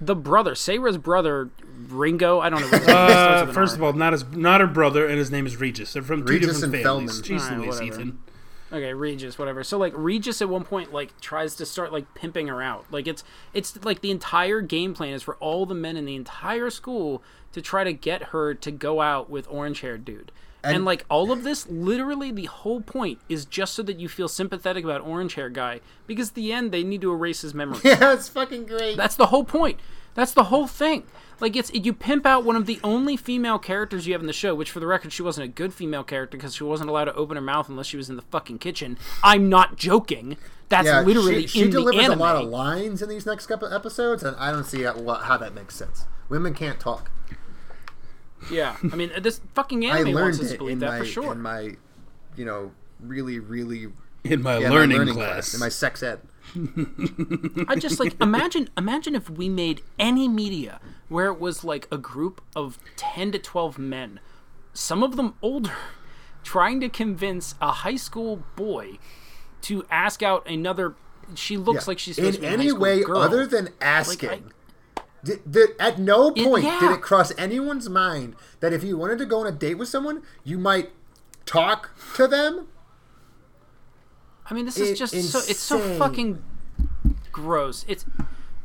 [0.00, 1.50] the brother, Sarah's brother,
[1.88, 2.40] Ringo.
[2.40, 2.66] I don't know.
[2.68, 3.76] What his name is, starts Uh, first R.
[3.78, 5.92] of all, not his not her brother, and his name is Regis.
[5.92, 7.20] They're from two Regis different and families.
[7.20, 7.38] Feldman.
[7.38, 8.00] Jeez Alright, Louise, whatever.
[8.00, 8.18] Ethan.
[8.74, 9.62] Okay, Regis, whatever.
[9.62, 12.84] So like Regis at one point like tries to start like pimping her out.
[12.90, 13.22] Like it's
[13.52, 17.22] it's like the entire game plan is for all the men in the entire school
[17.52, 20.32] to try to get her to go out with orange haired dude.
[20.64, 24.08] And, And- like all of this, literally the whole point is just so that you
[24.08, 27.54] feel sympathetic about orange hair guy because at the end they need to erase his
[27.54, 27.78] memory.
[27.84, 28.96] Yeah, it's fucking great.
[28.96, 29.78] That's the whole point.
[30.14, 31.04] That's the whole thing.
[31.40, 34.32] Like it's you pimp out one of the only female characters you have in the
[34.32, 37.06] show, which for the record she wasn't a good female character because she wasn't allowed
[37.06, 38.96] to open her mouth unless she was in the fucking kitchen.
[39.22, 40.36] I'm not joking.
[40.68, 42.18] That's yeah, literally she, she in the delivers anime.
[42.18, 45.54] a lot of lines in these next couple episodes, and I don't see how, that
[45.54, 46.06] makes sense.
[46.28, 47.10] Women can't talk.
[48.50, 50.90] yeah, I mean this fucking I anime wants learned us to it believe in that
[50.92, 51.32] my for sure.
[51.32, 51.76] in my,
[52.36, 53.88] you know, really really
[54.24, 55.52] In my yeah, my learning, class.
[55.52, 56.20] in my sex ed.
[57.68, 61.98] I just like imagine imagine if we made any media where it was like a
[61.98, 64.20] group of 10 to 12 men,
[64.72, 65.72] some of them older,
[66.44, 68.98] trying to convince a high school boy
[69.62, 70.94] to ask out another
[71.34, 71.90] she looks Yeah.
[71.90, 73.18] like she's in to be a high any way girl.
[73.18, 74.30] other than asking.
[74.30, 74.42] I-
[75.24, 76.78] Did, did, at no point yeah.
[76.80, 79.88] did it cross anyone's mind that if you wanted to go on a date with
[79.88, 80.90] someone, you might
[81.46, 82.68] talk to them.
[84.50, 86.42] I mean, this is It- just so it's so fucking
[87.32, 87.84] gross.
[87.88, 88.04] It's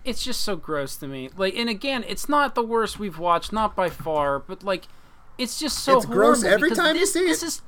[0.06, 1.30] it's just so gross to me.
[1.38, 4.88] Like, and again, it's not the worst we've watched, not by far, but like,
[5.38, 7.45] it's just so It's gross every time you this, see this it.
[7.47, 7.61] Is,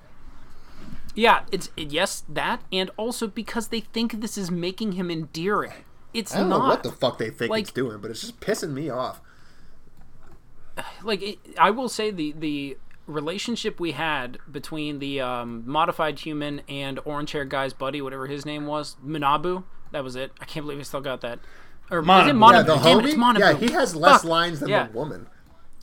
[1.13, 5.73] yeah, it's it, yes that, and also because they think this is making him endearing.
[6.13, 8.21] It's I don't not know what the fuck they think Like- it's doing, but it's
[8.21, 9.21] just pissing me off.
[11.03, 12.77] like it, I will say the the
[13.11, 18.45] relationship we had between the um, modified human and orange hair guy's buddy, whatever his
[18.45, 19.63] name was, Manabu.
[19.91, 20.31] That was it.
[20.41, 21.39] I can't believe I still got that.
[21.89, 22.31] Or is it Manabu.
[22.31, 22.51] Manabu?
[22.53, 23.39] Yeah, the Damn it, it's homie.
[23.39, 24.29] Yeah, he has less Fuck.
[24.29, 24.87] lines than Yeah.
[24.87, 25.27] the woman.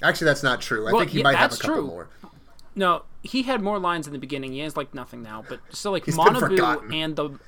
[0.02, 0.88] Actually, that's not true.
[0.88, 1.86] I Well, think he yeah, might have a couple true.
[1.86, 2.08] more.
[2.74, 4.52] No, he had more lines in the beginning.
[4.52, 7.38] He has like nothing now, but still like He's Manabu and the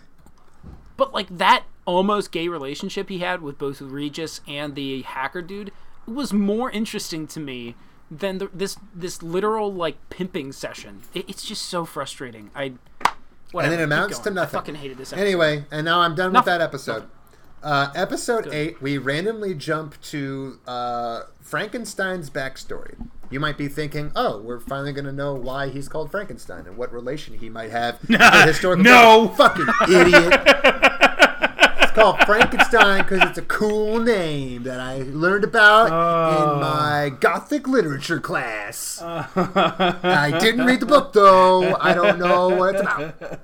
[0.97, 5.73] but like that almost gay relationship he had with both Regis and the hacker dude
[6.07, 7.74] was more interesting to me
[8.11, 11.03] than the, this this literal like pimping session.
[11.15, 12.51] It, it's just so frustrating.
[12.55, 12.73] I
[13.55, 14.57] And it amounts to nothing.
[14.57, 15.12] I fucking hated this.
[15.12, 15.24] Episode.
[15.24, 16.53] Anyway, and now I'm done Nothing.
[16.53, 17.05] with that episode.
[17.62, 22.95] Uh, episode eight, we randomly jump to uh, Frankenstein's backstory.
[23.31, 26.77] You might be thinking, "Oh, we're finally going to know why he's called Frankenstein and
[26.77, 29.28] what relation he might have to the historical." No.
[29.37, 30.41] fucking idiot.
[31.91, 37.67] it's called Frankenstein because it's a cool name that I learned about in my Gothic
[37.67, 39.01] literature class.
[39.03, 41.75] I didn't read the book though.
[41.77, 43.41] I don't know what it's about.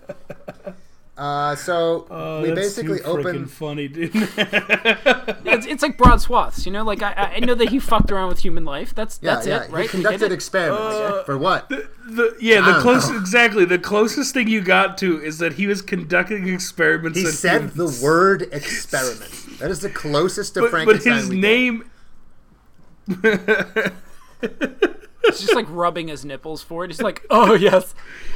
[1.16, 3.46] Uh, so Oh, we that's basically too open.
[3.46, 4.12] freaking funny, dude.
[5.46, 6.84] It's, it's like broad swaths, you know.
[6.84, 8.94] Like I, I know that he fucked around with human life.
[8.94, 9.62] That's Yeah, that's yeah.
[9.64, 9.82] it, right?
[9.84, 10.32] He conducted it.
[10.32, 11.70] experiments for what?
[12.06, 15.66] The, yeah, the don't closest exactly the closest thing you got to is that he
[15.66, 17.18] was conducting experiments.
[17.18, 17.98] He said humans.
[17.98, 19.32] the word experiment.
[19.58, 21.14] That is the closest to but, but Frankenstein.
[21.14, 21.90] his name.
[25.26, 26.90] He's just like rubbing his nipples for it.
[26.90, 27.94] He's like, oh yes,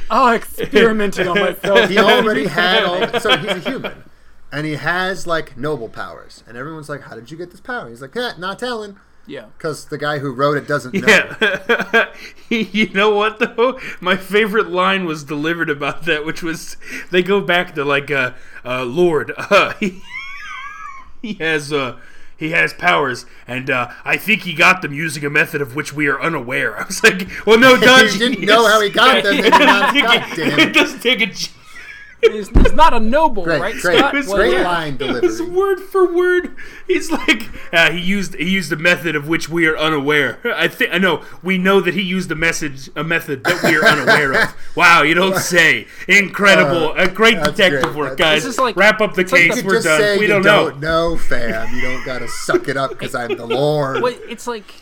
[0.09, 1.89] oh experimenting on myself.
[1.89, 3.07] He already had all.
[3.21, 4.03] So he's a human,
[4.51, 6.43] and he has like noble powers.
[6.47, 9.45] And everyone's like, "How did you get this power?" He's like, eh, "Not telling." Yeah.
[9.57, 11.07] Because the guy who wrote it doesn't know.
[11.07, 12.13] Yeah,
[12.49, 13.79] you know what though?
[13.99, 16.77] My favorite line was delivered about that, which was
[17.11, 18.33] they go back to like, uh,
[18.65, 20.01] uh Lord, uh, he,
[21.21, 21.97] he has uh
[22.41, 25.93] he has powers, and uh, I think he got them using a method of which
[25.93, 26.75] we are unaware.
[26.81, 29.39] I was like, well, no, Dodge, you didn't know how he got them.
[29.39, 30.73] Then not, God damn it it.
[30.73, 31.60] doesn't take a.
[32.23, 34.13] g- He's, he's not a noble, Great, right, great, Scott?
[34.13, 34.63] was Well, great yeah.
[34.63, 35.55] line It was delivery.
[35.55, 36.55] word for word.
[36.87, 37.43] He's like
[37.73, 40.39] uh, he used he used a method of which we are unaware.
[40.45, 43.75] I think I know we know that he used a message a method that we
[43.75, 44.55] are unaware of.
[44.75, 45.85] Wow, you don't say.
[46.07, 47.95] Incredible, a great Uh, detective great.
[47.95, 49.61] work, This is like- Wrap up the it's like case.
[49.61, 49.99] the- We're done.
[49.99, 51.09] say we don't, don't know.
[51.11, 51.73] know, fam.
[51.75, 54.01] You don't gotta suck it up because I'm the Lord.
[54.01, 54.73] Well, it's like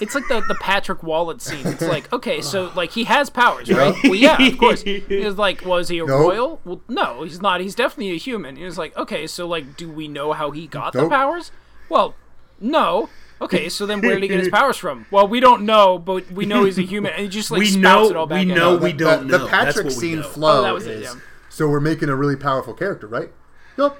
[0.00, 1.66] it's like the, the Patrick Wallet scene.
[1.66, 3.94] It's like okay, so like he has powers, right?
[4.04, 4.82] Well, yeah, of course.
[4.82, 6.20] He was like, was he a Nope.
[6.20, 6.60] royal?
[6.66, 7.60] Well, no, he's not.
[7.62, 8.56] He's definitely a human.
[8.56, 11.10] He was like, okay, so like, do we know how he got the Nope.
[11.10, 11.52] powers?
[11.88, 12.14] Well,
[12.60, 13.08] no.
[13.40, 15.06] Okay, so then where did he get his powers from?
[15.10, 17.66] Well, we don't know, but we know he's a human, and he just like We
[17.66, 18.56] spouts know- it all back we out.
[18.56, 19.44] know the, we don't the, know.
[19.44, 20.28] The That's Patrick what we scene know.
[20.28, 21.14] flow Oh, that was it, is yeah.
[21.50, 23.30] so we're making a really powerful character, right?
[23.78, 23.96] Yup.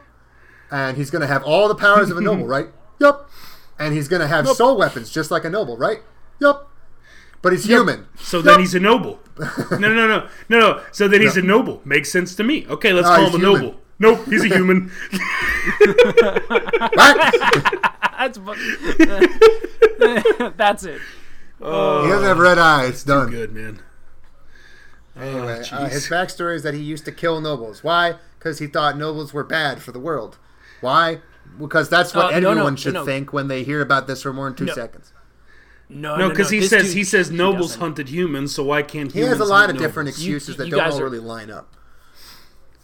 [0.70, 2.68] And he's gonna have all the powers of a noble, right?
[2.98, 3.30] Yup.
[3.78, 6.00] And he's gonna have soul weapons just like a noble, right?
[6.40, 6.68] Yup.
[7.42, 8.06] But he's human.
[8.18, 9.20] So then he's a noble.
[9.38, 9.46] No,
[9.78, 10.80] no, no, no, no, no.
[10.92, 11.80] So then he's a noble.
[11.84, 12.66] Makes sense to me.
[12.68, 13.62] Okay, let's No, call him a human.
[13.62, 13.80] noble.
[13.98, 14.90] Nope, he's a human.
[16.96, 17.32] Right?
[18.18, 18.54] That's fu-
[20.56, 21.00] that's it.
[21.58, 23.04] he doesn't have red eyes.
[23.04, 23.30] Done.
[23.30, 23.80] Good man.
[25.14, 27.84] Anyway, Oh, uh, his backstory is that he used to kill nobles.
[27.84, 28.14] Why?
[28.38, 30.38] Because he thought nobles were bad for the world.
[30.80, 31.20] Why?
[31.58, 33.04] Because that's what Uh, no, no, everyone should no.
[33.04, 34.74] think when they hear about this for more than two No.
[34.74, 35.12] seconds.
[35.88, 37.80] No, No, because he this says dude- he says nobles doesn't.
[37.80, 40.64] hunted humans, so why can't He has a lot hunt of different excuses You- that
[40.66, 41.72] you don't all are- really line up.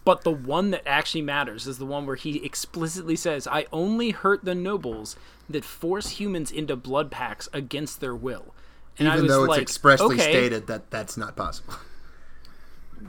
[0.05, 4.11] But the one that actually matters is the one where he explicitly says, I only
[4.11, 5.17] hurt the nobles
[5.49, 8.55] that force humans into blood pacts against their will.
[8.99, 11.75] And I Even was though it's like, expressly okay, stated that that's not possible.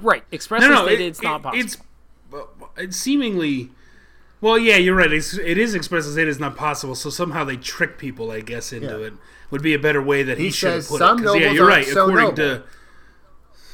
[0.01, 1.63] Right, expressly No, no, stated it- it's not possible.
[1.63, 1.77] It's,
[2.77, 3.71] it's seemingly.
[4.41, 5.11] Well, yeah, you're right.
[5.11, 6.95] It's, it is expressly stated it's not possible.
[6.95, 9.07] So somehow they trick people, I guess, into Yeah.
[9.07, 9.13] it.
[9.53, 11.23] Would be a better way that he, He should put some it.
[11.25, 11.85] 'Cause, yeah, you're right.
[11.85, 12.35] so According noble.
[12.37, 12.63] to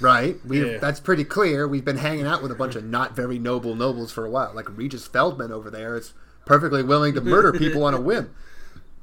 [0.02, 0.38] Right?
[0.46, 0.78] We Yeah.
[0.78, 1.68] that's pretty clear.
[1.68, 4.52] We've been hanging out with a bunch of not very noble nobles for a while.
[4.54, 6.14] Like Regis Feldman over there is
[6.46, 8.30] perfectly willing to murder people on a whim.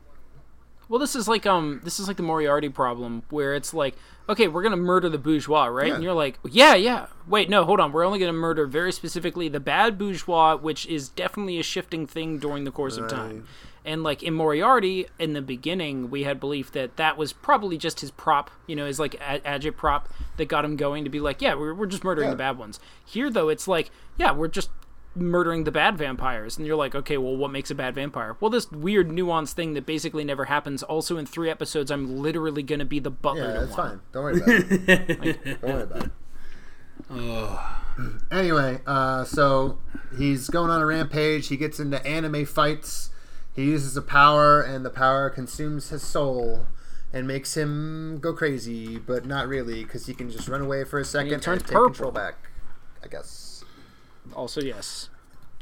[0.89, 3.95] well, this is like um, this is like the Moriarty problem, where it's like,
[4.29, 5.89] okay, we're gonna murder the bourgeois, right?
[5.89, 5.95] Yeah.
[5.95, 7.07] And you're like, yeah, yeah.
[7.27, 7.93] Wait, no, hold on.
[7.93, 12.39] We're only gonna murder very specifically the bad bourgeois, which is definitely a shifting thing
[12.39, 13.47] during the course of time.
[13.87, 18.01] And like in Moriarty, in the beginning, we had belief that that was probably just
[18.01, 21.21] his prop, you know, his like a- agit prop that got him going to be
[21.21, 22.33] like, yeah, we're, we're just murdering Yeah.
[22.33, 22.81] the bad ones.
[23.05, 24.71] Here, though, it's like, yeah, we're just
[25.15, 26.59] murdering the bad vampires.
[26.59, 28.37] And you're like, okay, well, what makes a bad vampire?
[28.41, 30.83] Well, this weird nuanced thing that basically never happens.
[30.83, 33.89] Also, in three episodes, I'm literally going to be the butler Yeah, that's one.
[33.89, 34.01] fine.
[34.13, 35.45] Don't worry about it.
[35.61, 36.11] Don't worry about it.
[37.11, 37.83] oh.
[38.31, 39.79] Anyway, uh, so
[40.19, 41.49] he's going on a rampage.
[41.49, 43.11] He gets into anime fights.
[43.57, 46.67] He uses a power, and the power consumes his soul
[47.13, 50.99] and makes him go crazy, but not really, because he can just run away for
[51.01, 51.87] a second and, turns take purple.
[51.87, 52.35] control back.
[53.03, 53.65] I guess.
[54.35, 55.09] Also, yes.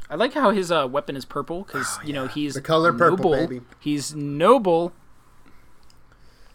[0.09, 2.91] I like how his uh, weapon is purple because you know he's Oh, The color
[2.93, 3.47] purple, noble.
[3.47, 3.61] baby.
[3.79, 4.91] He's noble.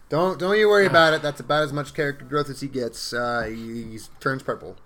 [0.09, 1.23] Don't don't you worry about it.
[1.23, 3.13] That's about as much character growth as he gets.
[3.13, 4.77] Uh, he, he turns purple.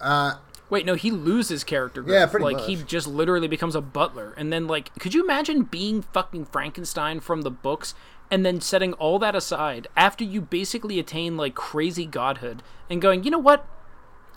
[0.00, 0.34] Uh,
[0.70, 2.14] Wait, no, he loses character growth.
[2.14, 2.66] Yeah, pretty like much.
[2.66, 7.20] he just literally becomes a butler, and then like, could you imagine being fucking Frankenstein
[7.20, 7.94] from the books,
[8.30, 13.24] and then setting all that aside after you basically attain like crazy godhood, and going,
[13.24, 13.66] you know what?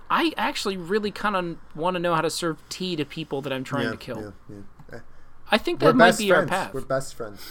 [0.09, 3.53] I actually really kind of want to know how to serve tea to people that
[3.53, 4.33] I'm trying yeah, to kill.
[4.49, 4.55] yeah,
[4.91, 4.99] yeah.
[5.49, 6.51] I think We're that might be friends.
[6.51, 6.73] our path.
[6.73, 7.41] We're best friends.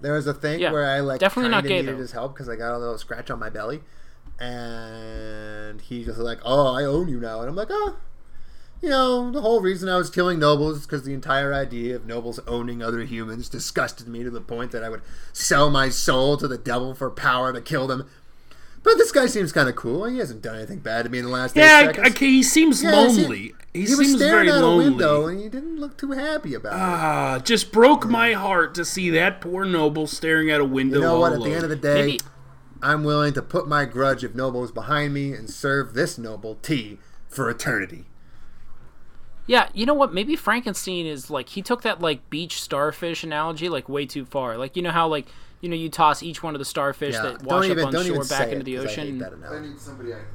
[0.00, 2.00] There was a thing where I like definitely not gay, needed though.
[2.00, 3.82] his help because I got a little scratch on my belly,
[4.38, 7.96] and he just like, "Oh, I own you now," and I'm like, "Oh."
[8.80, 12.06] You know, the whole reason I was killing nobles is because the entire idea of
[12.06, 15.02] nobles owning other humans disgusted me to the point that I would
[15.32, 18.08] sell my soul to the devil for power to kill them.
[18.84, 20.04] But this guy seems kind of cool.
[20.04, 22.14] He hasn't done anything bad to me in the last eight Yeah, I, seconds.
[22.14, 23.52] I, he seems Yeah, lonely.
[23.74, 24.86] He, he was seems staring very out lonely.
[24.86, 26.78] a window and he didn't look too happy about it.
[26.78, 30.98] Ah, just broke my heart to see that poor noble staring out a window.
[30.98, 31.32] You know all what?
[31.32, 32.20] At the end of the day, Maybe-
[32.82, 36.98] I'm willing to put my grudge of nobles behind me and serve this noble tea
[37.28, 38.06] for eternity.
[39.46, 40.12] Yeah, you know what?
[40.12, 44.58] Maybe Frankenstein is like he took that like beach starfish analogy like way too far.
[44.58, 45.26] Like you know how like
[45.62, 48.04] you know you toss each one of the starfish Yeah, that wash even up on
[48.04, 49.18] shore back say into it, the 'cause I hate ocean.
[49.18, 49.68] that analogy.
[49.68, 50.26] need somebody I can.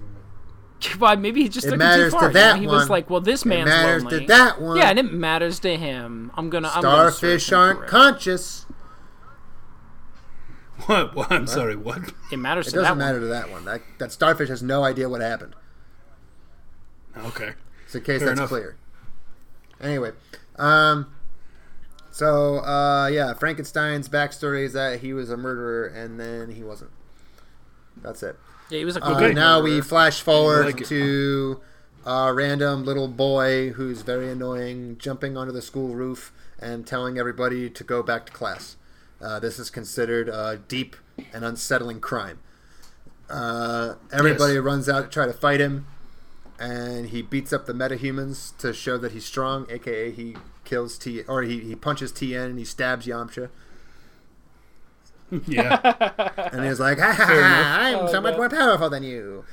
[0.99, 2.33] Well, maybe he just It took matters it too to far.
[2.33, 2.71] that you know?
[2.71, 4.75] He was like, "Well, this It man's matters to that one.
[4.75, 6.29] Yeah, and it matters to him.
[6.35, 6.69] I'm gonna.
[6.73, 7.89] I'm gonna Starfish aren't for it.
[7.89, 8.62] conscious.
[10.87, 11.15] What?
[11.15, 11.31] what?
[11.31, 11.75] I'm sorry.
[11.75, 12.13] What?
[12.31, 13.07] It matters It to that doesn't one.
[13.07, 13.65] matter to that one.
[13.65, 15.55] That that starfish has no idea what happened.
[17.17, 17.51] Okay.
[17.87, 18.49] So in case Fair that's enough.
[18.49, 18.75] clear.
[19.79, 20.11] Anyway,
[20.57, 21.13] um,
[22.11, 26.91] so uh, yeah, Frankenstein's backstory is that he was a murderer and then he wasn't.
[28.01, 28.37] That's it.
[28.69, 31.61] Yeah, he was a Uh, good now we flash forward like to
[32.05, 37.69] a random little boy who's very annoying, jumping onto the school roof and telling everybody
[37.69, 38.77] to go back to class.
[39.23, 40.95] Uh, this is considered a deep
[41.33, 42.39] and unsettling crime.
[43.29, 44.63] Uh, everybody Yes.
[44.63, 45.85] runs out to try to fight him,
[46.59, 49.65] and he beats up the metahumans to show that he's strong.
[49.69, 50.35] AKA, he
[50.65, 53.49] kills T or he, he punches Tien and he stabs Yamcha.
[55.47, 55.93] Yeah.
[56.53, 59.45] And he's like, ha ha ha, I'm so much more powerful than you.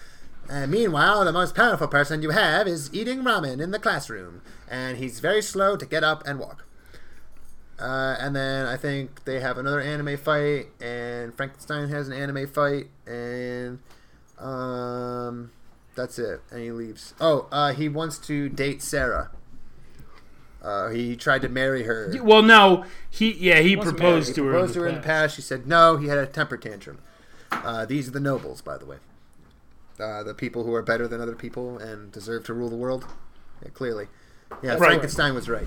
[0.50, 4.42] And meanwhile, the most powerful person you have is eating ramen in the classroom.
[4.68, 6.66] And he's very slow to get up and walk.
[7.80, 12.46] Uh, and then I think they have another anime fight, and Frankenstein has an anime
[12.46, 13.78] fight, and
[14.38, 15.50] um,
[15.94, 16.40] that's it.
[16.50, 17.14] And he leaves.
[17.20, 19.30] Oh, uh, he wants to date Sarah.
[20.62, 22.12] Uh, he tried to marry her.
[22.22, 22.84] well, no.
[23.08, 24.50] He yeah he to proposed He to her.
[24.52, 25.36] proposed in to her in the past.
[25.36, 25.96] She said no.
[25.96, 26.98] He had a temper tantrum.
[27.50, 28.96] Uh, these are the nobles, by the way.
[29.98, 33.06] Uh, the people who are better than other people and deserve to rule the world.
[33.62, 34.08] Yeah, clearly.
[34.62, 34.78] Yeah, Right.
[34.78, 35.66] Frankenstein was right.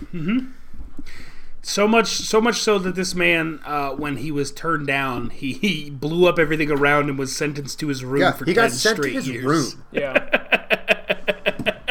[1.65, 5.53] So much, so much so that this man, uh, when he was turned down, he,
[5.53, 8.65] he blew up everything around and was sentenced to his room Yeah, for he ten
[8.65, 9.45] got sent to his years.
[9.45, 9.83] room.
[9.93, 10.13] Yeah,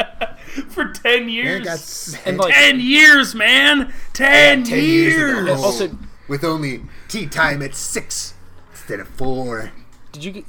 [0.69, 1.65] for ten Man years.
[1.65, 3.91] got sent like ten years, man.
[4.13, 5.13] Ten, 10 years.
[5.13, 5.97] years in the hole Also-
[6.27, 8.35] with only tea time at six
[8.71, 9.71] instead of four.
[10.11, 10.45] did you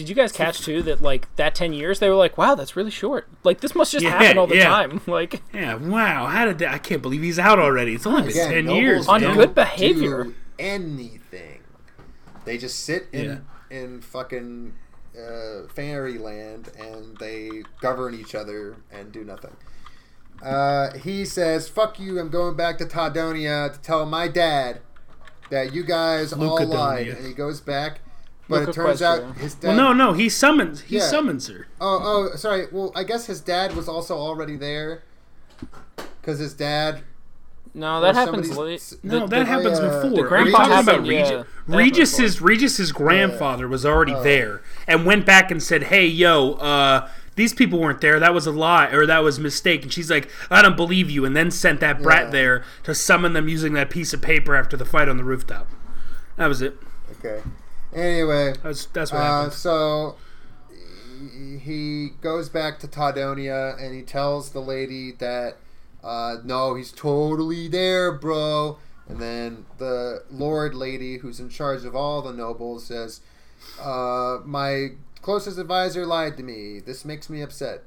[0.00, 2.74] did you guys catch too that like that ten years they were like, wow, that's
[2.74, 3.28] really short.
[3.44, 4.68] Like this must just Yeah, happen all the yeah.
[4.68, 5.00] time.
[5.06, 5.74] Like Yeah.
[5.74, 6.26] Wow.
[6.26, 6.72] How did that?
[6.72, 7.94] I can't believe he's out already.
[7.94, 9.08] It's only been Again, ten nobles years.
[9.08, 10.24] On don't good behavior.
[10.24, 11.60] do anything.
[12.44, 14.74] They just sit in in fucking
[15.16, 19.54] uh, fairyland and they govern each other and do nothing.
[20.42, 22.18] Uh, he says, "Fuck you!
[22.18, 24.80] I'm going back to Tadonia to tell my dad
[25.50, 26.68] that you guys all Lukedonia.
[26.74, 28.00] lied." And he goes back,
[28.50, 29.68] but Luca it turns out his dad.
[29.68, 30.12] Well, no, no.
[30.12, 30.82] He summons.
[30.82, 31.02] He Yeah.
[31.08, 31.66] summons her.
[31.80, 32.66] Oh, oh, sorry.
[32.70, 35.02] Well, I guess his dad was also already there
[36.20, 37.02] because his dad.
[37.72, 38.92] no, that happens late.
[39.02, 40.10] No, The- that the- happens uh, before.
[40.10, 41.18] the Are you grandpa talking about happened, yeah.
[41.22, 41.46] Regis?
[41.68, 44.22] That Regis's Regis's grandfather was already Oh.
[44.22, 48.18] there and went back and said, "Hey, yo, uh, these people weren't there.
[48.18, 51.08] That was a lie, or that was a mistake." And she's like, "I don't believe
[51.10, 52.30] you," and then sent that brat Yeah.
[52.30, 55.68] there to summon them using that piece of paper after the fight on the rooftop.
[56.36, 56.76] That was it.
[57.24, 57.40] Okay.
[57.94, 59.52] Anyway, That's that's what Uh, happened.
[59.54, 60.16] so
[61.62, 65.56] he- goes back to Tadonia and he tells the lady that
[66.02, 68.78] uh, no, he's totally there, bro.
[69.06, 73.20] And then the Lord lady, who's in charge of all the nobles, says,
[73.78, 76.78] uh, "My closest advisor lied to me.
[76.80, 77.82] This makes me upset."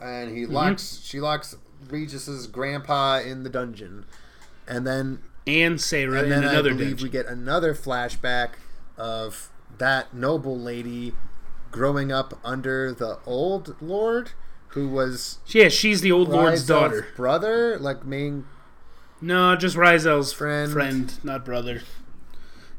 [0.00, 0.98] And he locks.
[1.04, 1.54] She locks
[1.88, 4.04] Regis's grandpa in the dungeon,
[4.66, 7.04] and then And Sarah and in then I believe dungeon.
[7.04, 8.50] we get another flashback
[8.96, 11.14] of that noble lady
[11.70, 14.30] growing up under the old lord,
[14.68, 17.08] who was Yeah, she's the old lord's daughter.
[17.16, 18.44] brother, like main.
[19.20, 20.70] No, just Raizel's Friend.
[20.72, 21.82] friend, not brother.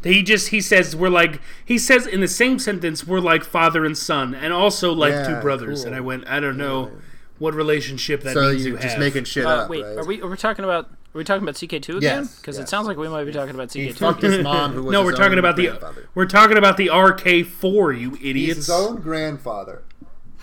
[0.03, 3.85] He just he says we're like he says in the same sentence we're like father
[3.85, 5.79] and son, and also like Yeah, two brothers.
[5.79, 5.87] cool.
[5.87, 6.91] And I went, I don't know
[7.39, 8.99] what relationship that So means you're you just have.
[8.99, 9.97] making shit Uh, up, wait, right?
[9.97, 12.23] are we are we talking about are we talking about CK2 again?
[12.23, 12.65] Yes, Because yes.
[12.67, 13.83] it sounds like we might be talking about CK2.
[13.85, 16.09] He fucked his mom, who was no, his we're talking own about the grandfather.
[16.15, 18.55] we're talking about the RK4, you He's idiots.
[18.57, 19.83] his own grandfather.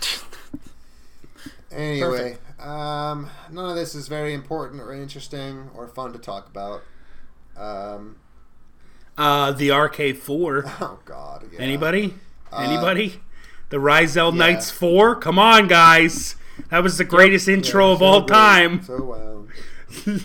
[1.71, 6.81] Anyway, um, none of this is very important or interesting or fun to talk about.
[7.55, 8.17] Um,
[9.17, 10.63] Uh, the RK4.
[10.81, 11.45] oh God!
[11.53, 11.59] yeah.
[11.61, 12.13] Anybody?
[12.51, 13.21] Uh, Anybody?
[13.69, 15.15] The Raizel Knights 4?
[15.15, 16.35] Come on, guys.
[16.69, 18.83] That was the greatest intro Yeah, of so all great, time.
[18.83, 19.45] So wow.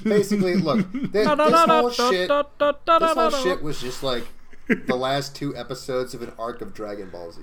[0.04, 4.24] Basically, look, thi- this, whole shit, this whole shit was just like
[4.68, 7.40] the last two episodes of an arc of Dragon Ball Z.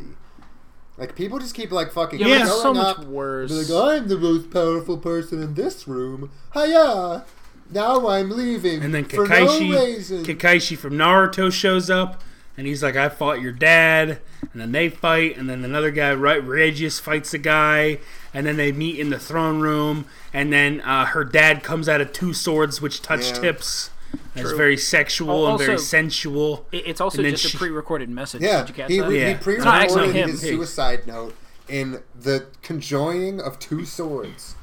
[0.97, 3.51] Like people just keep like fucking Yeah, it's so much up, worse.
[3.51, 6.31] like, I'm the most powerful person in this room.
[6.53, 7.25] Hiya!
[7.71, 8.83] Now I'm leaving.
[8.83, 10.23] And then for Kakashi, no reason.
[10.23, 12.21] Kakashi from Naruto shows up,
[12.55, 14.19] and he's like, "I fought your dad."
[14.51, 17.99] And then they fight, and then another guy, right, Regis, fights a guy,
[18.34, 22.01] and then they meet in the throne room, and then uh, her dad comes out
[22.01, 23.39] of two swords which touch Yeah.
[23.41, 23.89] tips.
[24.35, 26.65] It's very sexual Al- and very sensual.
[26.72, 28.41] It's also just she- a pre-recorded message.
[28.43, 29.11] Yeah, Did you catch he, that?
[29.11, 29.18] Yeah.
[29.19, 30.30] he actually pre-recorded him.
[30.30, 31.35] his suicide note
[31.68, 34.55] in the conjoining of two swords.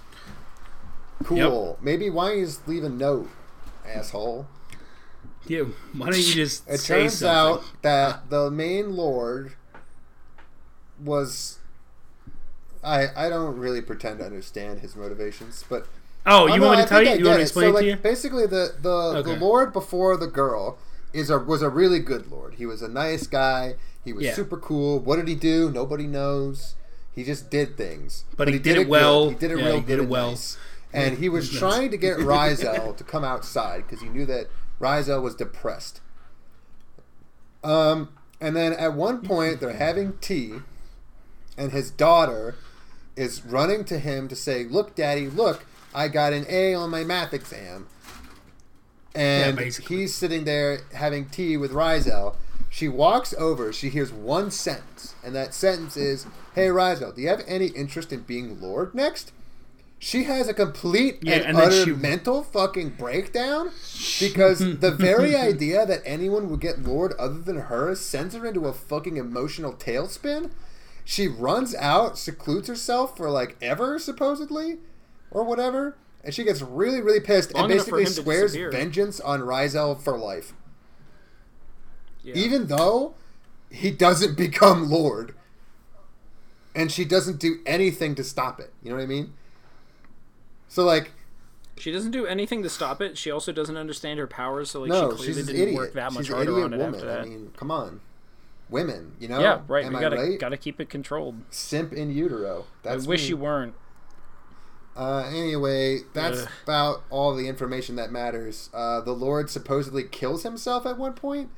[1.25, 1.79] Cool.
[1.83, 3.29] Maybe why is leave a note,
[3.87, 4.47] asshole?
[5.47, 5.63] Yeah,
[5.95, 7.65] why don't you just It say turns something?
[7.65, 9.55] out that the main lord
[11.03, 11.59] was.
[12.83, 15.87] I I don't really pretend to understand his motivations, but
[16.27, 17.11] oh, Oh, you no, want me I to tell you?
[17.11, 17.97] I You want to explain so, it like, to you?
[17.97, 19.35] Basically, the the, Okay.
[19.35, 20.79] the lord before the girl
[21.13, 22.55] is a was a really good lord.
[22.55, 23.75] He was a nice guy.
[24.05, 24.35] He was Yeah.
[24.35, 24.99] super cool.
[24.99, 25.71] What did he do?
[25.71, 26.75] Nobody knows.
[27.15, 28.89] He just did things, But he did it good.
[28.89, 29.29] well.
[29.29, 30.31] He did it Yeah, real he good did it and well.
[30.31, 30.57] nice.
[30.93, 34.47] And he was trying to get Raizel to come outside because he knew that
[34.81, 36.01] Raizel was depressed.
[37.63, 40.61] Um, and then at one point they're having tea,
[41.59, 42.55] and his daughter
[43.21, 45.65] is running to him to say, "Look, Daddy, look,
[45.95, 47.87] I got an A on my math exam."
[49.15, 52.37] And Yeah, he's sitting there having tea with Raizel.
[52.69, 53.73] She walks over.
[53.73, 58.13] She hears one sentence, and that sentence is, "Hey, Raizel, do you have any interest
[58.13, 59.33] in being Lord next?"
[60.03, 63.71] She has a complete Yeah, and, and utter she- mental fucking breakdown
[64.19, 68.67] because the very idea that anyone would get Lord other than her sends her into
[68.67, 70.53] a fucking emotional tailspin.
[71.11, 74.79] She runs out, secludes herself for like ever, supposedly,
[75.33, 80.01] or whatever, and she gets really, really pissed Long and basically swears vengeance on Raizel
[80.01, 80.53] for life.
[82.23, 82.35] Yeah.
[82.37, 83.15] Even though
[83.73, 85.35] he doesn't become Lord,
[86.77, 88.73] and she doesn't do anything to stop it.
[88.81, 89.33] You know what I mean?
[90.69, 91.11] So like,
[91.77, 93.19] She doesn't do anything to stop it.
[93.19, 95.77] She also doesn't understand her powers, so like no, she clearly she's an didn't idiot.
[95.77, 96.95] work that much she's an harder idiot on it woman.
[96.95, 97.21] after that.
[97.23, 98.01] I mean, come on,
[98.71, 99.13] women.
[99.19, 99.41] You know?
[99.41, 99.85] yeah, right.
[99.85, 100.39] Am we I gotta right?
[100.41, 101.37] gotta keep it controlled.
[101.51, 102.67] Simp in utero.
[102.83, 103.29] That's I wish me.
[103.31, 103.75] you weren't.
[104.97, 106.49] Uh, anyway, that's Ugh.
[106.65, 108.69] about all the information that matters.
[108.75, 111.51] Uh, the Lord supposedly kills himself at one point,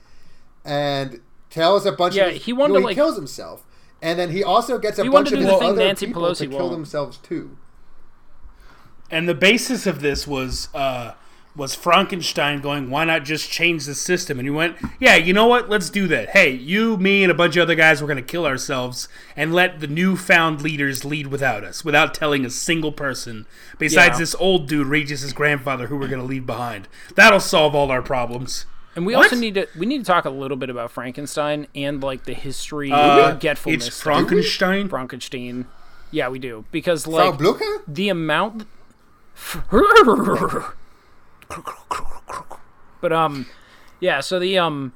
[0.65, 1.21] and
[1.51, 3.65] tells a bunch Yeah, of his, he wanted no, to, he like- kills himself,
[4.03, 6.23] and then he also gets a bunch of his do the thing other Nancy people
[6.23, 6.73] Pelosi to kill won't.
[6.73, 7.57] themselves too.
[9.11, 11.13] And the basis of this was uh,
[11.55, 15.47] was Frankenstein going, "Why not just change the system?" And he went, "Yeah, you know
[15.47, 15.69] what?
[15.69, 16.31] Let's do that.
[16.31, 19.53] Hey, you, me, and a bunch of other guys, we're going to kill ourselves and
[19.55, 23.47] let the newfound leaders lead without us, without telling a single person
[23.79, 24.19] besides Yeah.
[24.21, 26.89] this old dude, Regis's grandfather, who we're going to leave behind.
[27.17, 28.65] That'll solve all our problems."
[28.97, 29.25] And we What?
[29.25, 32.35] also need to we need to talk a little bit about Frankenstein and like the
[32.35, 33.87] history Uh, forgetfulness.
[33.89, 34.89] it's Frankenstein.
[34.89, 35.67] Frankenstein.
[36.11, 37.83] Yeah, we do because like Blucher?
[37.89, 38.67] the amount.
[43.01, 43.47] but um,
[44.01, 44.21] yeah.
[44.21, 44.93] So the um,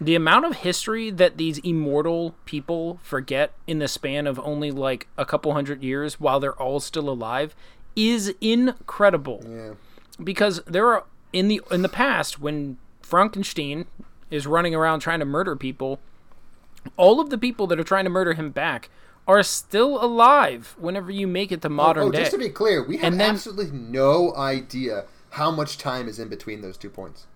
[0.00, 5.06] the amount of history that these immortal people forget in the span of only like
[5.16, 7.54] a couple hundred years while they're all still alive
[7.94, 9.44] is incredible.
[9.48, 9.74] Yeah.
[10.22, 13.86] Because there are in the in the past when Frankenstein
[14.30, 16.00] is running around trying to murder people,
[16.96, 18.88] all of the people that are trying to murder him back
[19.28, 22.20] are still alive whenever you make it to modern oh, day.
[22.20, 26.28] just to be clear, we have then- absolutely no idea how much time is in
[26.28, 27.26] between those two points.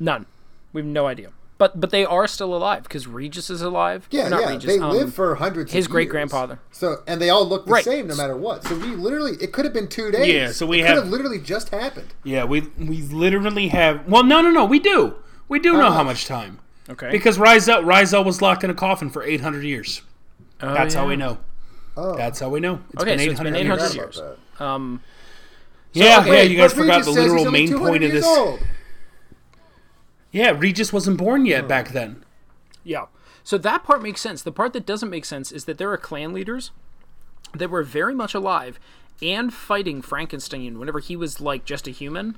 [0.00, 0.26] None.
[0.72, 1.30] We have no idea.
[1.56, 4.08] But but they are still alive because Regis is alive.
[4.10, 5.72] Yeah, Not yeah, Regis, they um, live for hundreds.
[5.72, 6.58] his great grandfather.
[6.72, 7.84] So, and they all look the Right.
[7.84, 8.64] same no matter what.
[8.64, 10.26] So we literally, it could have been two days.
[10.34, 12.12] Yeah, so we it have- could have literally just happened.
[12.24, 14.08] Yeah, we we literally have.
[14.08, 14.64] Well, no, no, no.
[14.64, 15.14] We do.
[15.48, 16.16] We do know how much?
[16.16, 16.58] much time
[16.90, 17.10] Okay.
[17.12, 20.02] because Raizel Raizel was locked in a coffin for 800 years.
[20.60, 21.38] Oh, That's how we know.
[21.96, 22.80] Oh, That's how we know.
[22.94, 23.64] It's Okay, been so 800 it's been years.
[23.64, 24.18] 800 forgot years.
[24.18, 24.64] about that.
[24.64, 25.00] Um,
[25.94, 26.42] Yeah, Okay, yeah.
[26.42, 28.24] You guys forgot Regis the literal main point of this.
[28.26, 28.60] old.
[30.32, 31.44] Yeah, Regis wasn't born Oh.
[31.44, 32.24] yet back then.
[32.82, 33.06] Yeah.
[33.42, 34.42] So that part makes sense.
[34.42, 36.70] The part that doesn't make sense is that there are clan leaders
[37.54, 38.80] that were very much alive
[39.22, 42.36] and fighting Frankenstein whenever he was like just a human.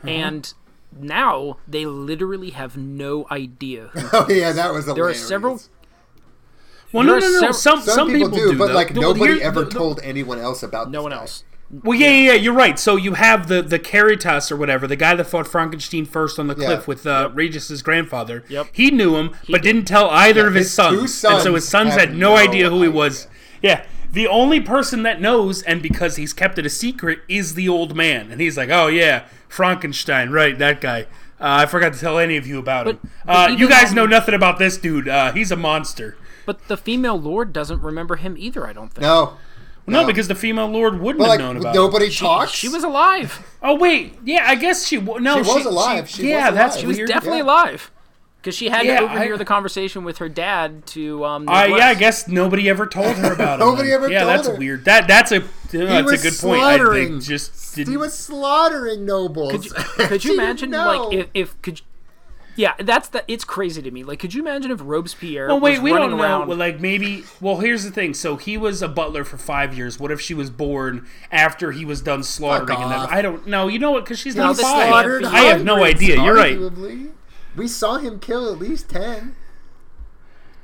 [0.00, 0.08] Uh-huh.
[0.10, 0.52] And
[0.98, 3.90] now they literally have no idea.
[4.12, 5.60] Oh yeah, that was there are several.
[6.92, 7.52] Well, no, There no, are no.
[7.52, 8.74] sev- Some Some, some people, do, but though.
[8.74, 10.90] like Well, nobody here- ever the- the- told anyone else about.
[10.90, 11.18] No this one guy.
[11.20, 11.44] else.
[11.70, 12.78] Well, yeah, yeah, yeah, you're right.
[12.78, 16.46] So you have the the Caritas or whatever, the guy that fought Frankenstein first on
[16.46, 16.66] the Yeah.
[16.66, 18.42] cliff with uh, Regis's grandfather.
[18.48, 18.68] Yep.
[18.72, 21.20] He knew him, but didn't tell either of his, his sons.
[21.20, 22.90] two and so his sons had no, no idea who he idea.
[22.96, 23.28] was.
[23.62, 23.84] Yeah.
[24.10, 27.94] The only person that knows, and because he's kept it a secret, is the old
[27.94, 28.32] man.
[28.32, 31.02] And he's like, oh, yeah, Frankenstein, right, that guy.
[31.38, 32.98] Uh, I forgot to tell any of you about him.
[33.26, 35.08] but Uh, you guys on- know nothing about this dude.
[35.08, 36.16] Uh, he's a monster.
[36.46, 39.02] But the female lord doesn't remember him either, I don't think.
[39.02, 39.34] No,
[39.88, 41.82] No, because the female lord wouldn't but have like known about him.
[41.82, 42.50] nobody She, talks.
[42.52, 43.44] she was alive.
[43.62, 44.16] Oh, wait.
[44.24, 44.96] Yeah, I guess she...
[44.96, 46.08] w- No, She was alive.
[46.08, 46.80] She yeah, was that's alive.
[46.80, 47.08] She was weird.
[47.08, 47.44] definitely yeah.
[47.44, 47.90] alive.
[48.40, 51.24] Because she had Yeah, to overhear I- the conversation with her dad to.
[51.24, 51.98] Um, Uh, yeah, I neglect.
[52.00, 53.66] guess nobody ever told her about him.
[53.66, 53.94] Nobody then.
[53.96, 54.54] ever Yeah, told that's her.
[54.54, 54.84] weird.
[54.84, 55.40] That that's a
[55.72, 56.62] that's was a good point.
[56.62, 57.08] I slaughtering.
[57.14, 57.90] think just didn't.
[57.90, 59.50] he was slaughtering nobles.
[59.52, 61.08] Could you, could She you didn't imagine, know.
[61.08, 61.84] like, if, if could, you,
[62.58, 63.24] yeah, that's the.
[63.28, 64.02] It's crazy to me.
[64.02, 66.24] Like, could you imagine if Robespierre well, wait, was we running don't know.
[66.24, 66.48] around?
[66.48, 67.22] Well, like maybe.
[67.40, 68.14] Well, here's the thing.
[68.14, 70.00] So he was a butler for five years.
[70.00, 72.82] What if she was born after he was done slaughtering?
[72.82, 73.06] And them?
[73.08, 73.68] I don't know.
[73.68, 74.04] You know what?
[74.04, 74.88] Because she's No, not five.
[74.88, 76.20] slaughtered I have no idea.
[76.20, 76.58] You're right.
[77.56, 79.36] We saw him kill at least ten.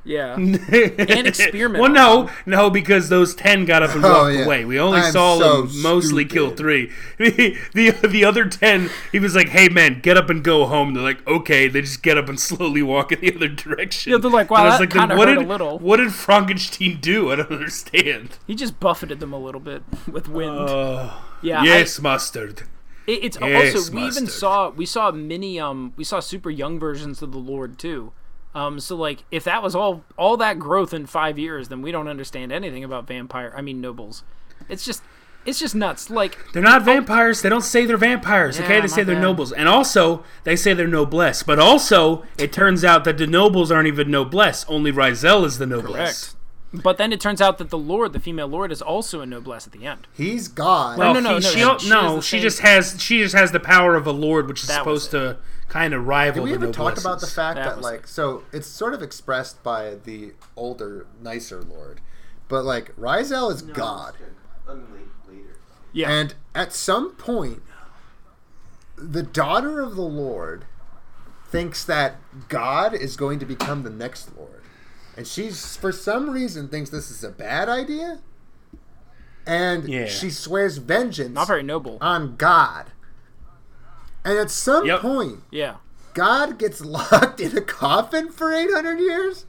[0.05, 1.81] Yeah, and experiment.
[1.83, 4.45] Well, no, no, because those ten got up and Oh, walked yeah.
[4.45, 4.65] away.
[4.65, 6.91] We only I'm saw so them mostly kill three.
[7.19, 10.95] The, the the other ten, he was like, "Hey, man, get up and go home."
[10.95, 14.13] They're like, "Okay." They just get up and slowly walk in the other direction.
[14.13, 15.79] Yeah, they're like, "Wow, And I was that then kinda what hurt did, a little."
[15.79, 17.33] What did Frankenstein do?
[17.33, 18.39] I don't understand.
[18.47, 20.69] He just buffeted them a little bit with wind.
[20.69, 22.63] Uh, yeah, I- yes, mustard.
[23.07, 26.79] It, it's Yes, also we even saw we saw mini um we saw super young
[26.79, 28.13] versions of the Lord too.
[28.55, 31.91] Um, so like if that was all all that growth in five years, then we
[31.93, 33.53] don't understand anything about vampire.
[33.57, 34.23] I mean nobles.
[34.69, 35.03] It's just
[35.45, 36.09] it's just nuts.
[36.09, 37.43] Like They're not vampires.
[37.43, 38.59] They don't say they're vampires.
[38.61, 39.23] okay, they say they're bad.
[39.23, 41.43] nobles, and also they say they're noblesse.
[41.43, 44.65] But also, it turns out that the nobles aren't even noblesse.
[44.69, 46.35] Only Raizel is the noblesse.
[46.73, 49.67] but then it turns out that the Lord, the female Lord, is also a noblesse
[49.67, 50.07] at the end.
[50.15, 50.99] He's God.
[50.99, 53.35] Well, no, no, he- no, she, she- al- she no, she just has she just
[53.35, 55.37] has the power of a lord, which is That supposed to
[55.69, 58.07] kind of rival Did we the ever talk about the fact That that, was like,
[58.07, 62.01] so it's sort of expressed by the older, nicer Lord,
[62.49, 64.15] but like Raizel is God,
[65.93, 67.63] Yeah, and at some point,
[68.97, 70.65] the daughter of the Lord
[71.49, 72.17] thinks that
[72.49, 74.63] God is going to become the next Lord,
[75.17, 78.21] and she's for some reason thinks this is a bad idea,
[79.47, 80.07] and Yeah.
[80.07, 81.99] she swears vengeance not very noble.
[82.01, 82.91] on God.
[84.25, 85.01] And at some Yep.
[85.01, 85.75] point, yeah,
[86.15, 89.45] God gets locked in a coffin for 800 years?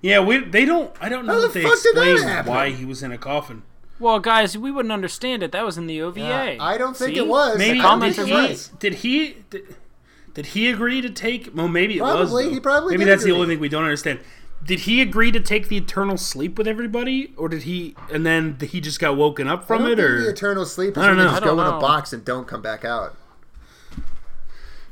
[0.00, 0.94] Yeah, we they don't.
[1.00, 2.52] I don't know How if the they fuck did that explain happen?
[2.52, 3.62] why he was in a coffin.
[3.98, 5.50] well, guys, we wouldn't understand it.
[5.52, 6.58] That was in the OVA.
[6.60, 7.20] I don't think See?
[7.20, 7.58] it was.
[7.58, 8.68] Maybe I comments did he, was.
[8.78, 9.74] did he did,
[10.34, 11.50] did he agree to take?
[11.54, 12.28] Well, maybe it was.
[12.30, 12.50] Probably, though.
[12.50, 14.20] he probably Maybe did that's the only thing we don't understand.
[14.64, 17.94] Did he agree to take the eternal sleep with everybody, or did he?
[18.12, 20.64] And then he just got woken up I from don't it, think or the eternal
[20.66, 21.24] sleep is I don't know.
[21.24, 23.14] just I don't go in a box and don't come back out.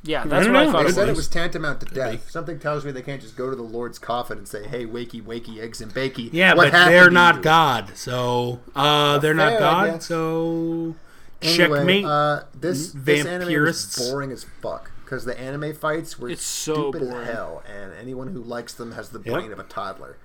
[0.02, 0.82] Yeah, that's don't what I thought.
[0.84, 1.18] They It said it was.
[1.18, 2.12] was tantamount to death.
[2.26, 2.30] be.
[2.30, 5.22] Something tells me they can't just go to the Lord's coffin and say, "Hey, wakey,
[5.22, 9.50] wakey, eggs and bakey." yeah, what but they're not you?" God, so uh, they're fair,
[9.50, 10.94] not God, so
[11.40, 12.04] Anyway, checkmate.
[12.04, 17.00] Uh, this this anime was boring as fuck because the anime fights were It's stupid
[17.02, 17.26] boring.
[17.28, 19.34] as hell, and anyone who likes them has the Yep.
[19.34, 20.16] brain of a toddler.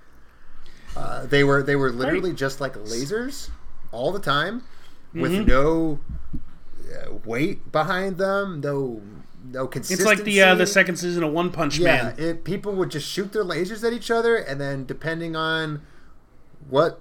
[0.96, 3.50] Uh, they were they were literally just like lasers
[3.92, 4.62] all the time,
[5.14, 5.48] with Mm-hmm.
[5.48, 6.00] no
[6.90, 9.02] uh, weight behind them, no
[9.52, 12.14] no it's like the uh, the second season of One Punch Yeah, Man.
[12.18, 15.82] it, people would just shoot their lasers at each other, and then depending on
[16.68, 17.00] what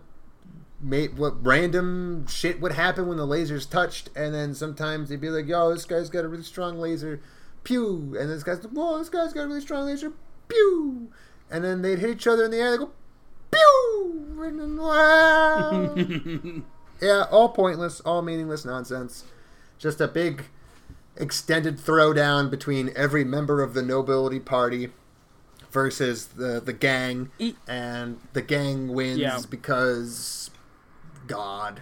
[0.80, 5.30] made what random shit would happen when the lasers touched, and then sometimes they'd be
[5.30, 7.20] like, "Yo, this guy's got a really strong laser,
[7.64, 10.14] pew," and this guy's like, "Whoa, this guy's got a really strong laser,
[10.48, 11.10] pew,"
[11.50, 12.92] and then they'd hit each other in the air, they go,
[13.52, 14.34] pew.
[14.38, 15.98] winning well.
[17.02, 19.24] yeah, all pointless, all meaningless nonsense.
[19.78, 20.46] Just a big
[21.20, 24.90] extended throwdown between every member of the nobility party
[25.72, 27.30] versus the the gang,
[27.68, 29.40] and the gang wins Yeah.
[29.50, 30.50] because
[31.28, 31.82] God.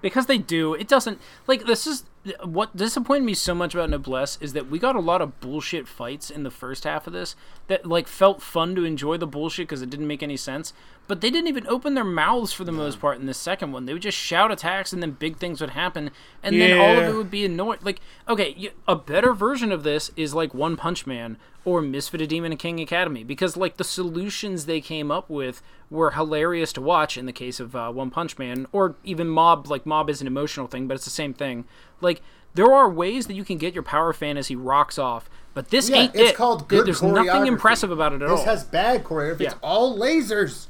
[0.00, 2.04] because they do it doesn't like this is
[2.44, 5.88] what disappointed me so much about noblesse is that we got a lot of bullshit
[5.88, 7.34] fights in the first half of this
[7.68, 10.72] that like felt fun to enjoy the bullshit because it didn't make any sense
[11.06, 13.84] but they didn't even open their mouths for the most part in the second one.
[13.84, 16.10] They would just shout attacks and then big things would happen
[16.42, 17.78] and then all of it would be annoying.
[17.82, 22.52] Like okay a better version of this is like one punch man or misfit demon
[22.52, 27.16] and king academy because like the solutions they came up with were hilarious to watch
[27.16, 30.26] in the case of uh, one punch man or even mob like mob is an
[30.26, 31.64] emotional thing but it's the same thing.
[32.00, 32.22] Like
[32.54, 35.96] there are ways that you can get your power fantasy rocks off but this Yeah,
[35.96, 36.36] ain't it's it.
[36.36, 38.36] called good there's nothing impressive about it at all.
[38.36, 39.42] This has bad choreography.
[39.42, 40.66] It's all lasers.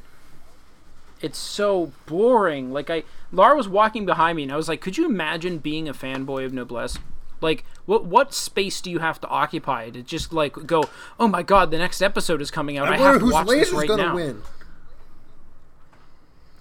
[1.20, 2.72] It's so boring.
[2.72, 5.88] Like I, Lara was walking behind me, and I was like, "Could you imagine being
[5.88, 6.98] a fanboy of Noblesse?
[7.40, 10.84] Like, what what space do you have to occupy to just like go?
[11.18, 12.88] Oh my god, the next episode is coming out.
[12.88, 14.42] I, I have to whose watch this right gonna now." win.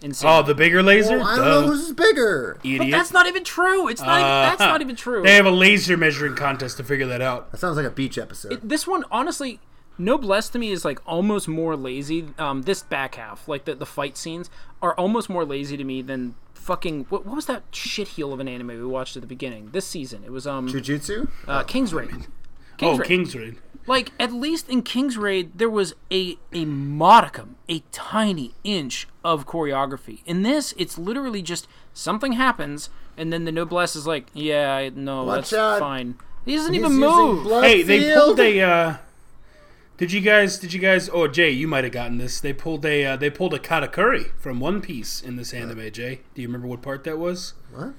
[0.02, 0.30] Insane.
[0.30, 1.18] Oh, the bigger laser?
[1.20, 2.58] Well, I don't know who's bigger.
[2.62, 2.92] but Idiot.
[2.92, 3.88] that's not even true.
[3.88, 4.18] It's not.
[4.20, 5.24] even, that's Uh, not even true.
[5.24, 7.52] They have a laser measuring contest to figure that out.
[7.52, 8.60] That sounds like a beach episode.
[8.68, 9.62] this one honestly
[9.98, 13.86] noblesse to me is like almost more lazy um this back half like the, the
[13.86, 14.50] fight scenes
[14.82, 18.40] are almost more lazy to me than fucking what, what was that shit heel of
[18.40, 21.30] an anime we watched at the beginning this season it was um Jujutsu?
[21.48, 22.28] uh king's raid
[22.82, 23.08] Oh, Raid.
[23.08, 23.58] King's Raid.
[23.86, 29.46] like at least in king's raid there was a a modicum a tiny inch of
[29.46, 34.74] choreography in this it's literally just something happens and then the noblesse is like yeah
[34.76, 35.80] I- no Watch that's out.
[35.80, 36.16] fine
[36.46, 38.18] he doesn't He's even move blood Hey, they field.
[38.26, 38.60] pulled a.
[38.62, 38.96] Uh,
[39.98, 40.58] did you guys?
[40.58, 41.10] Did you guys?
[41.12, 42.40] Oh, Jay, you might have gotten this.
[42.42, 43.06] They pulled a.
[43.06, 45.92] Uh, they pulled a katakuri from One Piece in this anime.
[45.92, 47.54] Jay, do you remember what part that was?
[47.74, 47.94] What?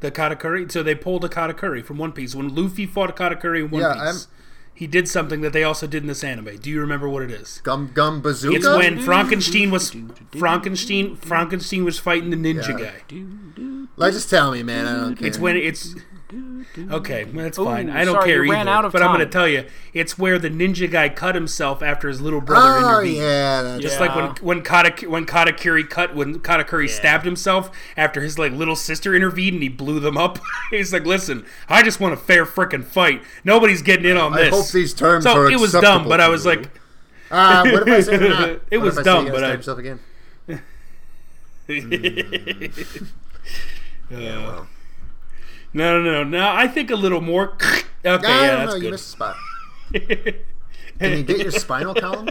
[0.00, 0.70] The katakuri.
[0.70, 3.82] So they pulled a katakuri from One Piece when Luffy fought a katakuri in One
[3.82, 4.02] Yeah, Piece.
[4.02, 4.16] I'm-
[4.74, 6.56] He did something that they also did in this anime.
[6.58, 7.62] Do you remember what it is?
[7.64, 8.56] Gum Gum Bazooka?
[8.56, 9.94] It's when Frankenstein was
[10.38, 11.16] Frankenstein.
[11.16, 12.90] Frankenstein was fighting the ninja Yeah.
[13.08, 13.86] guy.
[13.96, 14.86] Like, just tell me, man.
[14.86, 15.28] I don't care.
[15.28, 15.94] It's when it's
[16.90, 17.24] okay.
[17.24, 17.88] well, That's fine.
[17.88, 18.70] Ooh, I don't sorry, care you either.
[18.70, 19.64] out of but I'm going to tell you,
[19.94, 23.16] it's where the ninja guy cut himself after his little brother Oh, intervened.
[23.16, 23.62] yeah.
[23.62, 24.06] That's Just Yeah.
[24.06, 28.76] like when when Kata, when Katakuri cut when Katakuri stabbed himself after his like little
[28.76, 30.38] sister intervened and he blew them up.
[30.70, 33.22] He's like, listen, I just want a fair frickin' fight.
[33.44, 34.54] Nobody's getting in on I this.
[34.54, 36.50] hope these terms so are it was acceptable dumb, but I to was you.
[36.50, 36.70] like,
[37.30, 38.48] Uh, what if I say they're not?
[38.70, 40.00] It What was if I say dumb, you but gotta I- stab yourself again.
[44.10, 44.66] yeah, well.
[45.76, 46.48] No, no, no, no.
[46.48, 47.52] I think a little more.
[47.62, 48.74] okay, yeah, that's know.
[48.76, 48.90] You good.
[48.92, 49.36] missed a spot.
[50.98, 52.30] Can you get your spinal column?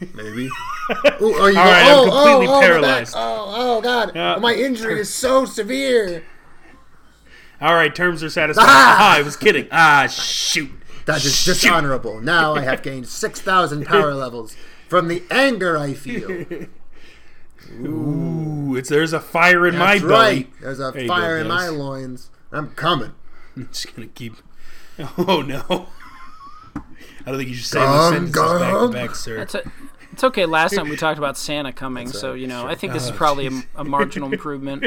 [0.00, 0.46] Maybe.
[1.20, 3.14] Ooh, oh, you go, right, I'm oh, completely oh, oh, paralyzed.
[3.16, 4.12] Oh, oh, God.
[4.14, 4.36] Yeah.
[4.36, 6.24] My injury is so severe.
[7.60, 8.64] All right, terms are satisfied.
[8.66, 8.96] Ah!
[9.00, 9.66] Ah, I was kidding.
[9.72, 10.70] Ah, shoot.
[11.06, 11.54] That is Shoot.
[11.54, 12.20] dishonorable.
[12.20, 14.56] Now I have gained 6,000 power levels
[14.88, 16.46] from the anger I feel.
[17.70, 20.12] Ooh, it's there's a fire in my That's belly.
[20.14, 20.52] right.
[20.60, 22.30] There's a There you go, fire in my loins.
[22.52, 23.12] I'm coming.
[23.56, 24.34] I'm just gonna keep.
[25.16, 25.88] Oh no.
[27.26, 29.36] I don't think you should say Gum, those sentences back to back, sir.
[29.38, 29.62] It's, a,
[30.12, 30.46] it's okay.
[30.46, 33.14] Last time we talked about Santa coming, so you know I think this is Oh,
[33.14, 34.82] probably a, a marginal improvement.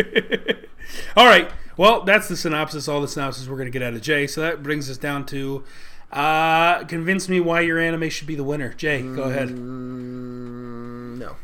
[1.15, 1.49] All right.
[1.77, 2.87] Well, that's the synopsis.
[2.87, 4.25] All the synopsis we're gonna get out of Jay.
[4.27, 5.63] So that brings us down to.
[6.11, 8.73] Uh, convince me why your anime should be the winner.
[8.73, 9.47] Jay, go ahead.
[9.47, 11.35] Mm, no.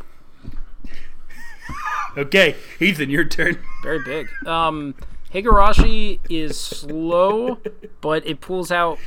[2.18, 3.60] Okay, Ethan, your turn.
[3.84, 4.28] Very big.
[4.48, 4.96] Um,
[5.34, 7.60] Higurashi is slow,
[8.02, 8.98] but it pulls out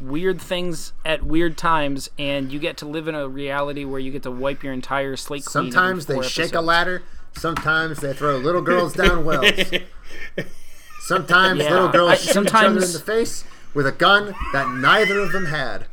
[0.00, 4.10] weird things at weird times, and you get to live in a reality where you
[4.10, 5.70] get to wipe your entire slate clean.
[5.70, 7.02] Sometimes they four shake a ladder.
[7.34, 9.50] Sometimes they throw little girls down wells.
[11.00, 13.44] Sometimes Yeah, little girls I- shoot each other in the face
[13.74, 15.86] with a gun that neither of them had.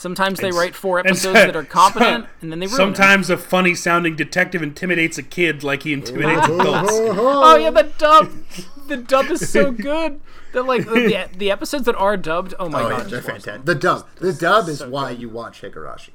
[0.00, 2.94] Sometimes they It's- write four episodes so- that are competent, and then they ruin them.
[2.94, 6.90] Sometimes a funny sounding detective intimidates a kid like he intimidates adults.
[6.98, 8.30] Oh yeah, the dub.
[8.88, 10.18] The dub is so good.
[10.54, 12.54] That like the, the, the episodes that are dubbed.
[12.58, 13.66] Oh my Oh, god, yeah, they're just watch fantastic.
[13.66, 14.06] The dub.
[14.16, 15.20] The dub is so why good.
[15.20, 16.10] you watch Higurashi.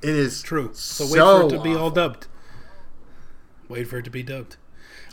[0.00, 0.70] It is True.
[0.72, 2.28] So wait for it to be all dubbed.
[3.68, 4.56] Wait for it to be dubbed.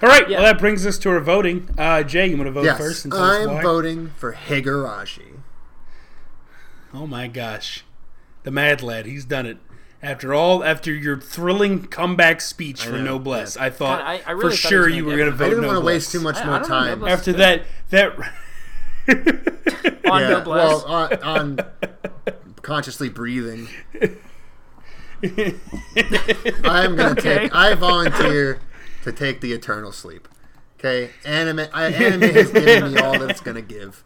[0.01, 0.27] All right.
[0.29, 0.37] Yeah.
[0.37, 1.69] Well, that brings us to our voting.
[1.77, 3.03] Uh, Jay, you want to vote Yes, first?
[3.03, 5.30] And tell us I'm voting for Higurashi.
[6.93, 7.83] Oh my gosh,
[8.43, 9.05] the Mad Lad.
[9.05, 9.57] He's done it.
[10.03, 13.65] After all, after your thrilling comeback speech for know, Noblesse, yeah.
[13.65, 15.61] I thought God, I- I for thought sure you were going to vote I didn't
[15.63, 15.73] Noblesse.
[15.75, 17.03] want to waste too much I- I more don't time.
[17.07, 18.17] After that, that.
[20.09, 20.45] on yeah, Noblesse.
[20.45, 21.59] well, on, on
[22.63, 23.67] consciously breathing.
[25.23, 27.39] I'm gonna Okay.
[27.39, 27.55] take.
[27.55, 28.59] I volunteer
[29.03, 30.27] to take the eternal sleep.
[30.79, 31.67] Okay, anime.
[31.73, 34.03] I, anime has given me all that it's gonna give,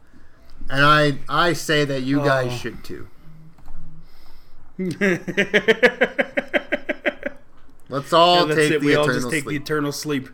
[0.69, 2.55] and I I say that you guys Oh.
[2.57, 3.07] should too.
[7.87, 8.81] Let's all Yeah, take it.
[8.81, 9.61] the We all eternal just take the sleep.
[9.61, 10.29] eternal sleep.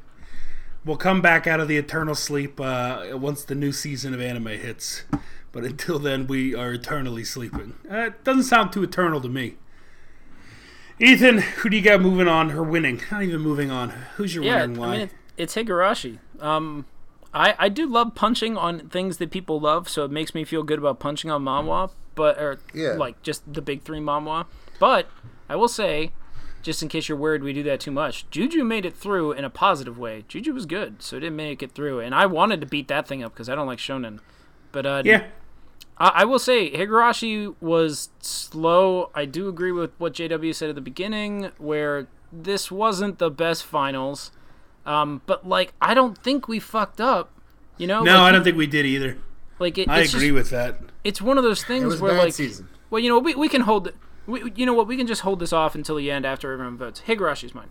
[0.86, 4.48] We'll come back out of the eternal sleep uh, once the new season of anime
[4.48, 5.04] hits.
[5.52, 7.76] But until then, we are eternally sleeping.
[7.90, 9.58] Uh, it doesn't sound too eternal to me.
[10.98, 13.02] Ethan, who do you got moving on or winning?
[13.12, 13.90] Not even moving on.
[14.16, 14.88] Who's your Yeah, winner and why?
[14.88, 16.20] I mean, it's Higurashi.
[16.40, 16.86] Um,
[17.34, 20.64] I, I do love punching on things that people love, so it makes me feel
[20.64, 22.94] good about punching on manhwa, but or Yeah.
[22.94, 24.46] like just the big three manhwa.
[24.80, 25.08] But
[25.48, 26.12] I will say,
[26.62, 29.46] just in case you're worried we do that too much, Juju made it through in
[29.46, 30.26] a positive way.
[30.28, 33.08] Juju was good, so it didn't make it through, and I wanted to beat that
[33.08, 34.20] thing up because I don't like shonen.
[34.74, 35.24] But uh, yeah,
[35.98, 39.10] I, I will say Higurashi was slow.
[39.16, 43.64] I do agree with what JW said at the beginning, where this wasn't the best
[43.64, 44.32] finals.
[44.86, 47.32] Um, but like, I don't think we fucked up.
[47.78, 48.04] You know?
[48.04, 49.18] no, like, I don't think we did either.
[49.60, 50.80] Like, it, I agree just- with that.
[51.04, 52.68] It's one of those It things was a where bad like, season.
[52.92, 53.92] well, you know, we we can hold.
[54.28, 54.86] We, you know what?
[54.88, 57.02] We can just hold this off until the end after everyone votes.
[57.08, 57.70] Higurashi's mine.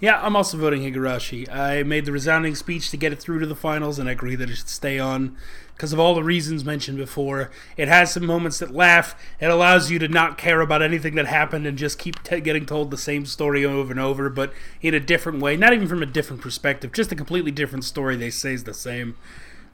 [0.00, 1.46] Yeah, I'm also voting Higurashi.
[1.54, 4.34] I made the resounding speech to get it through to the finals, and I agree
[4.34, 5.36] that it should stay on
[5.76, 7.50] because of all the reasons mentioned before.
[7.76, 9.14] It has some moments that laugh.
[9.40, 12.64] It allows you to not care about anything that happened and just keep t- getting
[12.64, 15.54] told the same story over and over, but in a different way.
[15.54, 18.72] Not even from a different perspective, just a completely different story they say is the
[18.72, 19.16] same.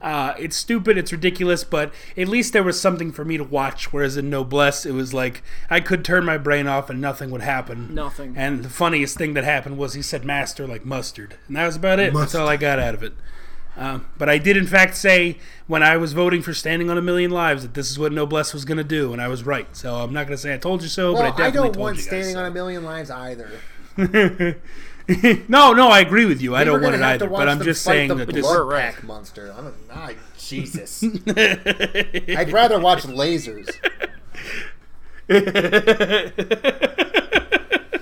[0.00, 3.92] Uh, it's stupid, it's ridiculous, but at least there was something for me to watch.
[3.92, 7.40] Whereas in Noblesse, it was like I could turn my brain off and nothing would
[7.40, 7.94] happen.
[7.94, 8.34] Nothing.
[8.36, 11.36] And the funniest thing that happened was he said master like mustard.
[11.48, 12.12] And that was about it.
[12.12, 13.14] That's all I got out of it.
[13.76, 17.02] Um, but I did, in fact, say when I was voting for Standing on a
[17.02, 19.74] Million Lives that this is what Noblesse was going to do, and I was right.
[19.76, 21.50] So I'm not going to say I told you so, Well, but I definitely I,
[21.50, 22.40] don't told want you guys standing so.
[22.40, 23.50] on a million lives either.
[25.48, 26.54] no, no, I agree with you.
[26.54, 27.28] I We're don't want it either.
[27.28, 28.44] But I'm just saying the that you this.
[28.44, 28.94] were blood right.
[28.94, 29.54] pack monster.
[29.56, 31.02] I'm a, ah, Jesus.
[31.28, 33.70] I'd rather watch lasers.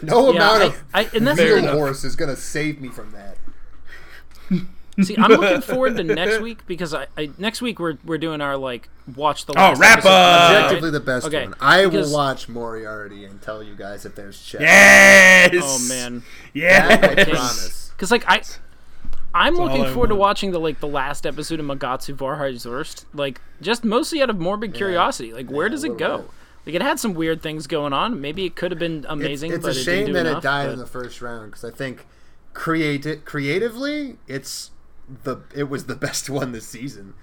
[0.02, 2.88] No Yeah, amount I, of I, and that's Mule the, Horse is gonna save me
[2.88, 3.38] from that.
[5.02, 5.16] See.
[5.18, 8.56] I'm looking forward to next week because I, I next week we're we're doing our
[8.56, 10.08] like watch the Oh, last wrap episode.
[10.10, 10.50] up!
[10.64, 11.54] Objectively the best Okay, one.
[11.60, 14.60] I because- will watch Moriarty and tell you guys if there's chess.
[14.60, 15.50] Yes!
[15.62, 16.22] Oh man.
[16.52, 17.00] Yes!
[17.00, 17.90] That I promise.
[17.90, 18.42] Because like I,
[19.34, 23.04] I'm all looking forward to watching the like the last episode of Magatsu Wahrheit Zuerst.
[23.12, 25.32] Like just mostly out of morbid curiosity.
[25.32, 26.18] Like where Yeah, does it go?
[26.18, 26.30] bit.
[26.66, 28.20] Like it had some weird things going on.
[28.20, 30.38] Maybe it could have been amazing, it's but a it shame didn't do that enough.
[30.38, 32.06] it died but- in the first round because I think
[32.54, 34.70] create creatively, it's
[35.24, 37.14] the it was the best one this season.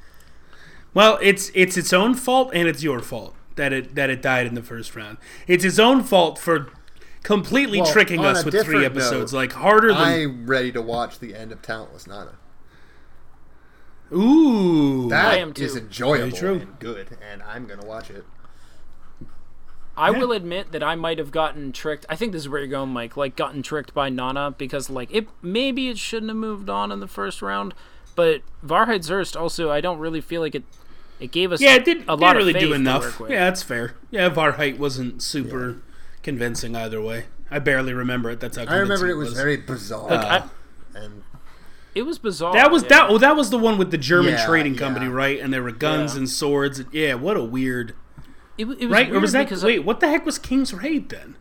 [0.93, 4.45] Well, it's it's its own fault and it's your fault that it that it died
[4.47, 5.17] in the first round.
[5.47, 6.67] It's its own fault for
[7.23, 11.19] completely Well, tricking us with three episodes, note, like harder than I'm ready to watch
[11.19, 12.33] the end of Talentless Nana.
[14.13, 15.07] ooh.
[15.09, 16.55] That I am is enjoyable true.
[16.55, 18.25] and good, and I'm gonna watch it.
[19.97, 22.05] I will admit that I might have gotten tricked.
[22.09, 23.17] I think this is where you're going, Mike.
[23.17, 26.99] Like gotten tricked by Nana because like it maybe it shouldn't have moved on in
[26.99, 27.73] the first round,
[28.15, 30.63] but Wahrheit Zuerst also I don't really feel like it.
[31.19, 33.03] It gave us yeah, it did, a didn't lot really of faith do to enough.
[33.03, 33.31] work with.
[33.31, 33.93] Yeah, that's fair.
[34.09, 35.81] Yeah, Wahrheit wasn't super
[36.23, 37.25] convincing either way.
[37.51, 38.39] I barely remember it.
[38.39, 40.49] That's how I remember it was very bizarre, Like, I-
[40.95, 41.23] and
[41.93, 42.53] It was bizarre.
[42.53, 42.89] That was yeah.
[42.89, 43.09] that.
[43.11, 44.79] Oh, that was the one with the German Yeah, trading yeah.
[44.79, 45.39] company, right?
[45.39, 46.19] And there were guns Yeah.
[46.19, 46.81] and swords.
[46.91, 47.93] Yeah, what a weird.
[48.61, 49.11] It, it was Right?
[49.11, 49.43] Or was that?
[49.45, 51.35] because Wait, uh, what the heck was King's Raid then?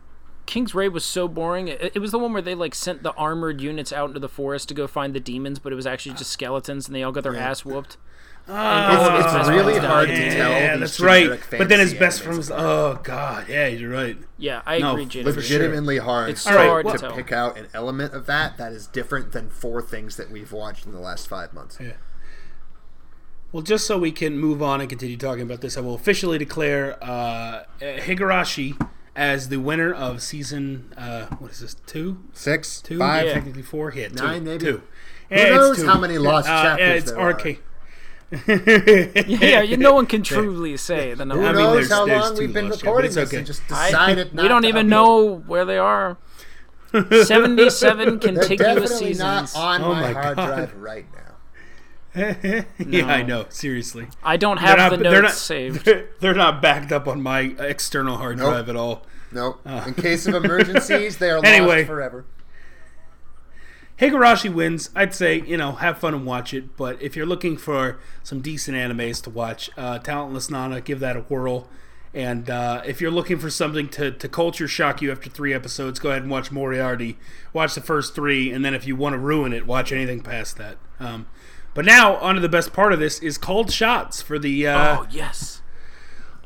[0.45, 1.67] King's Raid was so boring.
[1.69, 4.27] It, it was the one where they like sent the armored units out into the
[4.29, 7.11] forest to go find the demons, but it was actually just skeletons, and they all
[7.11, 7.97] got their ass whooped.
[8.49, 10.15] Ah, it's, Oh, it's best really hard died.
[10.15, 10.49] to tell.
[10.51, 11.39] Yeah, that's right.
[11.51, 12.51] But then his best animes friend was.
[12.51, 14.17] Oh God, yeah, you're right.
[14.37, 15.23] Yeah, I No, agree, JW.
[15.23, 18.73] legit- legitimately hard It's so hard to to pick out an element of that that
[18.73, 21.77] is different than four things that we've watched in the last five months.
[23.51, 26.37] Well, just so we can move on and continue talking about this, I will officially
[26.37, 28.79] declare uh, Higurashi
[29.15, 30.93] as the winner of season.
[30.95, 31.75] Uh, what is this?
[31.85, 33.25] Two, Six, two, five.
[33.27, 33.33] Yeah.
[33.33, 33.91] technically four.
[33.93, 34.63] Yeah, two, Nine, maybe?
[34.65, 34.81] two.
[35.29, 35.85] Who Yeah, knows two.
[35.85, 37.31] how many lost Uh, chapters yeah, it's there are?
[37.33, 37.59] RK.
[39.27, 41.43] yeah, you, no one can truly say the number.
[41.43, 43.15] Who I mean, knows there's- how there's long we've been lost, yeah, but recording it's
[43.15, 43.37] this okay.
[43.39, 44.89] and just I- decided not we don't to even upload.
[44.89, 46.17] know where they are.
[47.23, 48.57] Seventy-seven They're contiguous
[48.89, 49.19] definitely seasons.
[49.19, 50.47] not on Oh my, my hard God.
[50.47, 51.20] drive right now.
[52.15, 53.45] yeah, I know.
[53.49, 55.33] Seriously, I don't They're have not- the they're notes not-
[55.85, 55.89] saved.
[56.19, 58.49] They're not backed up on my external hard Nope.
[58.51, 59.05] drive at all.
[59.31, 59.57] No.
[59.65, 61.41] In case of emergencies, they are Uh.
[61.43, 61.77] Anyway.
[61.79, 62.25] lost forever.
[63.99, 64.89] Higurashi wins.
[64.95, 66.75] I'd say, you know, have fun and watch it.
[66.75, 71.15] But if you're looking for some decent animes to watch, uh, Talentless Nana, give that
[71.15, 71.69] a whirl.
[72.13, 75.99] And uh, if you're looking for something to, to culture shock you after three episodes,
[75.99, 77.17] go ahead and watch Moriarty.
[77.53, 80.57] Watch the first three, and then if you want to ruin it, watch anything past
[80.57, 80.77] that.
[80.99, 81.27] Um,
[81.73, 84.67] but now, on to the best part of this is called shots for the.
[84.67, 85.61] Uh, Oh yes.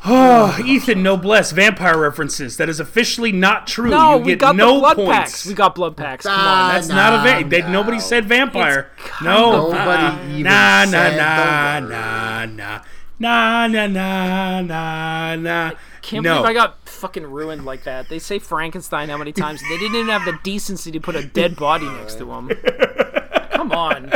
[0.05, 2.57] oh, Ethan Noblesse vampire references.
[2.57, 3.89] That is officially not true.
[3.89, 5.11] No, you we get got no the blood points.
[5.11, 5.45] packs.
[5.47, 6.25] We got blood packs.
[6.25, 6.75] Come Ah, on.
[6.75, 7.69] That's Nah, not a va- they, no.
[7.71, 8.91] Nobody said vampire.
[9.23, 11.89] No, Nobody even nah, nah, said nah, the word.
[11.91, 12.81] nah, nah,
[13.19, 15.71] nah, nah, nah, nah, nah.
[16.01, 16.35] Can't no.
[16.35, 18.09] believe I got fucking ruined like that.
[18.09, 19.59] They say Frankenstein how many times?
[19.69, 22.49] They didn't even have the decency to put a dead body next to him.
[23.51, 24.11] Come on.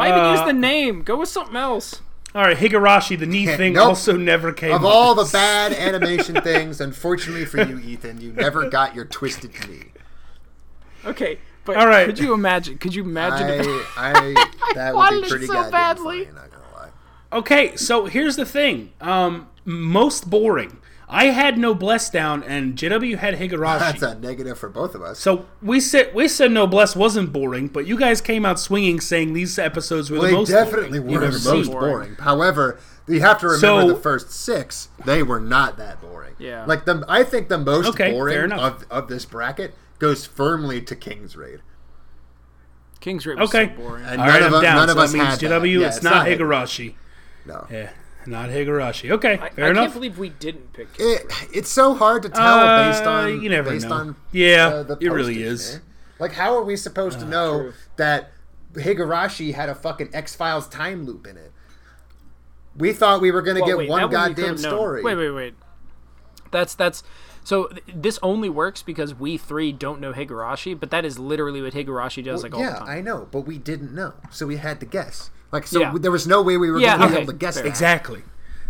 [0.00, 1.02] Why even Uh, use the name?
[1.02, 2.00] Go with something else.
[2.34, 3.86] All right, Higurashi, the knee thing Nope.
[3.88, 4.90] also never came Of up.
[4.92, 9.86] all the bad animation things, unfortunately for you, Ethan, you never got your twisted knee.
[11.04, 12.06] Okay, but All right.
[12.06, 12.78] could you imagine?
[12.78, 13.48] Could you imagine?
[13.48, 14.12] if- I,
[14.62, 16.24] I, that would wanted be it pretty so goddamn badly.
[16.26, 16.88] funny, not gonna lie.
[17.32, 18.92] Okay, so here's the thing.
[19.00, 20.78] Um, most boring.
[21.12, 23.78] I had Noblesse down, and JW had Higurashi.
[24.00, 25.18] That's a negative for both of us.
[25.18, 29.32] So we said we said Noblesse wasn't boring, but you guys came out swinging, saying
[29.32, 31.66] these episodes were Well, the they most definitely boring were the most seen.
[31.72, 32.14] boring.
[32.20, 32.78] However,
[33.08, 36.34] you have to remember So- the first six; they were not that boring.
[36.38, 36.64] Yeah.
[36.66, 40.94] like the I think the most Okay, boring of, of this bracket goes firmly to
[40.96, 41.60] King's Raid.
[43.00, 44.04] King's Raid was Okay, so boring.
[44.04, 44.76] And all right, none of I'm us- down.
[44.76, 45.62] none of so us that means had that.
[45.62, 45.80] JW.
[45.80, 46.94] Yeah, it's, it's not not Higurashi.
[47.46, 47.90] No, Yeah,
[48.26, 49.10] not Higurashi.
[49.10, 49.82] Okay, I, fair I enough.
[49.84, 50.88] can't believe we didn't pick.
[50.98, 51.22] It,
[51.52, 53.94] it's so hard to tell Uh, based on you never based know.
[53.94, 55.70] on Yeah, uh, the it really is.
[55.70, 55.82] Uh, man.
[56.18, 57.72] Like, how are we supposed to know true.
[57.96, 58.32] that
[58.74, 61.50] Higurashi had a fucking X Files time loop in it?
[62.76, 64.70] We thought we were going to Well, get wait, one that goddamn could've known.
[64.72, 65.02] story.
[65.02, 65.54] Wait, wait, wait.
[66.50, 67.02] That's that's.
[67.42, 71.62] So th- this only works because we three don't know Higurashi, but that is literally
[71.62, 72.82] what Higurashi does like all the yeah.
[72.82, 75.30] I know, but we didn't know, so we had to guess.
[75.52, 75.92] Like, so Yeah.
[75.98, 77.66] there was no way we were Yeah, going to be able to guess that.
[77.66, 78.22] Exactly.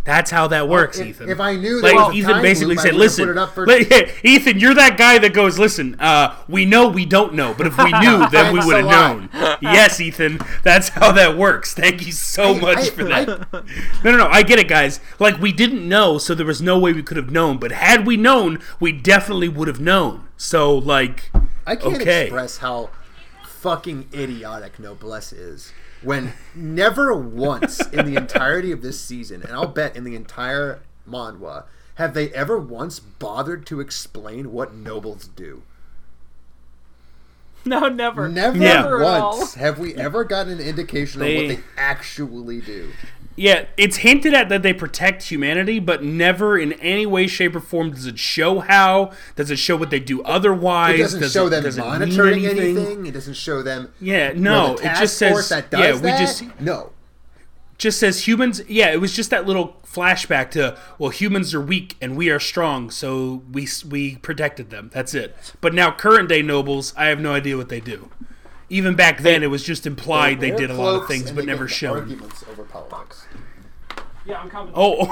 [0.03, 1.29] That's how that works, if- Ethan.
[1.29, 3.31] if I knew like there was a Ethan time basically loop, said, would've "Listen, put
[3.33, 7.05] it up for- li- Ethan, you're that guy that goes, listen, uh, we know we
[7.05, 9.29] don't know, but if we knew, then we would have known."
[9.61, 11.75] yes, Ethan, that's how that works.
[11.75, 13.27] Thank you so I- much I- for that.
[14.03, 14.99] no, no, no, I get it, guys.
[15.19, 17.59] Like we didn't know, so there was no way we could have known.
[17.59, 20.23] But had we known, we definitely would have known.
[20.35, 21.29] So, like,
[21.67, 22.23] I can't Okay.
[22.23, 22.89] express how
[23.45, 25.71] fucking idiotic Noblesse is.
[26.01, 30.81] When never once in the entirety of this season, and I'll bet in the entire
[31.07, 31.65] manhwa,
[31.95, 35.61] have they ever once bothered to explain what nobles do.
[37.65, 38.27] No, never.
[38.27, 38.81] Never Yeah.
[38.81, 39.37] Never at all.
[39.39, 42.89] once have we ever gotten an indication They- of what they actually do.
[43.37, 47.61] Yeah, it's hinted at that they protect humanity, but never in any way, shape, or
[47.61, 49.11] form does it show how.
[49.37, 50.95] Does it show what they do otherwise?
[50.99, 52.77] It doesn't does show it, them does monitoring anything?
[52.77, 53.05] anything.
[53.05, 53.93] It doesn't show them.
[54.01, 55.93] Yeah, no, the it just says that does yeah.
[55.95, 56.19] We that?
[56.19, 56.91] just no.
[57.81, 58.61] Just says humans.
[58.67, 62.39] Yeah, it was just that little flashback to well, humans are weak and we are
[62.39, 64.91] strong, so we we protected them.
[64.93, 65.35] That's it.
[65.61, 68.11] But now current day nobles, I have no idea what they do.
[68.69, 71.45] Even back then, it was just implied they wear did a lot of things, but
[71.45, 71.97] never shown.
[71.97, 73.25] Arguments over politics.
[74.23, 74.71] Yeah, I'm coming.
[74.75, 75.07] Oh,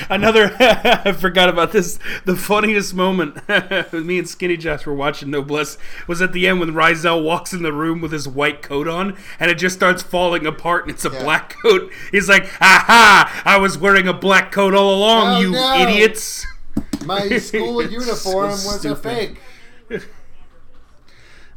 [0.10, 0.54] another.
[0.58, 1.98] I forgot about this.
[2.24, 3.36] The funniest moment
[3.92, 5.78] me and Skinny Josh were watching Noblesse
[6.08, 9.16] was at the end when Raizel walks in the room with his white coat on
[9.38, 11.22] and it just starts falling apart and it's a Yeah.
[11.22, 11.90] black coat.
[12.10, 13.42] He's like, "Aha!
[13.44, 15.74] I was wearing a black coat all along, Oh, you no.
[15.76, 16.44] idiots."
[17.04, 19.40] My school uniform so was a fake.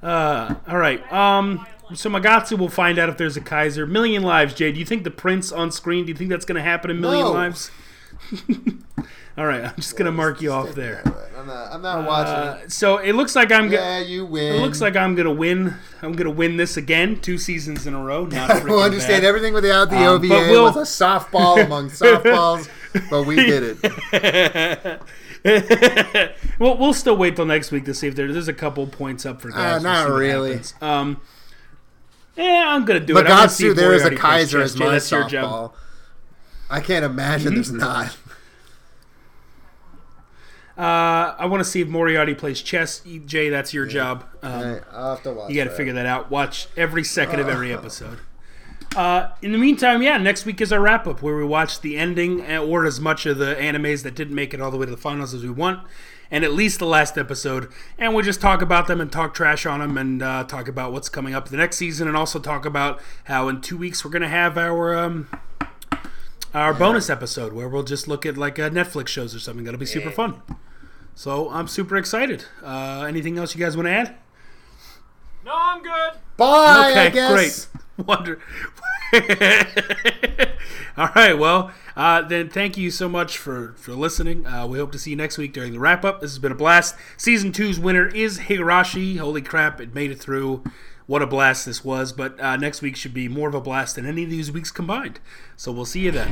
[0.01, 1.11] Uh, all right.
[1.11, 1.65] Um.
[1.95, 3.85] So Magatsu will find out if there's a Kaiser.
[3.87, 4.71] Million lives, Jay.
[4.71, 6.05] Do you think the prince on screen?
[6.05, 7.31] Do you think that's going to happen in Million No.
[7.31, 7.71] Lives?
[9.37, 9.63] all right.
[9.65, 11.01] I'm just going to mark you off there.
[11.37, 13.67] I'm not, I'm not watching Uh, so it looks like I'm.
[13.67, 13.69] it.
[13.71, 14.55] Go- Yeah, you win.
[14.55, 15.73] It looks like I'm gonna win.
[16.01, 18.25] I'm gonna win this again, two seasons in a row.
[18.25, 19.27] Not I will understand bad.
[19.29, 20.27] everything without the Um, OVA.
[20.27, 22.67] but we'll- was a softball among softballs,
[23.09, 25.01] but we did it.
[26.59, 29.25] well, we'll still wait till next week to see if there, there's a couple points
[29.25, 29.79] up for guys.
[29.79, 30.59] Uh, not really.
[30.81, 31.21] Um,
[32.39, 33.21] yeah, I'm gonna do it.
[33.21, 35.71] I'm gonna see Magatsu, there is a Kaiser as my that's your job.
[35.71, 35.73] softball.
[36.69, 38.15] I can't imagine there's not.
[40.77, 43.01] Uh, I want to see if Moriarty plays chess.
[43.25, 44.23] Jay, that's your job.
[44.41, 46.31] Um, I'll have to watch You got to figure that out.
[46.31, 48.19] Watch every second of every episode.
[48.95, 51.97] Uh, in the meantime, yeah, next week is our wrap up where we watch the
[51.97, 54.85] ending uh, or as much of the animes that didn't make it all the way
[54.85, 55.85] to the finals as we want,
[56.31, 57.69] and at least the last episode.
[57.97, 60.91] And we'll just talk about them and talk trash on them and uh, talk about
[60.91, 64.11] what's coming up the next season and also talk about how in two weeks we're
[64.11, 64.97] going to have our.
[64.97, 65.27] Um,
[66.51, 69.65] our bonus episode where we'll just look at like uh, Netflix shows or something.
[69.65, 70.41] That'll be super fun.
[71.13, 72.45] So I'm super excited.
[72.63, 74.15] Uh, anything else you guys want to add?
[75.45, 76.13] No, I'm good.
[76.37, 77.67] Bye, Okay, I guess.
[77.97, 78.07] great.
[78.07, 78.39] Wonder.
[80.97, 81.37] All right.
[81.37, 84.47] Well, Uh, then thank you so much for, for listening.
[84.47, 86.21] Uh, we hope to see you next week during the wrap up.
[86.21, 86.95] This has been a blast.
[87.17, 89.17] Season two's winner is Higurashi.
[89.19, 90.63] Holy crap, it made it through.
[91.07, 92.13] What a blast this was.
[92.13, 94.71] But uh, next week should be more of a blast than any of these weeks
[94.71, 95.19] combined.
[95.57, 96.29] So we'll see you then.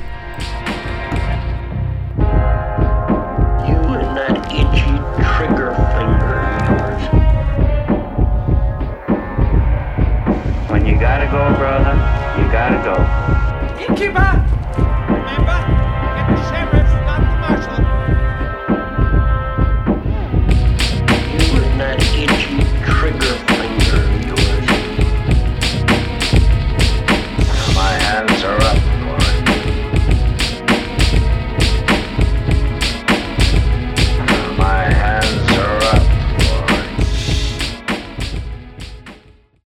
[3.68, 4.96] You and that itchy
[5.36, 6.38] trigger finger.
[10.72, 11.92] When you gotta go, brother,
[12.42, 13.84] you gotta go.
[13.86, 14.57] Incubus!